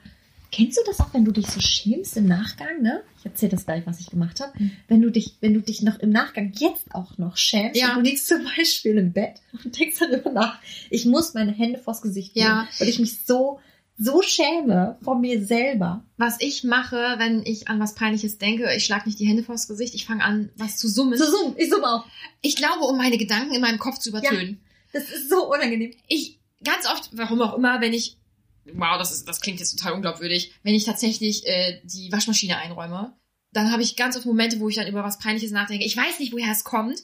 kennst 0.53 0.77
du 0.77 0.81
das 0.85 0.99
auch, 0.99 1.13
wenn 1.13 1.25
du 1.25 1.31
dich 1.31 1.47
so 1.47 1.59
schämst 1.59 2.15
im 2.15 2.27
Nachgang, 2.27 2.81
ne? 2.81 3.01
Ich 3.19 3.25
erzähle 3.25 3.51
das 3.51 3.65
gleich, 3.65 3.85
was 3.85 3.99
ich 3.99 4.07
gemacht 4.09 4.39
habe. 4.39 4.51
Mhm. 4.57 4.71
Wenn 4.87 5.01
du 5.01 5.09
dich, 5.09 5.35
wenn 5.41 5.53
du 5.53 5.61
dich 5.61 5.81
noch 5.81 5.99
im 5.99 6.11
Nachgang 6.11 6.53
jetzt 6.57 6.93
auch 6.93 7.17
noch 7.17 7.35
schämst, 7.37 7.79
Ja. 7.79 7.89
und 7.89 8.03
du 8.03 8.09
liegst 8.09 8.27
zum 8.27 8.43
Beispiel 8.57 8.97
im 8.97 9.11
Bett 9.13 9.41
und 9.63 9.77
denkst 9.79 9.97
darüber 9.99 10.31
nach, 10.31 10.59
ich 10.89 11.05
muss 11.05 11.33
meine 11.33 11.51
Hände 11.51 11.79
vors 11.79 12.01
Gesicht 12.01 12.35
nehmen, 12.35 12.47
Ja. 12.47 12.67
weil 12.79 12.87
ich 12.89 12.99
mich 12.99 13.25
so, 13.25 13.59
so 13.97 14.21
schäme 14.21 14.97
vor 15.03 15.19
mir 15.19 15.45
selber. 15.45 16.03
was 16.17 16.37
ich 16.39 16.63
mache, 16.63 17.15
wenn 17.17 17.45
ich 17.45 17.67
an 17.67 17.79
was 17.79 17.95
Peinliches 17.95 18.37
denke, 18.37 18.67
ich 18.75 18.85
schlage 18.85 19.05
nicht 19.07 19.19
die 19.19 19.25
Hände 19.27 19.43
vors 19.43 19.67
Gesicht, 19.67 19.93
ich 19.95 20.05
fange 20.05 20.23
an, 20.23 20.49
was 20.55 20.77
zu 20.77 20.87
summen. 20.87 21.17
So, 21.17 21.25
so, 21.25 21.53
ich 21.57 21.69
summe 21.69 21.87
auch. 21.87 22.05
Ich 22.41 22.55
glaube, 22.55 22.85
um 22.85 22.97
meine 22.97 23.17
Gedanken 23.17 23.53
in 23.53 23.61
meinem 23.61 23.79
Kopf 23.79 23.99
zu 23.99 24.09
übertönen. 24.09 24.59
Das 24.93 25.03
ist 25.09 25.29
so 25.29 25.51
unangenehm. 25.51 25.91
ich 26.07 26.39
ganz 26.63 26.85
oft, 26.87 27.09
warum 27.13 27.41
auch 27.41 27.57
immer, 27.57 27.81
wenn 27.81 27.93
ich, 27.93 28.17
wow, 28.65 28.97
das 28.97 29.11
ist, 29.11 29.27
das 29.27 29.41
klingt 29.41 29.59
jetzt 29.59 29.77
total 29.77 29.93
unglaubwürdig, 29.93 30.53
wenn 30.63 30.75
ich 30.75 30.85
tatsächlich 30.85 31.45
äh, 31.45 31.81
die 31.83 32.11
Waschmaschine 32.11 32.57
einräume, 32.57 33.15
dann 33.51 33.71
habe 33.71 33.83
ich 33.83 33.95
ganz 33.95 34.17
oft 34.17 34.25
Momente, 34.25 34.59
wo 34.59 34.69
ich 34.69 34.75
dann 34.75 34.87
über 34.87 35.03
was 35.03 35.19
Peinliches 35.19 35.51
nachdenke. 35.51 35.85
Ich 35.85 35.95
weiß 35.95 36.19
nicht, 36.19 36.33
woher 36.33 36.51
es 36.51 36.63
kommt. 36.63 37.03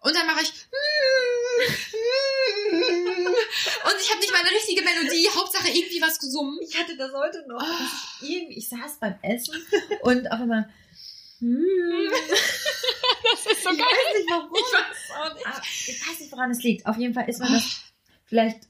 Und 0.00 0.16
dann 0.16 0.26
mache 0.26 0.42
ich 0.42 0.50
und 3.84 4.00
ich 4.00 4.10
habe 4.10 4.20
nicht 4.20 4.32
mal 4.32 4.40
eine 4.40 4.50
richtige 4.50 4.82
Melodie, 4.82 5.28
Hauptsache 5.34 5.68
irgendwie 5.68 6.00
was 6.00 6.18
gesummt. 6.18 6.58
Ich 6.66 6.78
hatte 6.78 6.96
das 6.96 7.12
heute 7.12 7.44
noch. 7.46 7.60
Ah. 7.60 7.90
ich, 8.22 8.30
irgendwie, 8.30 8.58
ich 8.58 8.66
saß 8.68 8.98
beim 8.98 9.16
Essen 9.20 9.62
und 10.02 10.26
auf 10.28 10.40
einmal, 10.40 10.70
Das 11.40 11.48
ist 13.46 13.62
so 13.62 13.70
ich 13.70 13.78
weiß 13.78 14.14
nicht 14.14 14.30
warum. 14.30 14.50
Ich 14.54 14.72
weiß 14.72 15.10
auch 15.16 15.34
nicht. 15.34 15.46
Aber 15.46 15.62
ich 15.86 16.08
weiß 16.08 16.20
nicht, 16.20 16.32
woran 16.32 16.50
es 16.50 16.62
liegt. 16.62 16.86
Auf 16.86 16.96
jeden 16.96 17.14
Fall 17.14 17.28
ist 17.28 17.40
man 17.40 17.52
das 17.52 17.80
vielleicht, 18.26 18.68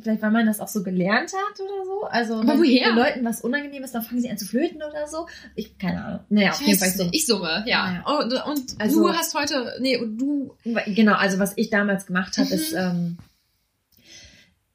vielleicht 0.00 0.20
weil 0.22 0.30
man 0.30 0.46
das 0.46 0.60
auch 0.60 0.68
so 0.68 0.82
gelernt 0.82 1.32
hat 1.32 1.60
oder 1.60 1.84
so. 1.84 2.04
Also 2.04 2.34
Aber 2.40 2.48
wenn 2.48 2.58
woher? 2.58 2.88
den 2.88 2.96
Leuten 2.96 3.24
was 3.24 3.40
unangenehm 3.40 3.82
ist, 3.82 3.94
dann 3.94 4.02
fangen 4.02 4.20
sie 4.20 4.28
an 4.30 4.36
zu 4.38 4.44
flöten 4.46 4.82
oder 4.82 5.06
so. 5.08 5.26
Ich 5.54 5.78
keine 5.78 6.04
Ahnung. 6.04 6.20
Naja, 6.28 6.50
auf 6.50 6.60
Ich, 6.60 6.66
jeden 6.66 6.78
Fall 6.78 6.90
so. 6.90 7.08
ich 7.12 7.26
summe, 7.26 7.64
ja. 7.66 8.02
Ja. 8.04 8.18
Und, 8.18 8.32
und 8.46 8.80
Also- 8.80 9.00
du 9.02 9.08
hast 9.14 9.34
heute, 9.34 9.72
nee, 9.80 9.96
und 9.96 10.18
du, 10.18 10.54
Genau, 10.86 11.14
also 11.14 11.38
was 11.38 11.54
ich 11.56 11.70
damals 11.70 12.06
gemacht 12.06 12.36
habe, 12.38 12.48
Mhm. 12.48 12.54
ist, 12.54 12.72
ähm, 12.74 13.18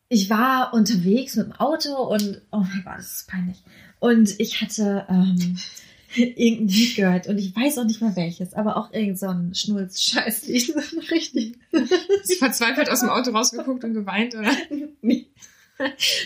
ich 0.10 0.30
war 0.30 0.74
unterwegs 0.74 1.36
mit 1.36 1.46
dem 1.48 1.54
Auto 1.54 1.96
und, 1.96 2.42
oh 2.52 2.58
mein 2.60 2.82
Gott, 2.84 2.98
das 2.98 3.12
ist 3.22 3.28
peinlich. 3.30 3.64
Und 4.00 4.40
ich 4.40 4.62
hatte 4.62 5.06
ähm, 5.10 5.58
irgendein 6.16 6.68
Lied 6.68 6.96
gehört 6.96 7.28
und 7.28 7.38
ich 7.38 7.56
weiß 7.56 7.78
auch 7.78 7.86
nicht 7.86 8.02
mehr 8.02 8.16
welches, 8.16 8.54
aber 8.54 8.78
auch 8.78 8.92
irgend 8.94 9.20
so 9.20 9.28
ein 9.28 9.54
Schnulz-Scheißlied. 9.54 10.76
Richtig. 11.12 11.58
hast 11.72 12.36
verzweifelt 12.36 12.90
aus 12.90 13.02
dem 13.02 13.10
Auto 13.10 13.32
rausgeguckt 13.32 13.84
und 13.84 13.94
geweint, 13.94 14.36
oder? 14.36 14.52
Nee. 15.02 15.28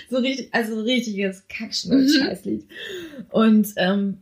so 0.10 0.17
richtig, 0.17 0.54
also 0.54 0.82
richtiges 0.82 1.48
Kackschnulz-Scheißlied. 1.48 2.67
Und 3.30 3.67
ähm, 3.78 4.17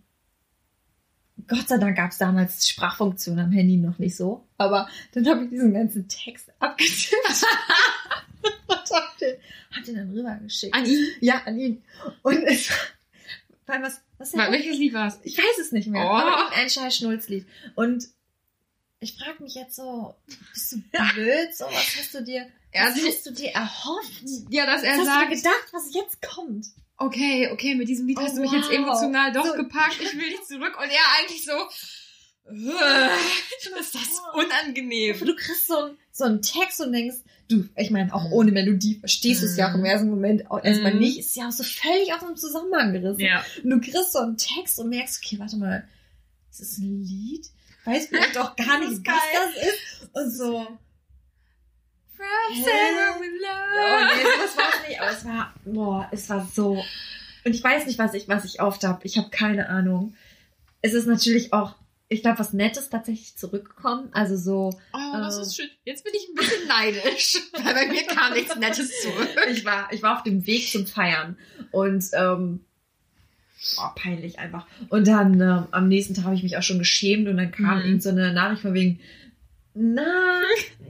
Gott 1.48 1.68
sei 1.68 1.78
Dank 1.78 1.98
gab 1.98 2.12
es 2.12 2.18
damals 2.18 2.68
Sprachfunktion 2.68 3.40
am 3.40 3.52
Handy 3.52 3.78
noch 3.78 4.00
nicht 4.00 4.16
so. 4.16 4.46
Aber 4.58 4.88
dann 5.14 5.28
habe 5.28 5.46
ich 5.46 5.50
diesen 5.50 5.74
ganzen 5.74 6.08
Text 6.08 6.52
abgetippt 6.60 7.16
und 8.68 8.92
hab 8.92 9.18
den, 9.18 9.36
hab 9.72 9.84
den 9.84 9.96
dann 9.96 10.12
rübergeschickt. 10.12 10.76
An 10.76 10.86
ihn. 10.86 11.08
Ja, 11.20 11.42
an 11.46 11.60
ihn. 11.60 11.84
Und 12.22 12.44
es 12.44 12.70
war 12.70 12.78
was, 13.68 14.02
was 14.18 14.34
Wa- 14.36 14.52
Welches 14.52 14.78
Lied 14.78 14.94
war's? 14.94 15.20
ich 15.24 15.38
weiß 15.38 15.58
es 15.60 15.72
nicht 15.72 15.88
mehr. 15.88 16.04
Oh. 16.06 16.10
Aber 16.10 16.38
irgendein 16.44 16.70
scheiß 16.70 16.98
Schnulzlied. 16.98 17.46
Und 17.76 18.08
ich 19.00 19.18
frage 19.18 19.42
mich 19.44 19.56
jetzt 19.56 19.76
so, 19.76 20.16
bist 20.54 20.72
du 20.72 20.82
blöd? 21.14 21.56
So, 21.56 21.66
was 21.66 21.96
hast 21.98 22.14
du 22.14 22.24
dir, 22.24 22.48
Er 22.72 22.86
was 22.88 22.96
hast 23.06 23.26
du 23.26 23.32
dir 23.32 23.50
erhofft? 23.52 24.24
Ja, 24.50 24.66
dass 24.66 24.84
er 24.84 24.98
Was 24.98 25.00
hast 25.00 25.08
du 25.08 25.14
sagt, 25.14 25.30
gedacht, 25.32 25.68
was 25.74 25.94
jetzt 25.94 26.22
kommt? 26.22 26.68
okay, 26.98 27.50
okay, 27.52 27.76
mit 27.76 27.90
diesem 27.90 28.08
Lied 28.08 28.18
Oh, 28.18 28.22
hast 28.22 28.38
du 28.38 28.42
mich 28.42 28.52
jetzt 28.52 28.72
emotional 28.72 29.32
doch 29.34 29.46
So- 29.46 29.54
gepackt, 29.54 29.98
ich 30.00 30.14
will 30.14 30.30
dich 30.30 30.44
zurück. 30.44 30.78
Und 30.80 30.90
er 30.90 31.02
eigentlich 31.20 31.44
so, 31.44 31.68
ist 33.80 33.96
das 33.96 34.22
unangenehm. 34.34 35.18
Du 35.20 35.36
kriegst 35.36 35.68
so, 35.68 35.78
einen- 35.78 35.98
so 36.12 36.24
einen 36.26 36.42
Text 36.42 36.80
und 36.82 36.92
denkst, 36.94 37.18
du, 37.50 37.68
ich 37.76 37.92
meine, 37.92 38.14
auch 38.14 38.32
ohne 38.32 38.52
Melodie 38.52 39.00
verstehst 39.00 39.42
du 39.42 39.46
es 39.46 39.58
ja 39.58 39.70
auch 39.72 39.76
im 39.76 39.86
ersten 39.86 40.10
Moment 40.10 40.50
auch 40.50 40.64
erstmal 40.64 40.94
Mhm. 40.94 41.00
nicht. 41.00 41.20
Ist 41.20 41.36
ja 41.36 41.48
auch 41.48 41.52
so 41.52 41.64
völlig 41.64 42.14
aus 42.14 42.20
dem 42.22 42.36
Zusammenhang 42.36 42.94
gerissen. 42.94 43.20
Ja. 43.22 43.44
Und 43.64 43.70
du 43.70 43.80
kriegst 43.82 44.12
so 44.14 44.20
einen 44.20 44.38
Text 44.38 44.80
und 44.80 44.90
merkst, 44.90 45.22
okay, 45.24 45.40
warte 45.40 45.58
mal, 45.58 45.88
ist 46.52 46.62
das 46.62 46.78
ein 46.78 47.04
Lied? 47.04 47.48
Weiß 47.86 48.08
vielleicht 48.08 48.38
auch 48.38 48.56
gar 48.56 48.80
Das 48.80 48.90
nicht, 48.90 49.08
was 49.08 49.16
das 49.34 49.64
ist. 49.68 50.10
Und 50.14 50.32
so, 50.32 50.68
From? 52.16 52.64
Sarah 52.64 53.20
with 53.20 53.30
oh, 53.42 54.00
Love. 54.00 54.16
nee, 54.16 54.24
sowas 54.24 54.58
war 54.58 54.70
es 54.82 54.88
nicht, 54.90 55.02
aber 55.02 55.12
es 55.12 55.26
war, 55.26 55.54
boah, 55.66 56.08
es 56.12 56.30
war 56.30 56.48
so. 56.54 56.84
Und 57.46 57.54
ich 57.56 57.64
weiß 57.64 57.86
nicht, 57.88 58.00
was 58.00 58.14
ich, 58.14 58.28
was 58.28 58.46
ich 58.46 58.62
oft 58.62 58.84
habe. 58.84 59.02
Ich 59.04 59.18
habe 59.18 59.30
keine 59.30 59.68
Ahnung. 59.70 60.14
Es 60.82 60.94
ist 60.94 61.08
natürlich 61.08 61.52
auch, 61.54 61.76
ich 62.14 62.22
glaube, 62.22 62.40
was 62.40 62.54
Nettes 62.54 62.90
tatsächlich 62.90 63.36
zurückgekommen. 63.36 64.10
Also 64.14 64.38
so, 64.38 64.70
Oh, 64.94 65.18
das 65.18 65.38
Äh. 65.38 65.42
ist 65.42 65.56
schön. 65.56 65.70
Jetzt 65.86 66.04
bin 66.04 66.14
ich 66.16 66.30
ein 66.30 66.36
bisschen 66.36 66.68
neidisch, 66.68 67.38
weil 67.54 67.74
bei 67.74 67.88
mir 67.88 68.04
kam 68.04 68.34
nichts 68.34 68.56
Nettes 68.56 69.02
zurück. 69.02 69.30
ich 69.52 69.66
war, 69.66 69.92
ich 69.92 70.02
war 70.02 70.16
auf 70.18 70.24
dem 70.24 70.46
Weg 70.48 70.70
zum 70.72 70.86
Feiern 70.88 71.38
und 71.72 72.04
ähm, 72.14 72.62
oh, 73.78 73.90
peinlich 73.96 74.40
einfach. 74.40 74.66
Und 74.90 75.08
dann 75.08 75.40
ähm, 75.42 75.68
am 75.72 75.88
nächsten 75.88 76.14
Tag 76.14 76.26
habe 76.26 76.36
ich 76.36 76.44
mich 76.44 76.58
auch 76.58 76.64
schon 76.64 76.80
geschämt 76.80 77.28
und 77.28 77.38
dann 77.38 77.52
kam 77.52 77.80
Mhm. 77.80 77.86
irgend 77.86 78.04
so 78.04 78.10
eine 78.10 78.34
Nachricht 78.34 78.62
von 78.62 78.74
wegen, 78.74 79.00
na, 79.74 80.42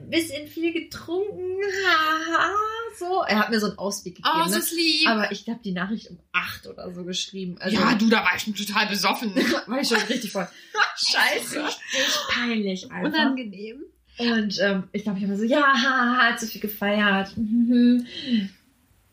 bisschen 0.10 0.48
viel 0.48 0.74
getrunken, 0.74 1.58
haha, 1.86 2.54
so. 2.98 3.24
Er 3.28 3.40
hat 3.40 3.50
mir 3.50 3.60
so 3.60 3.68
einen 3.68 3.78
Ausweg 3.78 4.16
gegeben. 4.16 4.36
Oh, 4.36 4.46
ne? 4.46 4.46
das 4.46 4.66
ist 4.66 4.72
lieb. 4.72 5.08
Aber 5.08 5.32
ich 5.32 5.48
habe 5.48 5.60
die 5.64 5.72
Nachricht 5.72 6.10
um 6.10 6.20
acht 6.32 6.68
oder 6.68 6.94
so 6.94 7.04
geschrieben. 7.04 7.58
Also 7.60 7.78
ja, 7.78 7.96
du, 7.96 8.10
da 8.10 8.18
war 8.24 8.36
ich 8.36 8.44
schon 8.44 8.56
total 8.56 8.88
besoffen. 8.88 9.36
war 9.68 9.80
ich 9.80 9.88
schon 9.88 9.98
richtig 9.98 10.32
voll. 10.32 10.48
Scheiße. 10.98 11.64
Richtig 11.64 12.14
peinlich 12.30 12.92
einfach. 12.92 13.10
Unangenehm. 13.10 13.84
Und 14.18 14.60
ähm, 14.62 14.84
ich 14.92 15.04
glaube, 15.04 15.18
ich 15.18 15.26
habe 15.26 15.38
so, 15.38 15.44
ja, 15.44 15.62
haha, 15.62 16.30
hat 16.30 16.40
so 16.40 16.46
viel 16.46 16.62
gefeiert. 16.62 17.36
Mhm. 17.36 18.06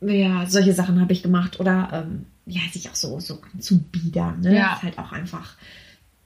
Ja, 0.02 0.46
solche 0.46 0.74
Sachen 0.74 1.00
habe 1.00 1.12
ich 1.12 1.22
gemacht. 1.22 1.58
Oder 1.58 2.06
ja, 2.50 2.60
sich 2.72 2.88
auch 2.90 2.94
so, 2.94 3.20
so 3.20 3.40
anzubiedern. 3.54 4.40
Ne? 4.40 4.56
Ja. 4.56 4.74
Ist 4.74 4.82
halt 4.82 4.98
auch 4.98 5.12
einfach. 5.12 5.54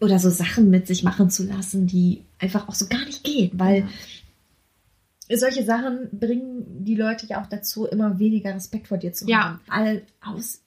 Oder 0.00 0.18
so 0.18 0.30
Sachen 0.30 0.70
mit 0.70 0.86
sich 0.86 1.02
machen 1.02 1.30
zu 1.30 1.44
lassen, 1.44 1.86
die 1.86 2.22
einfach 2.38 2.68
auch 2.68 2.74
so 2.74 2.86
gar 2.86 3.04
nicht 3.04 3.24
gehen. 3.24 3.50
Weil 3.54 3.88
solche 5.30 5.64
Sachen 5.64 6.08
bringen 6.12 6.84
die 6.84 6.94
Leute 6.94 7.26
ja 7.26 7.42
auch 7.42 7.46
dazu, 7.46 7.86
immer 7.86 8.18
weniger 8.18 8.54
Respekt 8.54 8.88
vor 8.88 8.98
dir 8.98 9.12
zu 9.12 9.26
Ja. 9.26 9.40
haben. 9.44 9.60
All 9.68 10.02
aus 10.20 10.60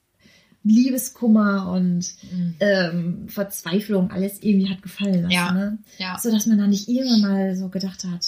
Liebeskummer 0.64 1.70
und 1.72 2.04
Mhm. 2.30 2.54
ähm, 2.60 3.28
Verzweiflung 3.28 4.10
alles 4.10 4.42
irgendwie 4.42 4.68
hat 4.68 4.82
gefallen 4.82 5.22
lassen. 5.22 5.30
Ja. 5.32 5.52
Ne? 5.52 5.78
Ja. 5.98 6.18
So 6.18 6.30
dass 6.30 6.46
man 6.46 6.58
dann 6.58 6.70
nicht 6.70 6.88
irgendwann 6.88 7.20
mal 7.20 7.56
so 7.56 7.68
gedacht 7.68 8.04
hat, 8.04 8.26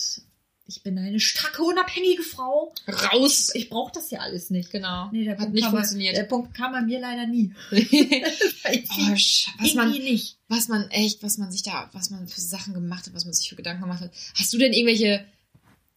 ich 0.67 0.85
bin 0.85 0.97
eine 0.97 1.19
starke, 1.19 1.63
unabhängige 1.65 2.23
Frau. 2.23 2.73
Raus. 2.87 3.51
Ich 3.55 3.69
brauche 3.71 3.91
das 3.93 4.11
ja 4.13 4.21
alles 4.21 4.51
nicht. 4.51 4.71
Genau. 4.71 5.09
Nee, 5.11 5.25
der 5.25 5.33
Hat 5.33 5.41
Punkt 5.41 5.55
nicht 5.55 5.67
funktioniert. 5.67 6.17
Der 6.17 6.23
Punkt 6.23 6.55
kam 6.55 6.71
bei 6.71 6.81
mir 6.83 7.01
leider 7.01 7.27
nie. 7.27 7.53
oh, 7.73 7.77
was 9.11 9.75
man, 9.75 9.91
nicht. 9.91 10.39
was 10.49 10.69
man 10.69 10.89
echt, 10.91 11.23
was 11.25 11.39
man 11.39 11.51
sich 11.51 11.65
da, 11.65 11.91
was 11.93 12.11
man 12.11 12.29
für 12.29 12.41
Sachen 12.41 12.73
gemacht 12.73 13.07
hat, 13.07 13.15
was 13.15 13.25
man 13.25 13.35
sich 13.35 13.49
für 13.49 13.57
Gedanken 13.57 13.83
gemacht 13.83 14.01
hat. 14.01 14.13
Hast 14.39 14.53
du 14.53 14.59
denn 14.59 14.73
irgendwelche, 14.73 15.25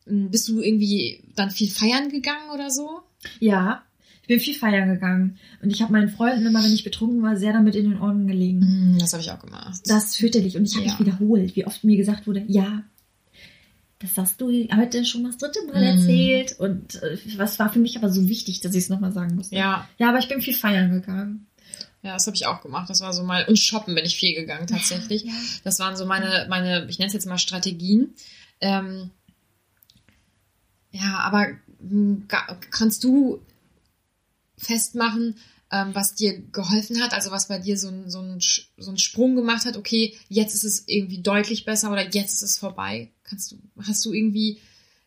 bist 0.06 0.48
du 0.50 0.60
irgendwie 0.62 1.24
dann 1.36 1.52
viel 1.52 1.70
feiern 1.70 2.10
gegangen 2.10 2.50
oder 2.54 2.70
so? 2.70 3.02
Ja, 3.40 3.84
ich 4.22 4.28
bin 4.28 4.40
viel 4.40 4.54
feiern 4.56 4.90
gegangen. 4.90 5.38
Und 5.62 5.70
ich 5.72 5.82
habe 5.82 5.92
meinen 5.94 6.10
Freunden 6.10 6.46
immer, 6.46 6.64
wenn 6.64 6.74
ich 6.74 6.84
betrunken 6.84 7.22
war, 7.24 7.36
sehr 7.38 7.54
damit 7.54 7.76
in 7.76 7.90
den 7.92 8.00
Ohren 8.02 8.28
gelegen. 8.28 8.96
Mm, 8.96 9.00
Das 9.00 9.14
habe 9.14 9.22
ich 9.22 9.32
auch 9.32 9.40
gemacht. 9.40 9.82
Das 9.86 10.16
fürchterlich. 10.16 10.56
Und 10.58 10.66
ich 10.66 10.76
habe 10.76 10.86
Ja. 10.86 10.92
mich 10.92 11.00
wiederholt, 11.06 11.56
wie 11.56 11.66
oft 11.66 11.84
mir 11.84 11.98
gesagt 11.98 12.26
wurde, 12.28 12.44
ja, 12.48 12.84
das 14.00 14.18
hast 14.18 14.42
du 14.42 14.50
heute 14.76 15.06
schon 15.06 15.24
das 15.24 15.38
dritte 15.38 15.60
Mal 15.68 15.78
Mhm. 15.82 16.00
erzählt. 16.00 16.60
Und 16.60 17.02
äh, 17.02 17.18
was 17.38 17.58
war 17.60 17.72
für 17.72 17.80
mich 17.80 17.98
aber 17.98 18.10
so 18.10 18.28
wichtig, 18.28 18.60
dass 18.62 18.74
ich 18.76 18.84
es 18.84 18.90
nochmal 18.90 19.14
sagen 19.14 19.36
musste. 19.36 19.56
ja, 19.56 19.88
Ja, 19.98 20.10
aber 20.10 20.20
ich 20.20 20.28
bin 20.28 20.42
viel 20.42 20.54
feiern 20.56 20.92
gegangen. 20.92 21.48
ja, 22.02 22.14
das 22.14 22.28
habe 22.28 22.36
ich 22.36 22.46
auch 22.46 22.62
gemacht. 22.62 22.90
Das 22.90 23.00
war 23.02 23.14
so 23.14 23.24
mal, 23.24 23.46
und 23.48 23.58
shoppen 23.58 23.96
bin 23.96 24.04
ich 24.06 24.18
viel 24.18 24.36
gegangen 24.36 24.68
tatsächlich. 24.68 25.24
Ja. 25.24 25.32
Das 25.64 25.80
waren 25.80 25.96
so 25.96 26.06
meine, 26.06 26.46
meine, 26.50 26.86
ich 26.90 27.00
nenne 27.00 27.08
es 27.08 27.14
jetzt 27.14 27.26
mal 27.28 27.38
Strategien. 27.38 28.14
Ähm, 28.60 29.10
ja, 30.94 31.20
aber 31.20 31.48
m, 31.82 32.24
ga- 32.30 32.58
kannst 32.72 33.04
du 33.04 33.42
festmachen, 34.58 35.36
ähm, 35.72 35.90
was 35.94 36.14
dir 36.16 36.40
geholfen 36.52 37.02
hat, 37.02 37.14
also 37.14 37.32
was 37.32 37.48
bei 37.48 37.58
dir 37.60 37.78
so 37.78 37.90
ein, 37.90 38.10
so, 38.10 38.20
ein, 38.22 38.40
so 38.78 38.92
ein 38.92 38.98
Sprung 38.98 39.36
gemacht 39.36 39.66
hat, 39.66 39.76
okay, 39.76 40.16
jetzt 40.30 40.54
ist 40.54 40.64
es 40.64 40.84
irgendwie 40.88 41.22
deutlich 41.22 41.66
besser 41.66 41.92
oder 41.92 42.04
jetzt 42.10 42.34
ist 42.34 42.44
es 42.44 42.58
vorbei? 42.58 43.10
Kannst 43.24 43.52
du, 43.52 43.58
hast 43.86 44.06
du 44.06 44.14
irgendwie 44.14 44.60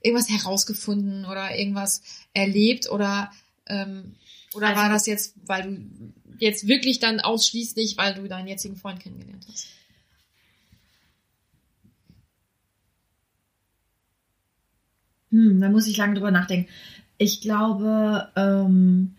irgendwas 0.02 0.28
herausgefunden 0.28 1.24
oder 1.24 1.56
irgendwas 1.56 2.02
erlebt 2.34 2.90
oder, 2.90 3.30
ähm, 3.66 4.14
oder 4.54 4.68
Also- 4.68 4.80
war 4.80 4.88
das 4.90 5.06
jetzt, 5.06 5.34
weil 5.46 5.62
du 5.62 6.12
jetzt 6.38 6.66
wirklich 6.66 6.98
dann 6.98 7.20
ausschließlich, 7.20 7.96
weil 7.96 8.14
du 8.14 8.26
deinen 8.28 8.48
jetzigen 8.48 8.76
Freund 8.76 9.00
kennengelernt 9.00 9.46
hast? 9.50 9.68
Hm, 15.30 15.60
da 15.60 15.68
muss 15.68 15.86
ich 15.86 15.96
lange 15.96 16.14
drüber 16.14 16.30
nachdenken. 16.30 16.70
Ich 17.18 17.40
glaube, 17.40 18.28
ähm, 18.36 19.14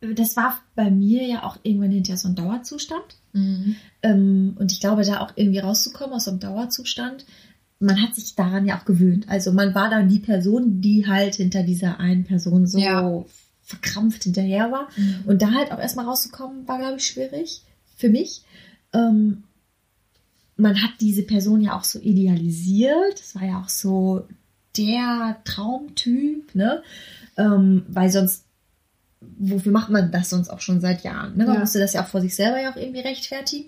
das 0.00 0.36
war 0.36 0.60
bei 0.74 0.90
mir 0.90 1.24
ja 1.26 1.42
auch 1.44 1.58
irgendwann 1.62 1.90
hinterher 1.90 2.16
so 2.16 2.28
ein 2.28 2.34
Dauerzustand. 2.34 3.16
Mhm. 3.32 3.76
Ähm, 4.02 4.56
und 4.58 4.72
ich 4.72 4.80
glaube, 4.80 5.04
da 5.04 5.20
auch 5.20 5.32
irgendwie 5.36 5.58
rauszukommen 5.58 6.14
aus 6.14 6.24
so 6.24 6.30
einem 6.30 6.40
Dauerzustand, 6.40 7.26
man 7.78 8.00
hat 8.02 8.14
sich 8.14 8.34
daran 8.34 8.66
ja 8.66 8.78
auch 8.78 8.84
gewöhnt. 8.84 9.28
Also 9.28 9.52
man 9.52 9.74
war 9.74 9.88
dann 9.90 10.08
die 10.08 10.18
Person, 10.18 10.80
die 10.80 11.06
halt 11.06 11.36
hinter 11.36 11.62
dieser 11.62 11.98
einen 12.00 12.24
Person 12.24 12.66
so 12.66 12.78
Ja. 12.78 13.24
verkrampft 13.62 14.24
hinterher 14.24 14.70
war. 14.72 14.88
Und 15.26 15.42
da 15.42 15.52
halt 15.52 15.72
auch 15.72 15.78
erstmal 15.78 16.06
rauszukommen, 16.06 16.66
war, 16.66 16.78
glaube 16.78 16.96
ich, 16.96 17.06
schwierig 17.06 17.62
für 17.96 18.08
mich. 18.08 18.42
Ähm, 18.92 19.44
man 20.56 20.82
hat 20.82 20.90
diese 21.00 21.22
Person 21.22 21.60
ja 21.62 21.76
auch 21.78 21.84
so 21.84 21.98
idealisiert. 22.00 23.18
Das 23.18 23.34
war 23.34 23.44
ja 23.44 23.60
auch 23.60 23.68
so 23.68 24.26
der 24.80 25.36
Traumtyp, 25.44 26.54
ne? 26.54 26.82
Ähm, 27.36 27.84
weil 27.88 28.10
sonst, 28.10 28.44
wofür 29.38 29.72
macht 29.72 29.90
man 29.90 30.10
das 30.10 30.30
sonst 30.30 30.48
auch 30.48 30.60
schon 30.60 30.80
seit 30.80 31.04
Jahren? 31.04 31.36
Ne? 31.36 31.44
Man 31.44 31.54
Ja. 31.54 31.60
musste 31.60 31.78
das 31.78 31.92
ja 31.92 32.02
auch 32.02 32.08
vor 32.08 32.20
sich 32.20 32.34
selber 32.34 32.60
ja 32.60 32.72
auch 32.72 32.76
irgendwie 32.76 33.00
rechtfertigen. 33.00 33.66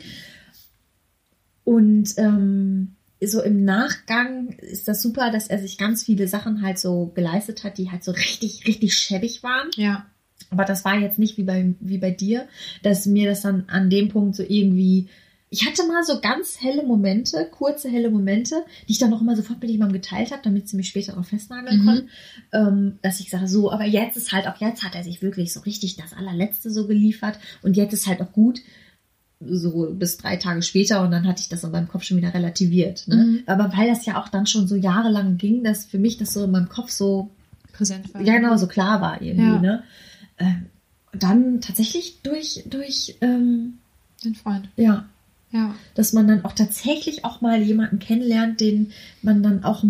Und 1.65 2.15
ähm, 2.17 2.97
so 3.25 3.41
im 3.43 3.65
Nachgang 3.65 4.49
ist 4.59 4.89
das 4.89 5.01
super, 5.03 5.31
dass 5.31 5.47
er 5.47 5.59
sich 5.59 5.79
ganz 5.79 6.03
viele 6.05 6.27
Sachen 6.27 6.63
halt 6.63 6.79
so 6.79 7.13
geleistet 7.15 7.63
hat, 7.63 7.79
die 7.79 7.91
halt 7.91 8.03
so 8.03 8.13
richtig, 8.13 8.67
richtig 8.67 8.95
schäbig 8.95 9.43
waren. 9.43 9.69
Ja. 9.77 10.07
Aber 10.51 10.65
das 10.65 10.85
war 10.85 10.99
jetzt 10.99 11.19
nicht 11.19 11.39
wie 11.39 11.45
bei, 11.45 11.75
wie 11.81 11.99
bei 11.99 12.11
dir, 12.11 12.49
dass 12.83 13.07
mir 13.07 13.29
das 13.29 13.43
dann 13.43 13.65
an 13.69 13.91
dem 13.91 14.09
Punkt 14.09 14.35
so 14.37 14.43
irgendwie. 14.43 15.09
Ich 15.55 15.67
hatte 15.67 15.87
mal 15.87 16.03
so 16.03 16.21
ganz 16.23 16.63
helle 16.63 16.83
Momente, 16.83 17.47
kurze 17.51 17.91
helle 17.91 18.11
Momente, 18.11 18.55
die 18.89 18.93
ich 18.93 18.99
dann 18.99 19.11
noch 19.11 19.21
immer 19.21 19.37
sofort 19.37 19.61
mit 19.61 19.69
jemandem 19.71 20.01
geteilt 20.01 20.31
habe, 20.33 20.41
damit 20.43 20.67
sie 20.67 20.77
mich 20.79 20.89
später 20.89 21.13
darauf 21.13 21.29
festnageln 21.29 21.83
Mhm. 21.83 21.85
konnten. 21.87 22.09
Ähm, 22.53 22.99
dass 23.03 23.21
ich 23.21 23.29
sage, 23.29 23.47
so, 23.49 23.71
aber 23.71 23.85
jetzt 23.85 24.17
ist 24.17 24.33
halt 24.33 24.47
auch 24.49 24.57
jetzt 24.63 24.83
hat 24.83 24.95
er 24.95 25.05
sich 25.05 25.21
wirklich 25.21 25.53
so 25.53 25.61
richtig 25.61 25.97
das 25.97 26.15
allerletzte 26.15 26.71
so 26.71 26.87
geliefert 26.87 27.39
und 27.61 27.77
jetzt 27.77 27.93
ist 27.93 28.07
halt 28.07 28.23
auch 28.23 28.33
gut. 28.33 28.61
So 29.45 29.91
bis 29.93 30.17
drei 30.19 30.37
Tage 30.37 30.63
später 30.63 31.03
und 31.03 31.11
dann 31.11 31.27
hatte 31.27 31.43
ich 31.43 31.49
das 31.49 31.65
in 31.65 31.71
meinem 31.73 31.89
Kopf 31.89 32.05
schon 32.05 32.17
wieder 32.17 32.33
relativiert. 32.33 33.07
Ne? 33.09 33.17
Mhm. 33.17 33.43
Aber 33.47 33.77
weil 33.77 33.89
das 33.89 34.07
ja 34.07 34.23
auch 34.23 34.29
dann 34.29 34.47
schon 34.47 34.67
so 34.69 34.77
jahrelang 34.77 35.37
ging, 35.37 35.65
dass 35.65 35.85
für 35.85 35.99
mich 35.99 36.17
das 36.17 36.33
so 36.33 36.45
in 36.45 36.51
meinem 36.53 36.69
Kopf 36.71 36.91
so 36.91 37.29
Präsent 37.73 38.15
war. 38.15 38.23
ja 38.23 38.37
genau 38.39 38.57
so 38.57 38.69
klar 38.69 39.01
war 39.03 39.21
irgendwie, 39.21 39.43
Ja. 39.43 39.59
ne? 39.61 39.83
Und 41.13 41.23
dann 41.23 41.61
tatsächlich 41.61 42.21
durch, 42.23 42.63
durch, 42.71 43.17
ähm, 43.21 43.79
Dein 44.25 44.35
Freund. 44.35 44.69
ja, 44.77 45.07
Ja. 45.53 45.75
dass 45.95 46.13
man 46.13 46.27
dann 46.27 46.45
auch 46.45 46.53
tatsächlich 46.53 47.25
auch 47.25 47.41
mal 47.43 47.61
jemanden 47.63 47.99
kennenlernt, 47.99 48.61
den 48.61 48.93
man 49.21 49.43
dann 49.43 49.65
auch, 49.65 49.85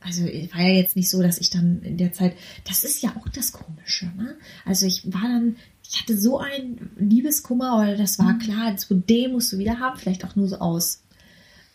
also 0.00 0.24
war 0.24 0.60
ja 0.60 0.74
jetzt 0.74 0.94
nicht 0.96 1.10
so, 1.10 1.22
dass 1.22 1.38
ich 1.38 1.50
dann 1.50 1.82
in 1.82 1.96
der 1.96 2.12
Zeit, 2.12 2.34
das 2.68 2.84
ist 2.84 3.02
ja 3.02 3.14
auch 3.18 3.28
das 3.30 3.52
Komische, 3.52 4.06
ne? 4.16 4.36
Also 4.64 4.86
ich 4.86 5.12
war 5.12 5.22
dann, 5.22 5.56
ich 5.88 6.00
hatte 6.00 6.18
so 6.18 6.38
einen 6.38 6.90
Liebeskummer, 6.98 7.72
aber 7.72 7.96
das 7.96 8.18
war 8.18 8.34
Mhm. 8.34 8.38
klar, 8.40 8.76
zu 8.76 8.94
dem 8.94 9.32
musst 9.32 9.52
du 9.52 9.58
wieder 9.58 9.80
haben, 9.80 9.98
vielleicht 9.98 10.24
auch 10.24 10.36
nur 10.36 10.48
so 10.48 10.58
aus 10.58 11.02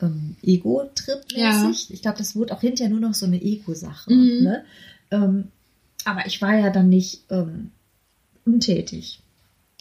ähm, 0.02 0.36
Ego-Trip-mäßig. 0.42 1.90
Ja. 1.90 1.94
Ich 1.96 2.02
glaube, 2.02 2.18
das 2.18 2.36
wurde 2.36 2.54
auch 2.56 2.62
hinterher 2.62 2.90
nur 2.92 3.00
noch 3.00 3.14
so 3.14 3.26
eine 3.26 3.42
Ego-Sache, 3.42 4.12
Mhm. 4.14 4.44
ne? 4.44 4.64
Ähm, 5.12 5.48
aber 6.06 6.26
ich 6.26 6.42
war 6.42 6.56
ja 6.58 6.70
dann 6.70 6.90
nicht 6.90 7.22
ähm, 7.30 7.72
untätig. 8.46 9.20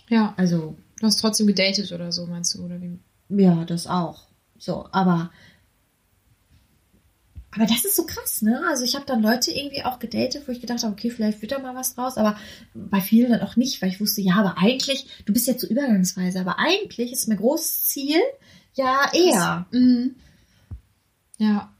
Ja. 0.09 0.35
Also 0.37 0.76
Du 1.01 1.07
hast 1.07 1.16
trotzdem 1.16 1.46
gedatet 1.46 1.90
oder 1.92 2.12
so, 2.12 2.26
meinst 2.26 2.55
du, 2.55 2.64
oder 2.64 2.80
wie? 2.80 2.98
Ja, 3.30 3.64
das 3.64 3.86
auch. 3.86 4.28
So, 4.59 4.86
aber 4.92 5.30
aber 7.53 7.66
das 7.66 7.84
ist 7.84 7.96
so 7.96 8.07
krass, 8.07 8.42
ne? 8.42 8.62
Also 8.68 8.84
ich 8.84 8.94
habe 8.94 9.07
dann 9.07 9.22
Leute 9.22 9.51
irgendwie 9.51 9.82
auch 9.82 9.98
gedatet, 9.98 10.46
wo 10.46 10.53
ich 10.53 10.61
gedacht 10.61 10.84
habe, 10.84 10.92
okay, 10.92 11.11
vielleicht 11.11 11.42
wird 11.42 11.51
da 11.51 11.59
mal 11.59 11.74
was 11.74 11.96
draus, 11.96 12.16
aber 12.16 12.36
bei 12.74 13.01
vielen 13.01 13.32
dann 13.32 13.40
auch 13.40 13.57
nicht, 13.57 13.82
weil 13.82 13.88
ich 13.88 14.01
wusste, 14.01 14.20
ja, 14.20 14.34
aber 14.36 14.59
eigentlich, 14.59 15.07
du 15.24 15.32
bist 15.32 15.48
jetzt 15.48 15.62
so 15.62 15.66
übergangsweise, 15.66 16.38
aber 16.38 16.61
eigentlich 16.61 17.11
ist 17.11 17.26
mein 17.26 17.38
großes 17.38 17.86
Ziel 17.86 18.20
ja 18.74 19.11
eher. 19.12 19.66
Mhm. 19.72 20.14
Ja. 21.38 21.72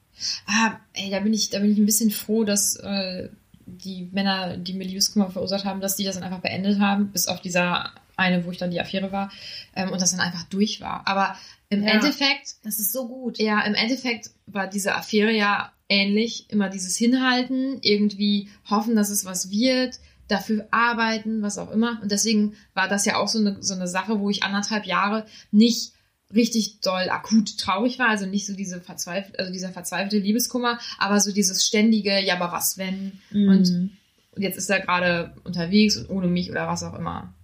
Ah, 0.47 0.81
ey, 0.93 1.11
da 1.11 1.21
bin 1.21 1.33
ich, 1.33 1.51
da 1.51 1.61
bin 1.61 1.71
ich 1.71 1.79
ein 1.79 1.87
bisschen 1.87 2.11
froh, 2.11 2.43
dass 2.43 2.75
äh, 2.77 3.29
die 3.65 4.09
Männer, 4.13 4.57
die 4.57 4.75
mir 4.75 4.85
Liebeskummer 4.85 5.31
verursacht 5.31 5.65
haben, 5.65 5.81
dass 5.81 5.97
die 5.97 6.05
das 6.05 6.17
dann 6.17 6.25
einfach 6.25 6.41
beendet 6.41 6.81
haben, 6.81 7.13
bis 7.13 7.29
auf 7.29 7.41
dieser 7.41 7.93
eine, 8.21 8.45
wo 8.45 8.51
ich 8.53 8.59
dann 8.59 8.71
die 8.71 8.81
Affäre 8.81 9.11
war, 9.11 9.33
ähm, 9.75 9.91
und 9.91 10.01
das 10.01 10.13
dann 10.13 10.21
einfach 10.21 10.45
durch 10.45 10.81
war. 10.81 11.07
Aber 11.07 11.37
im 11.71 11.83
Ja. 11.83 11.95
Endeffekt 11.95 12.57
Das 12.63 12.79
ist 12.79 12.93
so 12.93 13.09
gut. 13.09 13.39
Ja, 13.39 13.61
im 13.63 13.75
Endeffekt 13.75 14.31
war 14.47 14.67
diese 14.69 14.95
Affäre 14.95 15.33
ja 15.33 15.73
ähnlich. 15.89 16.47
Immer 16.51 16.69
dieses 16.69 16.97
Hinhalten, 16.97 17.79
irgendwie 17.83 18.49
hoffen, 18.69 18.95
dass 18.95 19.11
es 19.11 19.25
was 19.25 19.51
wird, 19.51 19.99
dafür 20.29 20.69
arbeiten, 20.71 21.43
was 21.43 21.59
auch 21.59 21.71
immer. 21.73 21.99
Und 22.03 22.13
deswegen 22.13 22.55
war 22.75 22.89
das 22.89 23.05
ja 23.05 23.17
auch 23.17 23.29
so 23.29 23.39
eine, 23.39 23.57
so 23.61 23.75
eine 23.75 23.89
Sache, 23.89 24.21
wo 24.21 24.31
ich 24.31 24.43
anderthalb 24.45 24.85
Jahre 24.87 25.27
nicht 25.51 25.93
richtig 26.33 26.81
doll 26.81 27.09
akut 27.11 27.59
traurig 27.59 27.99
war, 27.99 28.09
also 28.09 28.25
nicht 28.27 28.47
so 28.47 28.55
diese 28.55 28.81
verzweifelt, 28.81 29.37
also 29.41 29.53
dieser 29.53 29.71
verzweifelte 29.71 30.19
Liebeskummer, 30.19 30.79
aber 30.99 31.19
so 31.19 31.33
dieses 31.33 31.67
ständige, 31.67 32.21
ja, 32.21 32.35
aber 32.37 32.53
was 32.53 32.79
wenn? 32.79 33.19
Und 33.33 33.69
Mhm. 33.69 33.91
Und 34.33 34.43
jetzt 34.43 34.57
ist 34.59 34.71
er 34.71 34.79
gerade 34.79 35.35
unterwegs 35.43 35.97
und 35.97 36.09
ohne 36.09 36.29
mich 36.29 36.53
oder 36.53 36.69
was 36.69 36.85
auch 36.85 36.95
immer. 36.95 37.35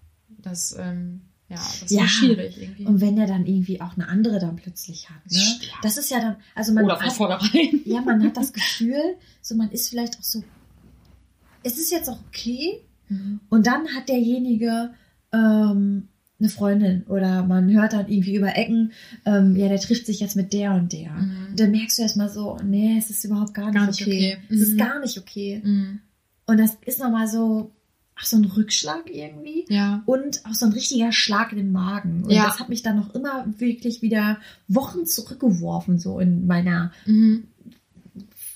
Das, 0.48 0.76
ähm, 0.78 1.20
ja, 1.48 1.56
das 1.80 1.90
Ja. 1.90 2.04
ist 2.04 2.10
schwierig 2.10 2.60
irgendwie. 2.60 2.86
Und 2.86 3.00
wenn 3.00 3.18
er 3.18 3.26
dann 3.26 3.46
irgendwie 3.46 3.80
auch 3.80 3.94
eine 3.94 4.08
andere 4.08 4.38
dann 4.40 4.56
plötzlich 4.56 5.08
hat, 5.10 5.24
ne? 5.30 5.38
Ja. 5.38 5.68
Das 5.82 5.96
ist 5.96 6.10
ja 6.10 6.20
dann, 6.20 6.36
also 6.54 6.72
man 6.72 6.84
oder 6.84 6.96
von 6.96 7.06
hat, 7.06 7.12
vornherein. 7.12 7.80
ja, 7.84 8.00
man 8.00 8.22
hat 8.24 8.36
das 8.36 8.52
Gefühl, 8.52 9.00
so 9.42 9.54
man 9.54 9.70
ist 9.70 9.88
vielleicht 9.90 10.18
auch 10.18 10.22
so, 10.24 10.42
es 11.62 11.78
ist 11.78 11.90
jetzt 11.92 12.08
auch 12.08 12.18
okay. 12.28 12.80
Und 13.50 13.66
dann 13.68 13.86
hat 13.94 14.08
derjenige 14.08 14.90
ähm, 15.32 16.08
eine 16.40 16.48
Freundin 16.48 17.04
oder 17.04 17.44
man 17.44 17.70
hört 17.72 17.92
dann 17.92 18.08
irgendwie 18.08 18.34
über 18.34 18.56
Ecken, 18.56 18.92
ähm, 19.24 19.54
ja, 19.56 19.68
der 19.68 19.78
trifft 19.80 20.06
sich 20.06 20.18
jetzt 20.20 20.34
mit 20.36 20.52
der 20.52 20.72
und 20.74 20.92
der. 20.92 21.12
Mhm. 21.12 21.46
Und 21.50 21.60
dann 21.60 21.70
merkst 21.70 21.98
du 21.98 22.02
erstmal 22.02 22.28
so, 22.28 22.56
nee, 22.64 22.96
es 22.98 23.08
ist 23.10 23.24
überhaupt 23.24 23.54
gar 23.54 23.66
nicht, 23.66 23.74
Gar 23.74 23.86
nicht 23.86 24.02
okay. 24.02 24.36
okay. 24.44 24.54
Es 24.54 24.60
ist 24.60 24.72
Mhm. 24.74 24.78
gar 24.78 24.98
nicht 25.00 25.18
okay. 25.18 25.62
Mhm. 25.64 26.00
Und 26.46 26.58
das 26.58 26.76
ist 26.84 26.98
nochmal 26.98 27.28
so, 27.28 27.70
ach, 28.18 28.24
so 28.24 28.36
ein 28.36 28.44
Rückschlag 28.46 29.10
irgendwie. 29.10 29.66
Ja. 29.68 30.02
Und 30.06 30.44
auch 30.46 30.54
so 30.54 30.66
ein 30.66 30.72
richtiger 30.72 31.12
Schlag 31.12 31.52
in 31.52 31.58
den 31.58 31.70
Magen. 31.72 32.24
Und 32.24 32.30
Ja. 32.30 32.46
das 32.46 32.58
hat 32.60 32.68
mich 32.70 32.82
dann 32.82 32.96
noch 32.96 33.14
immer 33.14 33.44
wirklich 33.58 34.00
wieder 34.02 34.38
Wochen 34.68 35.04
zurückgeworfen, 35.06 35.98
so 35.98 36.18
in 36.18 36.46
meiner 36.46 36.92
Mhm. 37.04 37.46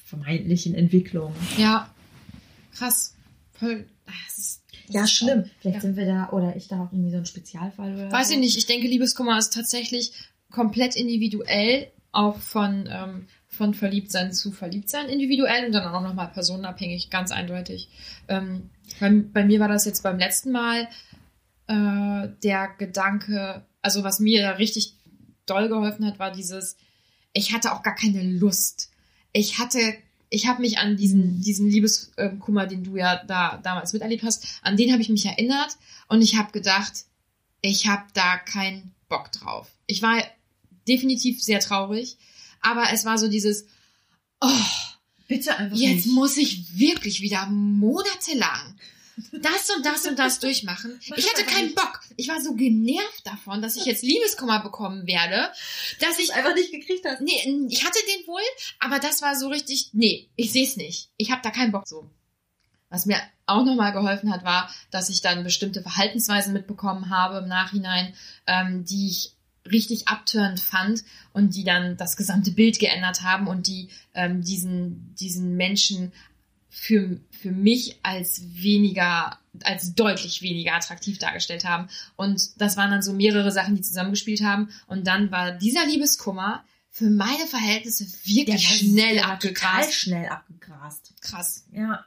vermeintlichen 0.05 0.75
Entwicklung. 0.75 1.35
Ja. 1.57 1.93
Krass. 2.75 3.15
Voll. 3.53 3.87
ah, 4.07 4.13
Das 4.27 4.39
ist, 4.39 4.63
das 4.87 4.95
Ja, 4.95 5.07
schlimm. 5.07 5.45
Vielleicht 5.61 5.77
Ja. 5.77 5.81
sind 5.83 5.97
wir 5.97 6.07
da, 6.07 6.31
oder 6.31 6.57
ich 6.57 6.67
da 6.69 6.81
auch 6.83 6.93
irgendwie 6.93 7.11
so 7.11 7.19
ein 7.19 7.27
Spezialfall 7.27 7.95
oder 7.95 8.11
Weiß 8.11 8.29
so. 8.29 8.35
ich 8.35 8.41
nicht. 8.41 8.57
Ich 8.57 8.67
denke, 8.67 8.89
Liebeskummer 8.89 9.39
ist 9.39 9.53
tatsächlich 9.53 10.13
komplett 10.51 10.97
individuell, 10.97 11.89
auch 12.13 12.39
von, 12.41 12.89
ähm, 12.91 13.27
von 13.51 13.75
Verliebtsein 13.75 14.33
zu 14.33 14.53
Verliebtsein 14.53 15.09
individuell 15.09 15.67
und 15.67 15.73
dann 15.73 15.93
auch 15.93 16.01
nochmal 16.01 16.29
personenabhängig, 16.29 17.11
ganz 17.11 17.33
eindeutig. 17.33 17.89
Ähm, 18.29 18.71
bei, 19.01 19.11
bei 19.11 19.45
mir 19.45 19.61
war 19.61 19.69
das 19.69 19.85
jetzt 19.85 20.03
beim 20.03 20.19
letzten 20.19 20.53
Mal 20.53 20.89
äh, 21.67 22.29
der 22.43 22.69
Gedanke, 22.79 23.65
also 23.83 24.05
was 24.05 24.21
mir 24.21 24.43
da 24.43 24.51
richtig 24.53 24.95
doll 25.47 25.69
geholfen 25.69 26.07
hat, 26.07 26.19
war 26.19 26.31
dieses, 26.31 26.77
ich 27.33 27.53
hatte 27.53 27.73
auch 27.73 27.83
gar 27.83 27.97
keine 27.97 28.23
Lust. 28.23 28.93
Ich 29.33 29.59
hatte, 29.59 29.81
ich 30.29 30.47
habe 30.47 30.63
mich 30.63 30.79
an 30.79 30.97
diesen, 30.97 31.41
diesen 31.41 31.69
Liebeskummer, 31.69 32.67
den 32.67 32.85
du 32.85 32.97
ja 32.97 33.23
da 33.25 33.59
damals 33.63 33.93
miterlebt 33.93 34.23
hast, 34.23 34.47
an 34.63 34.77
den 34.77 34.93
habe 34.93 35.03
ich 35.03 35.09
mich 35.09 35.27
erinnert 35.27 35.77
und 36.09 36.23
ich 36.23 36.37
habe 36.37 36.53
gedacht, 36.53 37.05
ich 37.63 37.89
habe 37.89 38.05
da 38.15 38.39
keinen 38.39 38.95
Bock 39.09 39.33
drauf. 39.33 39.69
Ich 39.87 40.03
war 40.03 40.23
definitiv 40.87 41.43
sehr 41.43 41.61
traurig, 41.61 42.17
aber 42.61 42.93
es 42.93 43.05
war 43.05 43.19
so 43.19 43.29
dieses, 43.29 43.67
oh, 44.41 44.49
Bitte 45.29 45.57
einfach 45.57 45.77
jetzt 45.77 46.07
nicht. 46.07 46.15
muss 46.15 46.37
ich 46.37 46.79
wirklich 46.79 47.21
wieder 47.21 47.47
monatelang 47.47 48.77
das 49.33 49.71
und 49.71 49.85
das 49.85 50.07
und 50.07 50.19
das 50.19 50.41
durchmachen. 50.41 50.99
Mach 51.09 51.17
Ich 51.17 51.29
hatte 51.29 51.45
keinen. 51.45 51.75
Bock. 51.75 52.01
Ich 52.17 52.29
war 52.29 52.41
so 52.41 52.55
genervt 52.55 53.25
davon, 53.27 53.63
dass 53.63 53.77
ich 53.77 53.85
jetzt 53.85 54.03
Liebeskummer 54.03 54.61
bekommen 54.61 55.07
werde, 55.07 55.51
dass 56.01 56.19
ich 56.19 56.35
einfach 56.35 56.55
nicht 56.55 56.73
gekriegt 56.73 57.05
hast. 57.07 57.21
Nee, 57.21 57.67
ich 57.69 57.85
hatte 57.85 57.99
den 58.09 58.27
wohl, 58.27 58.41
aber 58.79 58.99
das 58.99 59.23
war 59.23 59.37
so 59.37 59.49
richtig, 59.49 59.91
nee, 59.93 60.29
ich 60.37 60.53
sehe 60.53 60.67
es 60.67 60.77
nicht. 60.77 61.11
Ich 61.17 61.31
habe 61.31 61.43
da 61.43 61.51
keinen 61.51 61.73
Bock 61.73 61.87
so. 61.87 62.11
Was 62.89 63.07
mir 63.07 63.21
auch 63.47 63.65
nochmal 63.65 63.93
geholfen 63.93 64.33
hat, 64.33 64.45
war, 64.45 64.69
dass 64.91 65.11
ich 65.11 65.21
dann 65.21 65.45
bestimmte 65.45 65.83
Verhaltensweisen 65.83 66.53
mitbekommen 66.53 67.11
habe 67.11 67.39
im 67.39 67.49
Nachhinein, 67.49 68.15
ähm, 68.47 68.85
die 68.85 69.09
ich 69.09 69.33
richtig 69.71 70.09
abtörend 70.09 70.61
fand 70.61 71.05
und 71.33 71.55
die 71.55 71.65
dann 71.65 71.97
das 71.97 72.17
gesamte 72.17 72.51
Bild 72.53 72.79
geändert 72.79 73.23
haben 73.23 73.47
und 73.47 73.67
die 73.67 73.89
ähm, 74.15 74.43
diesen, 74.43 75.15
diesen 75.17 75.57
Menschen 75.57 76.13
für, 76.69 77.19
für 77.31 77.51
mich 77.51 77.99
als 78.03 78.43
weniger, 78.55 79.39
als 79.65 79.95
deutlich 79.95 80.41
weniger 80.41 80.75
attraktiv 80.75 81.19
dargestellt 81.19 81.65
haben. 81.65 81.89
Und 82.17 82.61
das 82.61 82.77
waren 82.77 82.91
dann 82.91 83.03
so 83.03 83.13
mehrere 83.13 83.51
Sachen, 83.51 83.75
die 83.75 83.83
zusammengespielt 83.83 84.43
haben. 84.43 84.69
Und 84.87 85.07
dann 85.07 85.31
war 85.33 85.53
dieser 85.53 85.85
Liebeskummer 85.87 86.65
für 86.89 87.11
meine 87.11 87.47
Verhältnisse 87.47 88.07
wirklich 88.25 88.67
schnell 88.69 89.17
war 89.17 89.39
Total 89.39 89.81
abgegrast. 89.81 89.95
schnell 89.95 90.29
abgegrast. 90.29 91.13
Krass. 91.21 91.65
Ja. 91.73 91.81
Ich 91.81 91.87
habe 91.87 92.05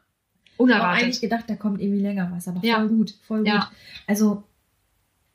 Unerwartet. 0.57 1.03
eigentlich 1.03 1.21
gedacht, 1.21 1.45
da 1.47 1.55
kommt 1.55 1.81
irgendwie 1.81 2.01
länger 2.01 2.31
was, 2.31 2.47
aber 2.47 2.59
voll 2.61 2.69
Ja. 2.69 2.83
gut, 2.85 3.15
voll 3.27 3.39
gut. 3.39 3.47
Ja. 3.47 3.71
Also, 4.07 4.43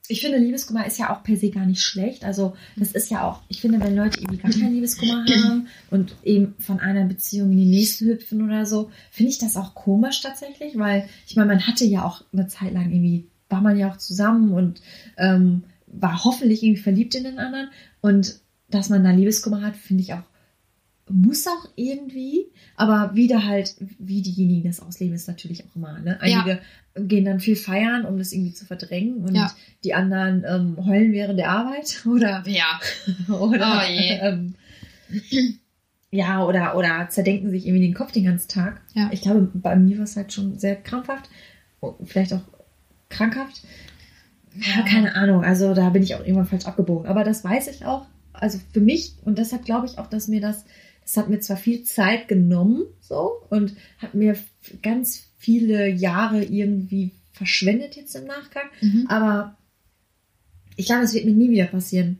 ich 0.09 0.23
finde, 0.23 0.39
Liebeskummer 0.39 0.87
ist 0.87 0.99
ja 0.99 1.15
auch 1.15 1.23
per 1.23 1.37
se 1.37 1.51
gar 1.51 1.67
nicht 1.67 1.83
schlecht. 1.83 2.25
Also, 2.25 2.57
das 2.77 2.93
ist 2.93 3.11
ja 3.11 3.29
auch, 3.29 3.43
ich 3.49 3.61
finde, 3.61 3.81
wenn 3.81 3.95
Leute 3.95 4.21
irgendwie 4.21 4.39
gar 4.39 4.51
keinen 4.51 4.75
Liebeskummer 4.75 5.25
haben 5.45 5.69
und 5.91 6.15
eben 6.25 6.55
von 6.59 6.81
einer 6.81 7.05
Beziehung 7.05 7.53
in 7.53 7.59
die 7.59 7.67
nächste 7.67 8.07
hüpfen 8.07 8.43
oder 8.43 8.65
so, 8.65 8.91
finde 9.11 9.31
ich 9.31 9.39
das 9.39 9.57
auch 9.57 9.75
komisch 9.75 10.23
tatsächlich, 10.23 10.79
weil 10.79 11.09
ich 11.27 11.37
meine, 11.37 11.49
man 11.49 11.67
hatte 11.67 11.85
ja 11.85 12.05
auch 12.05 12.25
eine 12.33 12.49
Zeit 12.49 12.73
lang 12.73 12.91
irgendwie, 12.91 13.27
war 13.51 13.61
man 13.61 13.79
ja 13.79 13.91
auch 13.91 13.99
zusammen 13.99 14.53
und 14.53 14.81
ähm, 15.19 15.65
war 15.87 16.25
hoffentlich 16.25 16.63
irgendwie 16.63 16.83
verliebt 16.83 17.15
in 17.15 17.25
den 17.25 17.39
anderen. 17.39 17.69
Und 18.01 18.41
dass 18.71 18.89
man 18.89 19.05
da 19.05 19.11
Liebeskummer 19.11 19.63
hat, 19.63 19.77
finde 19.77 20.03
ich 20.03 20.15
auch, 20.15 20.23
muss 21.11 21.47
auch 21.47 21.69
irgendwie, 21.77 22.47
aber 22.77 23.15
wieder 23.15 23.45
halt, 23.47 23.75
wie 23.99 24.23
diejenigen 24.23 24.69
das 24.69 24.81
ausleben, 24.81 25.15
ist 25.15 25.29
natürlich 25.29 25.65
auch 25.65 25.77
immer. 25.77 25.99
Ne? 26.01 26.21
Einige 26.21 26.61
gehen 26.95 27.25
dann 27.25 27.41
viel 27.41 27.57
feiern, 27.57 28.05
um 28.05 28.19
das 28.19 28.33
irgendwie 28.33 28.53
zu 28.53 28.65
verdrängen 28.67 29.19
und 29.25 29.35
Ja. 29.35 29.53
die 29.85 29.95
anderen 29.95 30.45
ähm, 30.49 30.85
heulen 30.87 31.13
während 31.13 31.39
der 31.39 31.51
Arbeit 31.51 32.03
oder 32.07 32.43
Ja. 32.47 32.81
oder 33.29 33.83
Oh 33.87 33.91
je. 33.93 34.19
ähm, 34.21 34.55
ja 36.11 36.45
oder 36.45 36.77
oder 36.77 37.07
zerdenken 37.11 37.51
sich 37.51 37.67
irgendwie 37.67 37.87
den 37.87 37.95
Kopf 37.95 38.13
den 38.13 38.25
ganzen 38.25 38.49
Tag. 38.49 38.81
Ja. 38.95 39.11
Ich 39.13 39.21
glaube, 39.23 39.51
bei 39.55 39.77
mir 39.77 39.99
war 39.99 40.05
es 40.05 40.17
halt 40.17 40.33
schon 40.33 40.59
sehr 40.59 40.77
krampfhaft, 40.77 41.29
vielleicht 42.05 42.33
auch 42.33 42.43
krankhaft. 43.09 43.63
Ja, 44.55 44.79
Ja. 44.79 44.83
keine 44.83 45.15
Ahnung. 45.15 45.45
Also 45.45 45.75
da 45.75 45.91
bin 45.91 46.03
ich 46.03 46.15
auch 46.15 46.21
irgendwann 46.21 46.47
falsch 46.47 46.67
abgebogen. 46.67 47.07
Aber 47.09 47.25
das 47.25 47.45
weiß 47.45 47.69
ich 47.69 47.85
auch. 47.85 48.07
Also 48.33 48.59
für 48.73 48.81
mich 48.81 49.15
und 49.25 49.39
deshalb 49.39 49.65
glaube 49.65 49.87
ich 49.87 49.99
auch, 49.99 50.07
dass 50.09 50.29
mir 50.29 50.41
das, 50.41 50.65
das 51.09 51.17
hat 51.17 51.31
mir 51.31 51.41
zwar 51.41 51.57
viel 51.57 51.85
Zeit 51.85 52.29
genommen, 52.29 52.85
so 53.01 53.33
und 53.49 53.75
hat 53.97 54.13
mir 54.13 54.37
ganz 54.83 55.25
viele 55.39 55.89
Jahre 55.89 56.45
irgendwie 56.45 57.13
verschwendet 57.33 57.97
jetzt 57.97 58.15
im 58.15 58.27
Nachgang. 58.27 58.65
Mhm. 58.83 59.07
Aber 59.09 59.57
ich 60.77 60.85
glaube, 60.85 61.05
es 61.05 61.15
wird 61.15 61.25
mir 61.25 61.33
nie 61.33 61.49
wieder 61.49 61.65
passieren. 61.65 62.19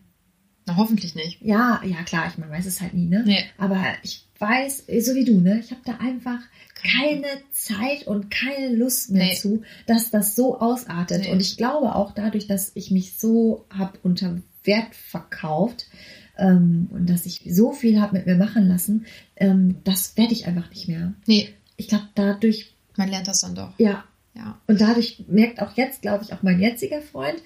Na, 0.65 0.77
hoffentlich 0.77 1.15
nicht. 1.15 1.43
Ja, 1.43 1.83
ja 1.85 2.03
klar, 2.05 2.29
ich 2.31 2.39
man 2.39 2.49
weiß 2.49 2.65
es 2.65 2.81
halt 2.81 2.95
nie, 2.95 3.05
ne? 3.05 3.25
Nee. 3.27 3.45
Aber 3.59 3.85
ich 4.03 4.25
weiß, 4.39 4.85
so 5.01 5.15
wie 5.15 5.27
du, 5.27 5.39
ne? 5.39 5.61
Ich 5.61 5.71
habe 5.71 5.83
da 5.85 5.99
einfach 5.99 6.41
keine 6.75 7.27
Zeit 7.53 8.07
und 8.07 8.31
keine 8.31 8.75
Lust 8.75 9.11
mehr 9.11 9.27
Nee. 9.27 9.37
zu, 9.37 9.65
dass 9.87 10.11
das 10.11 10.35
so 10.35 10.61
ausartet. 10.61 11.25
Nee. 11.25 11.33
Und 11.33 11.43
ich 11.43 11.59
glaube 11.59 11.95
auch 11.95 12.13
dadurch, 12.15 12.47
dass 12.47 12.73
ich 12.75 12.91
mich 12.91 13.19
so 13.19 13.67
hab 13.69 13.99
unter 14.03 14.41
Wert 14.65 14.95
verkauft 14.95 15.89
ähm, 16.39 16.89
und 16.91 17.11
dass 17.11 17.27
ich 17.27 17.43
so 17.51 17.73
viel 17.73 18.01
hab 18.01 18.13
mit 18.13 18.27
mir 18.27 18.37
machen 18.37 18.69
lassen, 18.69 19.05
ähm, 19.37 19.77
das 19.85 20.17
werde 20.17 20.33
ich 20.33 20.47
einfach 20.47 20.71
nicht 20.71 20.89
mehr. 20.89 21.15
Nee, 21.27 21.51
Ich 21.77 21.89
glaube, 21.89 22.05
dadurch, 22.15 22.75
man 22.97 23.09
lernt 23.09 23.29
das 23.29 23.41
dann 23.43 23.55
doch. 23.55 23.73
ja, 23.79 24.05
Ja. 24.35 24.59
und 24.67 24.81
dadurch 24.81 25.25
merkt 25.29 25.61
auch 25.63 25.77
jetzt, 25.77 26.03
glaube 26.03 26.25
ich, 26.25 26.33
auch 26.33 26.43
mein 26.43 26.61
jetziger 26.61 27.01
Freund, 27.03 27.37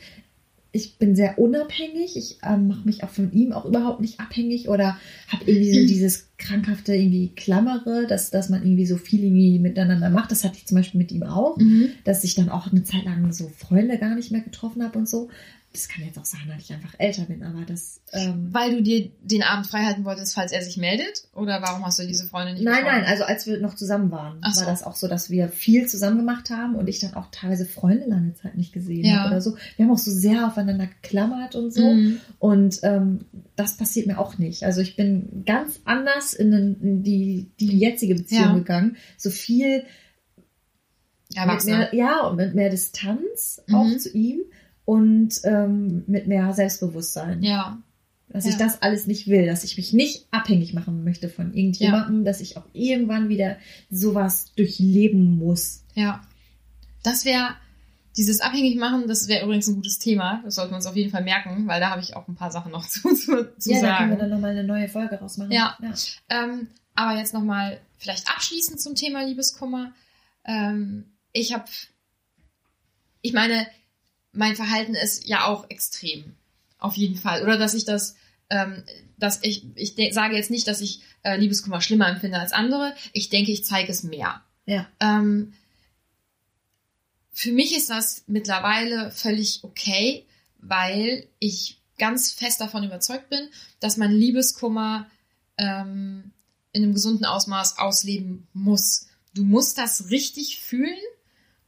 ich 0.74 0.96
bin 0.96 1.14
sehr 1.14 1.38
unabhängig. 1.38 2.16
Ich 2.16 2.38
ähm, 2.42 2.66
mache 2.68 2.86
mich 2.86 3.04
auch 3.04 3.10
von 3.10 3.30
ihm 3.32 3.52
auch 3.52 3.66
überhaupt 3.66 4.00
nicht 4.00 4.20
abhängig 4.20 4.70
oder 4.70 4.96
habe 5.28 5.44
irgendwie 5.44 5.74
so 5.82 5.86
dieses 5.86 6.28
krankhafte 6.38 6.94
irgendwie 6.94 7.28
Klammere, 7.36 8.06
dass, 8.08 8.30
dass 8.30 8.48
man 8.48 8.62
irgendwie 8.62 8.86
so 8.86 8.96
viel 8.96 9.22
irgendwie 9.22 9.58
miteinander 9.58 10.08
macht. 10.08 10.30
Das 10.30 10.44
hatte 10.44 10.56
ich 10.56 10.66
zum 10.66 10.78
Beispiel 10.78 10.96
mit 10.98 11.12
ihm 11.12 11.24
auch, 11.24 11.58
Mhm. 11.58 11.88
dass 12.04 12.24
ich 12.24 12.34
dann 12.36 12.48
auch 12.48 12.72
eine 12.72 12.84
Zeit 12.84 13.04
lang 13.04 13.30
so 13.34 13.48
Freunde 13.54 13.98
gar 13.98 14.14
nicht 14.14 14.32
mehr 14.32 14.40
getroffen 14.40 14.82
habe 14.82 14.98
und 14.98 15.06
so. 15.10 15.28
Das 15.72 15.88
kann 15.88 16.04
jetzt 16.04 16.18
auch 16.18 16.24
sein, 16.26 16.42
dass 16.48 16.62
ich 16.62 16.72
einfach 16.72 16.94
älter 16.98 17.22
bin, 17.24 17.42
aber 17.42 17.62
das. 17.64 18.00
Ähm, 18.12 18.48
Weil 18.52 18.76
du 18.76 18.82
dir 18.82 19.10
den 19.22 19.42
Abend 19.42 19.66
frei 19.66 19.84
halten 19.84 20.04
wolltest, 20.04 20.34
falls 20.34 20.52
er 20.52 20.60
sich 20.62 20.76
meldet? 20.76 21.24
Oder 21.34 21.62
warum 21.62 21.86
hast 21.86 21.98
du 21.98 22.06
diese 22.06 22.26
Freundin 22.26 22.54
nicht 22.56 22.64
Nein, 22.64 22.80
getroffen? 22.84 23.00
nein, 23.02 23.10
also 23.10 23.24
als 23.24 23.46
wir 23.46 23.58
noch 23.58 23.74
zusammen 23.74 24.10
waren, 24.10 24.38
Ach 24.42 24.52
so. 24.52 24.60
war 24.60 24.66
das 24.70 24.82
auch 24.82 24.94
so, 24.96 25.08
dass 25.08 25.30
wir 25.30 25.48
viel 25.48 25.88
zusammen 25.88 26.18
gemacht 26.18 26.50
haben 26.50 26.74
und 26.74 26.88
ich 26.88 26.98
dann 27.00 27.14
auch 27.14 27.28
teilweise 27.30 27.64
Freunde 27.64 28.04
lange 28.06 28.34
Zeit 28.34 28.54
nicht 28.56 28.72
gesehen 28.74 29.04
Ja. 29.06 29.20
habe 29.20 29.28
oder 29.30 29.40
so. 29.40 29.56
Wir 29.76 29.86
haben 29.86 29.92
auch 29.92 29.98
so 29.98 30.10
sehr 30.10 30.46
aufeinander 30.46 30.86
geklammert 30.88 31.54
und 31.54 31.72
so. 31.72 31.90
Mhm. 31.94 32.20
Und 32.38 32.80
ähm, 32.82 33.24
das 33.56 33.76
passiert 33.78 34.06
mir 34.06 34.18
auch 34.18 34.36
nicht. 34.36 34.64
Also 34.64 34.82
ich 34.82 34.94
bin 34.94 35.42
ganz 35.46 35.80
anders 35.86 36.34
in, 36.34 36.50
den, 36.50 36.80
in 36.82 37.02
die, 37.02 37.50
die 37.60 37.78
jetzige 37.78 38.14
Beziehung 38.14 38.42
Ja. 38.42 38.54
gegangen. 38.58 38.96
So 39.16 39.30
viel 39.30 39.84
mit 41.30 41.38
Erwachsene. 41.38 41.76
mehr, 41.78 41.94
ja, 41.94 42.20
und 42.26 42.36
mit 42.36 42.54
mehr 42.54 42.68
Distanz 42.68 43.62
Mhm. 43.66 43.74
auch 43.74 43.96
zu 43.96 44.10
ihm 44.10 44.40
und 44.84 45.40
ähm, 45.44 46.04
mit 46.06 46.26
mehr 46.26 46.52
Selbstbewusstsein. 46.52 47.42
Ja. 47.42 47.78
Dass 48.28 48.44
Ja. 48.44 48.50
ich 48.50 48.56
das 48.56 48.80
alles 48.82 49.06
nicht 49.06 49.26
will, 49.28 49.46
dass 49.46 49.62
ich 49.64 49.76
mich 49.76 49.92
nicht 49.92 50.26
abhängig 50.30 50.72
machen 50.74 51.04
möchte 51.04 51.28
von 51.28 51.52
irgendjemandem, 51.54 52.24
dass 52.24 52.40
ich 52.40 52.56
auch 52.56 52.64
irgendwann 52.72 53.28
wieder 53.28 53.58
sowas 53.90 54.52
durchleben 54.56 55.36
muss. 55.36 55.84
Ja. 55.94 56.22
Das 57.02 57.24
wäre, 57.24 57.50
dieses 58.16 58.40
abhängig 58.40 58.76
machen, 58.76 59.06
das 59.06 59.28
wäre 59.28 59.44
übrigens 59.44 59.68
ein 59.68 59.74
gutes 59.74 59.98
Thema. 59.98 60.40
Das 60.44 60.54
sollten 60.54 60.72
wir 60.72 60.76
uns 60.76 60.86
auf 60.86 60.96
jeden 60.96 61.10
Fall 61.10 61.22
merken, 61.24 61.66
weil 61.66 61.80
da 61.80 61.90
habe 61.90 62.00
ich 62.00 62.16
auch 62.16 62.26
ein 62.28 62.34
paar 62.34 62.50
Sachen 62.50 62.72
noch 62.72 62.86
zu, 62.88 63.14
zu, 63.14 63.54
zu 63.58 63.70
ja, 63.70 63.80
da 63.80 63.98
können 63.98 63.98
sagen. 63.98 64.10
wir 64.10 64.16
dann 64.18 64.30
nochmal 64.30 64.50
eine 64.52 64.64
neue 64.64 64.88
Folge 64.88 65.16
rausmachen. 65.16 65.52
Ja. 65.52 65.76
ja. 65.82 65.92
Ähm, 66.30 66.68
aber 66.94 67.18
jetzt 67.18 67.34
nochmal 67.34 67.80
vielleicht 67.98 68.28
abschließend 68.28 68.80
zum 68.80 68.94
Thema 68.94 69.24
Liebeskummer. 69.24 69.92
Ähm, 70.44 71.04
ich 71.32 71.52
habe, 71.52 71.64
ich 73.20 73.32
meine, 73.32 73.66
mein 74.32 74.56
Verhalten 74.56 74.94
ist 74.94 75.26
ja 75.26 75.46
auch 75.46 75.68
extrem. 75.70 76.34
Auf 76.78 76.96
jeden 76.96 77.16
Fall. 77.16 77.42
Oder 77.42 77.58
dass 77.58 77.74
ich 77.74 77.84
das, 77.84 78.16
ähm, 78.50 78.82
dass 79.18 79.42
ich, 79.42 79.64
ich 79.76 79.94
sage 80.12 80.34
jetzt 80.34 80.50
nicht, 80.50 80.66
dass 80.66 80.80
ich 80.80 81.00
äh, 81.22 81.36
Liebeskummer 81.36 81.80
schlimmer 81.80 82.08
empfinde 82.08 82.38
als 82.38 82.52
andere. 82.52 82.94
Ich 83.12 83.28
denke, 83.28 83.52
ich 83.52 83.64
zeige 83.64 83.92
es 83.92 84.02
mehr. 84.02 84.42
Ja. 84.66 84.88
Ähm, 85.00 85.52
für 87.32 87.52
mich 87.52 87.76
ist 87.76 87.90
das 87.90 88.24
mittlerweile 88.26 89.10
völlig 89.10 89.60
okay, 89.62 90.26
weil 90.58 91.26
ich 91.38 91.78
ganz 91.98 92.32
fest 92.32 92.60
davon 92.60 92.84
überzeugt 92.84 93.30
bin, 93.30 93.48
dass 93.80 93.96
man 93.96 94.12
Liebeskummer 94.12 95.08
ähm, 95.56 96.32
in 96.72 96.82
einem 96.82 96.94
gesunden 96.94 97.24
Ausmaß 97.24 97.78
ausleben 97.78 98.48
muss. 98.52 99.06
Du 99.34 99.44
musst 99.44 99.78
das 99.78 100.10
richtig 100.10 100.60
fühlen 100.60 100.98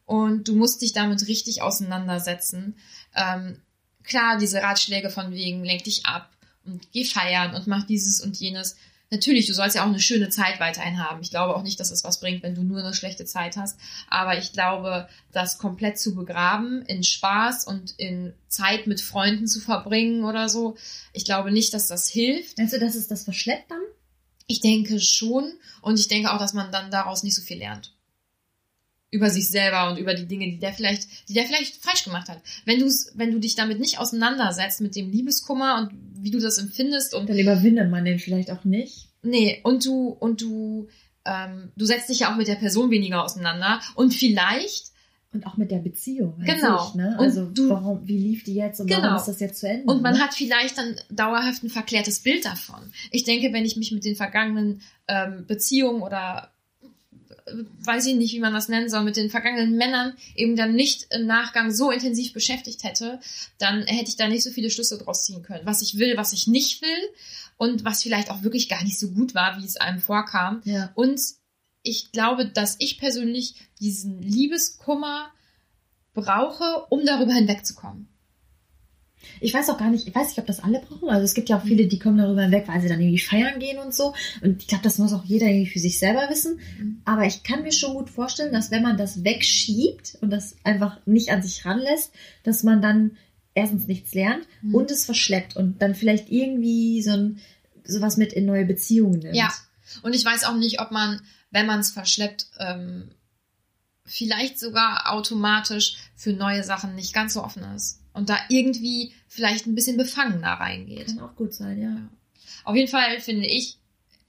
und 0.06 0.48
du 0.48 0.54
musst 0.54 0.82
dich 0.82 0.92
damit 0.92 1.26
richtig 1.28 1.62
auseinandersetzen. 1.62 2.76
Ähm, 3.14 3.60
klar, 4.02 4.38
diese 4.38 4.62
Ratschläge 4.62 5.10
von 5.10 5.32
wegen, 5.32 5.64
lenk 5.64 5.84
dich 5.84 6.06
ab 6.06 6.30
und 6.64 6.92
geh 6.92 7.04
feiern 7.04 7.54
und 7.54 7.66
mach 7.66 7.86
dieses 7.86 8.20
und 8.20 8.36
jenes. 8.36 8.76
Natürlich, 9.10 9.46
du 9.46 9.54
sollst 9.54 9.76
ja 9.76 9.82
auch 9.82 9.88
eine 9.88 10.00
schöne 10.00 10.28
Zeit 10.28 10.60
weiterhin 10.60 10.98
haben. 10.98 11.20
Ich 11.20 11.30
glaube 11.30 11.54
auch 11.54 11.62
nicht, 11.62 11.78
dass 11.78 11.90
es 11.90 12.04
was 12.04 12.20
bringt, 12.20 12.42
wenn 12.42 12.54
du 12.54 12.62
nur 12.62 12.80
eine 12.80 12.94
schlechte 12.94 13.24
Zeit 13.26 13.56
hast. 13.56 13.78
Aber 14.08 14.36
ich 14.38 14.52
glaube, 14.52 15.08
das 15.30 15.58
komplett 15.58 15.98
zu 15.98 16.14
begraben 16.14 16.82
in 16.82 17.04
Spaß 17.04 17.66
und 17.66 17.92
in 17.96 18.34
Zeit 18.48 18.86
mit 18.86 19.00
Freunden 19.00 19.46
zu 19.46 19.60
verbringen 19.60 20.24
oder 20.24 20.48
so, 20.48 20.76
ich 21.12 21.24
glaube 21.24 21.52
nicht, 21.52 21.72
dass 21.74 21.86
das 21.86 22.08
hilft. 22.08 22.58
Meinst 22.58 22.74
du, 22.74 22.80
dass 22.80 22.94
es 22.94 23.06
das 23.06 23.24
verschleppt 23.24 23.70
dann? 23.70 23.82
Ich 24.46 24.60
denke 24.60 25.00
schon 25.00 25.52
und 25.80 25.98
ich 25.98 26.08
denke 26.08 26.32
auch, 26.32 26.38
dass 26.38 26.52
man 26.52 26.72
dann 26.72 26.90
daraus 26.90 27.22
nicht 27.22 27.34
so 27.34 27.42
viel 27.42 27.58
lernt. 27.58 27.93
Über 29.14 29.30
sich 29.30 29.48
selber 29.48 29.88
und 29.90 29.98
über 29.98 30.12
die 30.14 30.26
Dinge, 30.26 30.46
die 30.46 30.58
der 30.58 30.72
vielleicht, 30.72 31.06
die 31.28 31.34
der 31.34 31.44
vielleicht 31.44 31.76
falsch 31.76 32.04
gemacht 32.04 32.28
hat. 32.28 32.40
Wenn 32.64 32.80
du 32.80 32.86
wenn 33.14 33.30
du 33.32 33.38
dich 33.38 33.54
damit 33.54 33.78
nicht 33.80 33.98
auseinandersetzt 33.98 34.80
mit 34.80 34.96
dem 34.96 35.10
Liebeskummer 35.10 35.78
und 35.78 35.90
wie 36.22 36.30
du 36.30 36.40
das 36.40 36.58
empfindest 36.58 37.14
und 37.14 37.28
Dann 37.28 37.38
überwindet 37.38 37.90
man 37.90 38.04
den 38.04 38.18
vielleicht 38.18 38.50
auch 38.50 38.64
nicht. 38.64 39.08
nee 39.22 39.60
und 39.62 39.84
du 39.86 40.08
und 40.08 40.40
du 40.40 40.88
ähm, 41.24 41.70
du 41.76 41.84
setzt 41.86 42.08
dich 42.10 42.20
ja 42.20 42.32
auch 42.32 42.36
mit 42.36 42.48
der 42.48 42.56
Person 42.56 42.90
weniger 42.90 43.22
auseinander 43.24 43.80
und 43.94 44.12
vielleicht 44.12 44.90
Und 45.32 45.46
auch 45.46 45.56
mit 45.56 45.70
der 45.70 45.78
Beziehung. 45.78 46.34
Genau. 46.44 46.84
Sich, 46.86 46.94
ne? 46.96 47.16
Also 47.18 47.46
du- 47.46 47.68
warum, 47.70 48.06
wie 48.06 48.18
lief 48.18 48.44
die 48.44 48.54
jetzt 48.54 48.80
und 48.80 48.86
Genau. 48.88 49.02
warum 49.02 49.16
ist 49.16 49.26
das 49.28 49.40
jetzt 49.40 49.58
zu 49.60 49.68
Ende? 49.68 49.84
Und 49.92 50.00
man 50.02 50.14
ne? 50.14 50.20
hat 50.20 50.32
vielleicht 50.34 50.76
dann 50.78 50.94
dauerhaft 51.10 51.62
ein 51.64 51.70
verklärtes 51.70 52.20
Bild 52.20 52.44
davon. 52.44 52.92
Ich 53.10 53.24
denke, 53.24 53.52
wenn 53.52 53.64
ich 53.64 53.76
mich 53.76 53.90
mit 53.92 54.04
den 54.04 54.16
vergangenen 54.16 54.80
ähm, 55.08 55.44
Beziehungen 55.46 56.02
oder 56.02 56.50
weiß 57.46 58.06
ich 58.06 58.14
nicht, 58.14 58.32
wie 58.32 58.40
man 58.40 58.54
das 58.54 58.68
nennen 58.68 58.88
soll, 58.88 59.04
mit 59.04 59.16
den 59.16 59.30
vergangenen 59.30 59.76
Männern 59.76 60.14
eben 60.34 60.56
dann 60.56 60.74
nicht 60.74 61.06
im 61.10 61.26
Nachgang 61.26 61.70
so 61.70 61.90
intensiv 61.90 62.32
beschäftigt 62.32 62.84
hätte, 62.84 63.20
dann 63.58 63.82
hätte 63.86 64.08
ich 64.08 64.16
da 64.16 64.28
nicht 64.28 64.42
so 64.42 64.50
viele 64.50 64.70
Schlüsse 64.70 64.98
draus 64.98 65.24
ziehen 65.24 65.42
können. 65.42 65.66
Was 65.66 65.82
ich 65.82 65.98
will, 65.98 66.16
was 66.16 66.32
ich 66.32 66.46
nicht 66.46 66.80
will 66.80 67.10
und 67.56 67.84
was 67.84 68.02
vielleicht 68.02 68.30
auch 68.30 68.42
wirklich 68.42 68.68
gar 68.68 68.82
nicht 68.82 68.98
so 68.98 69.10
gut 69.10 69.34
war, 69.34 69.60
wie 69.60 69.66
es 69.66 69.76
einem 69.76 70.00
vorkam. 70.00 70.62
Ja. 70.64 70.90
Und 70.94 71.20
ich 71.82 72.12
glaube, 72.12 72.46
dass 72.46 72.76
ich 72.78 72.98
persönlich 72.98 73.54
diesen 73.80 74.22
Liebeskummer 74.22 75.30
brauche, 76.14 76.86
um 76.88 77.04
darüber 77.04 77.34
hinwegzukommen. 77.34 78.08
Ich 79.40 79.52
weiß 79.54 79.70
auch 79.70 79.78
gar 79.78 79.90
nicht, 79.90 80.06
ich 80.06 80.14
weiß 80.14 80.28
nicht, 80.28 80.38
ob 80.38 80.46
das 80.46 80.60
alle 80.60 80.80
brauchen. 80.80 81.08
Also 81.08 81.24
es 81.24 81.34
gibt 81.34 81.48
ja 81.48 81.58
auch 81.58 81.64
viele, 81.64 81.86
die 81.86 81.98
kommen 81.98 82.18
darüber 82.18 82.42
hinweg, 82.42 82.64
weil 82.66 82.80
sie 82.80 82.88
dann 82.88 83.00
irgendwie 83.00 83.18
feiern 83.18 83.58
gehen 83.58 83.78
und 83.78 83.94
so. 83.94 84.14
Und 84.42 84.62
ich 84.62 84.68
glaube, 84.68 84.84
das 84.84 84.98
muss 84.98 85.12
auch 85.12 85.24
jeder 85.24 85.46
irgendwie 85.46 85.70
für 85.70 85.78
sich 85.78 85.98
selber 85.98 86.28
wissen. 86.30 86.60
Mhm. 86.78 87.02
Aber 87.04 87.24
ich 87.26 87.42
kann 87.42 87.62
mir 87.62 87.72
schon 87.72 87.94
gut 87.94 88.10
vorstellen, 88.10 88.52
dass 88.52 88.70
wenn 88.70 88.82
man 88.82 88.96
das 88.96 89.24
wegschiebt 89.24 90.18
und 90.20 90.30
das 90.30 90.56
einfach 90.64 90.98
nicht 91.06 91.30
an 91.30 91.42
sich 91.42 91.64
ranlässt, 91.64 92.12
dass 92.42 92.62
man 92.62 92.82
dann 92.82 93.16
erstens 93.54 93.86
nichts 93.86 94.14
lernt 94.14 94.46
Mhm. 94.62 94.74
und 94.74 94.90
es 94.90 95.04
verschleppt 95.04 95.56
und 95.56 95.80
dann 95.80 95.94
vielleicht 95.94 96.30
irgendwie 96.30 97.02
so 97.02 97.12
ein 97.12 97.40
sowas 97.84 98.16
mit 98.16 98.32
in 98.32 98.46
neue 98.46 98.64
Beziehungen 98.64 99.20
nimmt. 99.20 99.36
Ja. 99.36 99.52
Und 100.02 100.14
ich 100.14 100.24
weiß 100.24 100.44
auch 100.44 100.56
nicht, 100.56 100.80
ob 100.80 100.90
man, 100.90 101.20
wenn 101.50 101.66
man 101.66 101.80
es 101.80 101.90
verschleppt, 101.90 102.46
ähm, 102.58 103.10
vielleicht 104.06 104.58
sogar 104.58 105.12
automatisch 105.12 105.96
für 106.16 106.32
neue 106.32 106.64
Sachen 106.64 106.94
nicht 106.94 107.12
ganz 107.12 107.34
so 107.34 107.42
offen 107.42 107.62
ist. 107.74 108.00
Und 108.14 108.28
da 108.30 108.38
irgendwie 108.48 109.12
vielleicht 109.28 109.66
ein 109.66 109.74
bisschen 109.74 109.96
befangener 109.98 110.52
reingeht. 110.54 111.08
Kann 111.08 111.20
auch 111.20 111.34
gut 111.36 111.52
sein, 111.52 111.80
ja. 111.80 111.96
Auf 112.64 112.74
jeden 112.76 112.88
Fall 112.90 113.20
finde 113.20 113.46
ich 113.46 113.76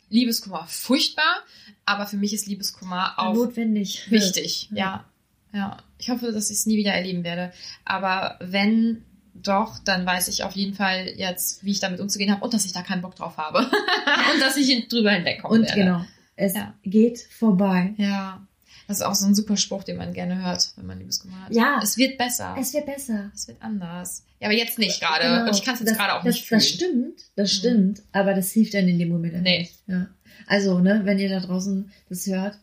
Liebeskummer 0.10 0.66
furchtbar, 0.68 1.44
aber 1.86 2.06
für 2.08 2.18
mich 2.18 2.34
ist 2.34 2.48
Liebeskummer 2.48 3.14
auch 3.18 3.34
Notwendig. 3.34 4.10
wichtig. 4.12 4.70
Ja. 4.72 5.06
Ja. 5.54 5.60
Ja. 5.60 5.78
Ich 6.00 6.10
hoffe, 6.10 6.32
dass 6.34 6.50
ich 6.50 6.58
es 6.58 6.66
nie 6.66 6.76
wieder 6.78 6.92
erleben 6.92 7.24
werde. 7.24 7.54
Aber 7.86 8.38
wenn 8.42 9.06
doch, 9.34 9.80
dann 9.80 10.06
weiß 10.06 10.28
ich 10.30 10.44
auf 10.44 10.54
jeden 10.56 10.74
Fall 10.74 11.14
jetzt, 11.16 11.64
wie 11.64 11.72
ich 11.72 11.80
damit 11.80 12.00
umzugehen 12.00 12.32
habe 12.32 12.44
und 12.44 12.54
dass 12.54 12.66
ich 12.66 12.74
da 12.74 12.82
keinen 12.82 13.02
Bock 13.02 13.16
drauf 13.16 13.38
habe. 13.38 13.60
und 14.34 14.42
dass 14.42 14.58
ich 14.58 14.88
drüber 14.90 15.12
hinwegkommen 15.12 15.62
Und 15.62 15.68
werde. 15.68 15.80
genau, 15.80 16.06
es 16.36 16.54
Ja. 16.56 16.74
geht 16.84 17.20
vorbei. 17.20 17.94
Ja. 17.98 18.46
Das 18.88 18.98
ist 18.98 19.04
auch 19.04 19.16
so 19.16 19.26
ein 19.26 19.34
super 19.36 19.58
Spruch, 19.58 19.84
den 19.84 19.98
man 19.98 20.14
gerne 20.14 20.44
hört, 20.44 20.72
wenn 20.76 20.86
man 20.86 21.00
Liebeskummer 21.00 21.46
hat. 21.46 21.54
Ja. 21.54 21.80
Es 21.82 21.98
wird 21.98 22.18
besser. 22.18 22.56
Es 22.60 22.74
wird 22.74 22.86
besser. 22.86 23.32
Es 23.34 23.48
wird 23.48 23.62
anders. 23.62 24.24
Ja, 24.40 24.48
aber 24.48 24.56
jetzt 24.56 24.78
nicht 24.78 25.00
gerade. 25.00 25.24
Genau. 25.28 25.48
Und 25.50 25.56
ich 25.56 25.64
kann 25.64 25.74
es 25.74 25.80
jetzt 25.80 25.96
gerade 25.96 26.14
auch 26.14 26.24
das, 26.24 26.36
nicht 26.36 26.46
fühlen. 26.48 26.60
Das 26.60 26.68
stimmt, 26.70 27.22
das 27.36 27.50
Mhm. 27.52 27.56
stimmt, 27.56 28.02
aber 28.12 28.34
das 28.34 28.52
hilft 28.52 28.74
dann 28.76 28.88
in 28.88 29.00
dem 29.00 29.10
Moment 29.10 29.42
Nee. 29.42 29.60
nicht. 29.60 29.74
Ja. 29.88 30.08
Also, 30.48 30.80
ne, 30.80 31.02
wenn 31.04 31.18
ihr 31.18 31.30
da 31.30 31.40
draußen 31.40 31.92
das 32.10 32.28
hört, 32.28 32.60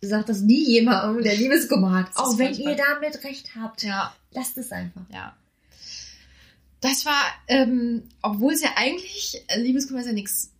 sagt 0.00 0.28
das 0.30 0.40
nie 0.40 0.64
jemandem, 0.66 1.22
der 1.22 1.36
Liebeskummer 1.36 1.92
hat. 1.94 2.06
Auch 2.16 2.36
wenn 2.38 2.54
furchtbar. 2.54 2.72
ihr 2.72 2.76
damit 2.76 3.22
recht 3.24 3.50
habt. 3.54 3.82
Ja, 3.84 4.14
Lasst 4.32 4.56
es 4.58 4.72
einfach. 4.72 5.02
ja. 5.12 5.36
Das 6.80 7.04
war, 7.04 7.22
ähm, 7.48 8.04
obwohl 8.22 8.54
es 8.54 8.62
ja 8.62 8.70
eigentlich, 8.76 9.42
äh, 9.48 9.60
Liebeskummer 9.60 10.00
ist 10.00 10.06
ja 10.06 10.12
nichts 10.14 10.50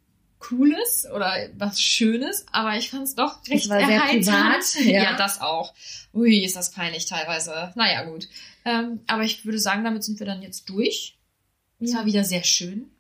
Cooles 0.41 1.07
oder 1.14 1.32
was 1.57 1.80
Schönes, 1.80 2.45
aber 2.51 2.76
ich 2.76 2.91
fand 2.91 3.05
es 3.05 3.14
doch 3.14 3.38
recht 3.49 3.68
war 3.68 3.78
sehr 3.78 3.88
erheiternd. 3.88 4.24
privat, 4.24 4.74
Ja. 4.86 5.03
ja. 5.05 5.16
das 5.16 5.41
auch. 5.41 5.72
Ui, 6.12 6.43
ist 6.45 6.57
das 6.57 6.72
peinlich 6.72 7.07
teilweise. 7.07 7.72
Naja, 7.76 8.03
gut. 8.05 8.26
Ähm, 8.64 9.01
aber 9.07 9.22
ich 9.22 9.45
würde 9.45 9.59
sagen, 9.59 9.84
damit 9.84 10.03
sind 10.03 10.18
wir 10.18 10.26
dann 10.26 10.43
jetzt 10.43 10.68
durch. 10.68 11.16
Es 11.78 11.93
war 11.95 12.01
Ja, 12.01 12.07
wieder 12.07 12.24
sehr 12.24 12.43
schön. 12.43 12.91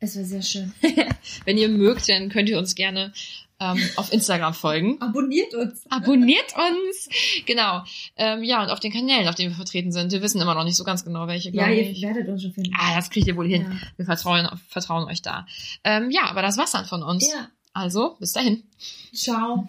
es 0.00 0.16
war 0.16 0.24
sehr 0.24 0.42
schön. 0.42 0.72
Wenn 1.44 1.58
ihr 1.58 1.68
mögt, 1.68 2.08
dann 2.08 2.28
könnt 2.28 2.48
ihr 2.48 2.58
uns 2.58 2.74
gerne 2.74 3.12
ähm, 3.60 3.80
auf 3.96 4.12
Instagram 4.12 4.54
folgen. 4.54 4.98
Abonniert 5.00 5.54
uns. 5.54 5.84
Abonniert 5.90 6.54
uns! 6.56 7.08
Genau. 7.46 7.82
Ähm, 8.16 8.42
ja, 8.44 8.62
und 8.62 8.70
auf 8.70 8.80
den 8.80 8.92
Kanälen, 8.92 9.28
auf 9.28 9.34
denen 9.34 9.50
wir 9.50 9.56
vertreten 9.56 9.92
sind. 9.92 10.12
Wir 10.12 10.22
wissen 10.22 10.40
immer 10.40 10.54
noch 10.54 10.64
nicht 10.64 10.76
so 10.76 10.84
ganz 10.84 11.04
genau, 11.04 11.26
welche, 11.26 11.50
Ja, 11.50 11.68
ihr 11.68 11.90
ich. 11.90 12.02
werdet 12.02 12.28
uns 12.28 12.42
schon 12.42 12.52
finden. 12.52 12.72
Ah, 12.78 12.94
das 12.96 13.10
kriegt 13.10 13.26
ihr 13.26 13.36
wohl 13.36 13.48
hin. 13.48 13.62
Ja. 13.62 13.88
Wir 13.96 14.06
vertrauen, 14.06 14.48
vertrauen 14.68 15.08
euch 15.08 15.22
da. 15.22 15.46
Ähm, 15.84 16.10
ja, 16.10 16.26
aber 16.30 16.42
das 16.42 16.56
war's 16.56 16.72
dann 16.72 16.84
von 16.86 17.02
uns. 17.02 17.26
ja. 17.28 17.48
Also, 17.74 18.16
bis 18.18 18.32
dahin. 18.32 18.64
Ciao. 19.14 19.68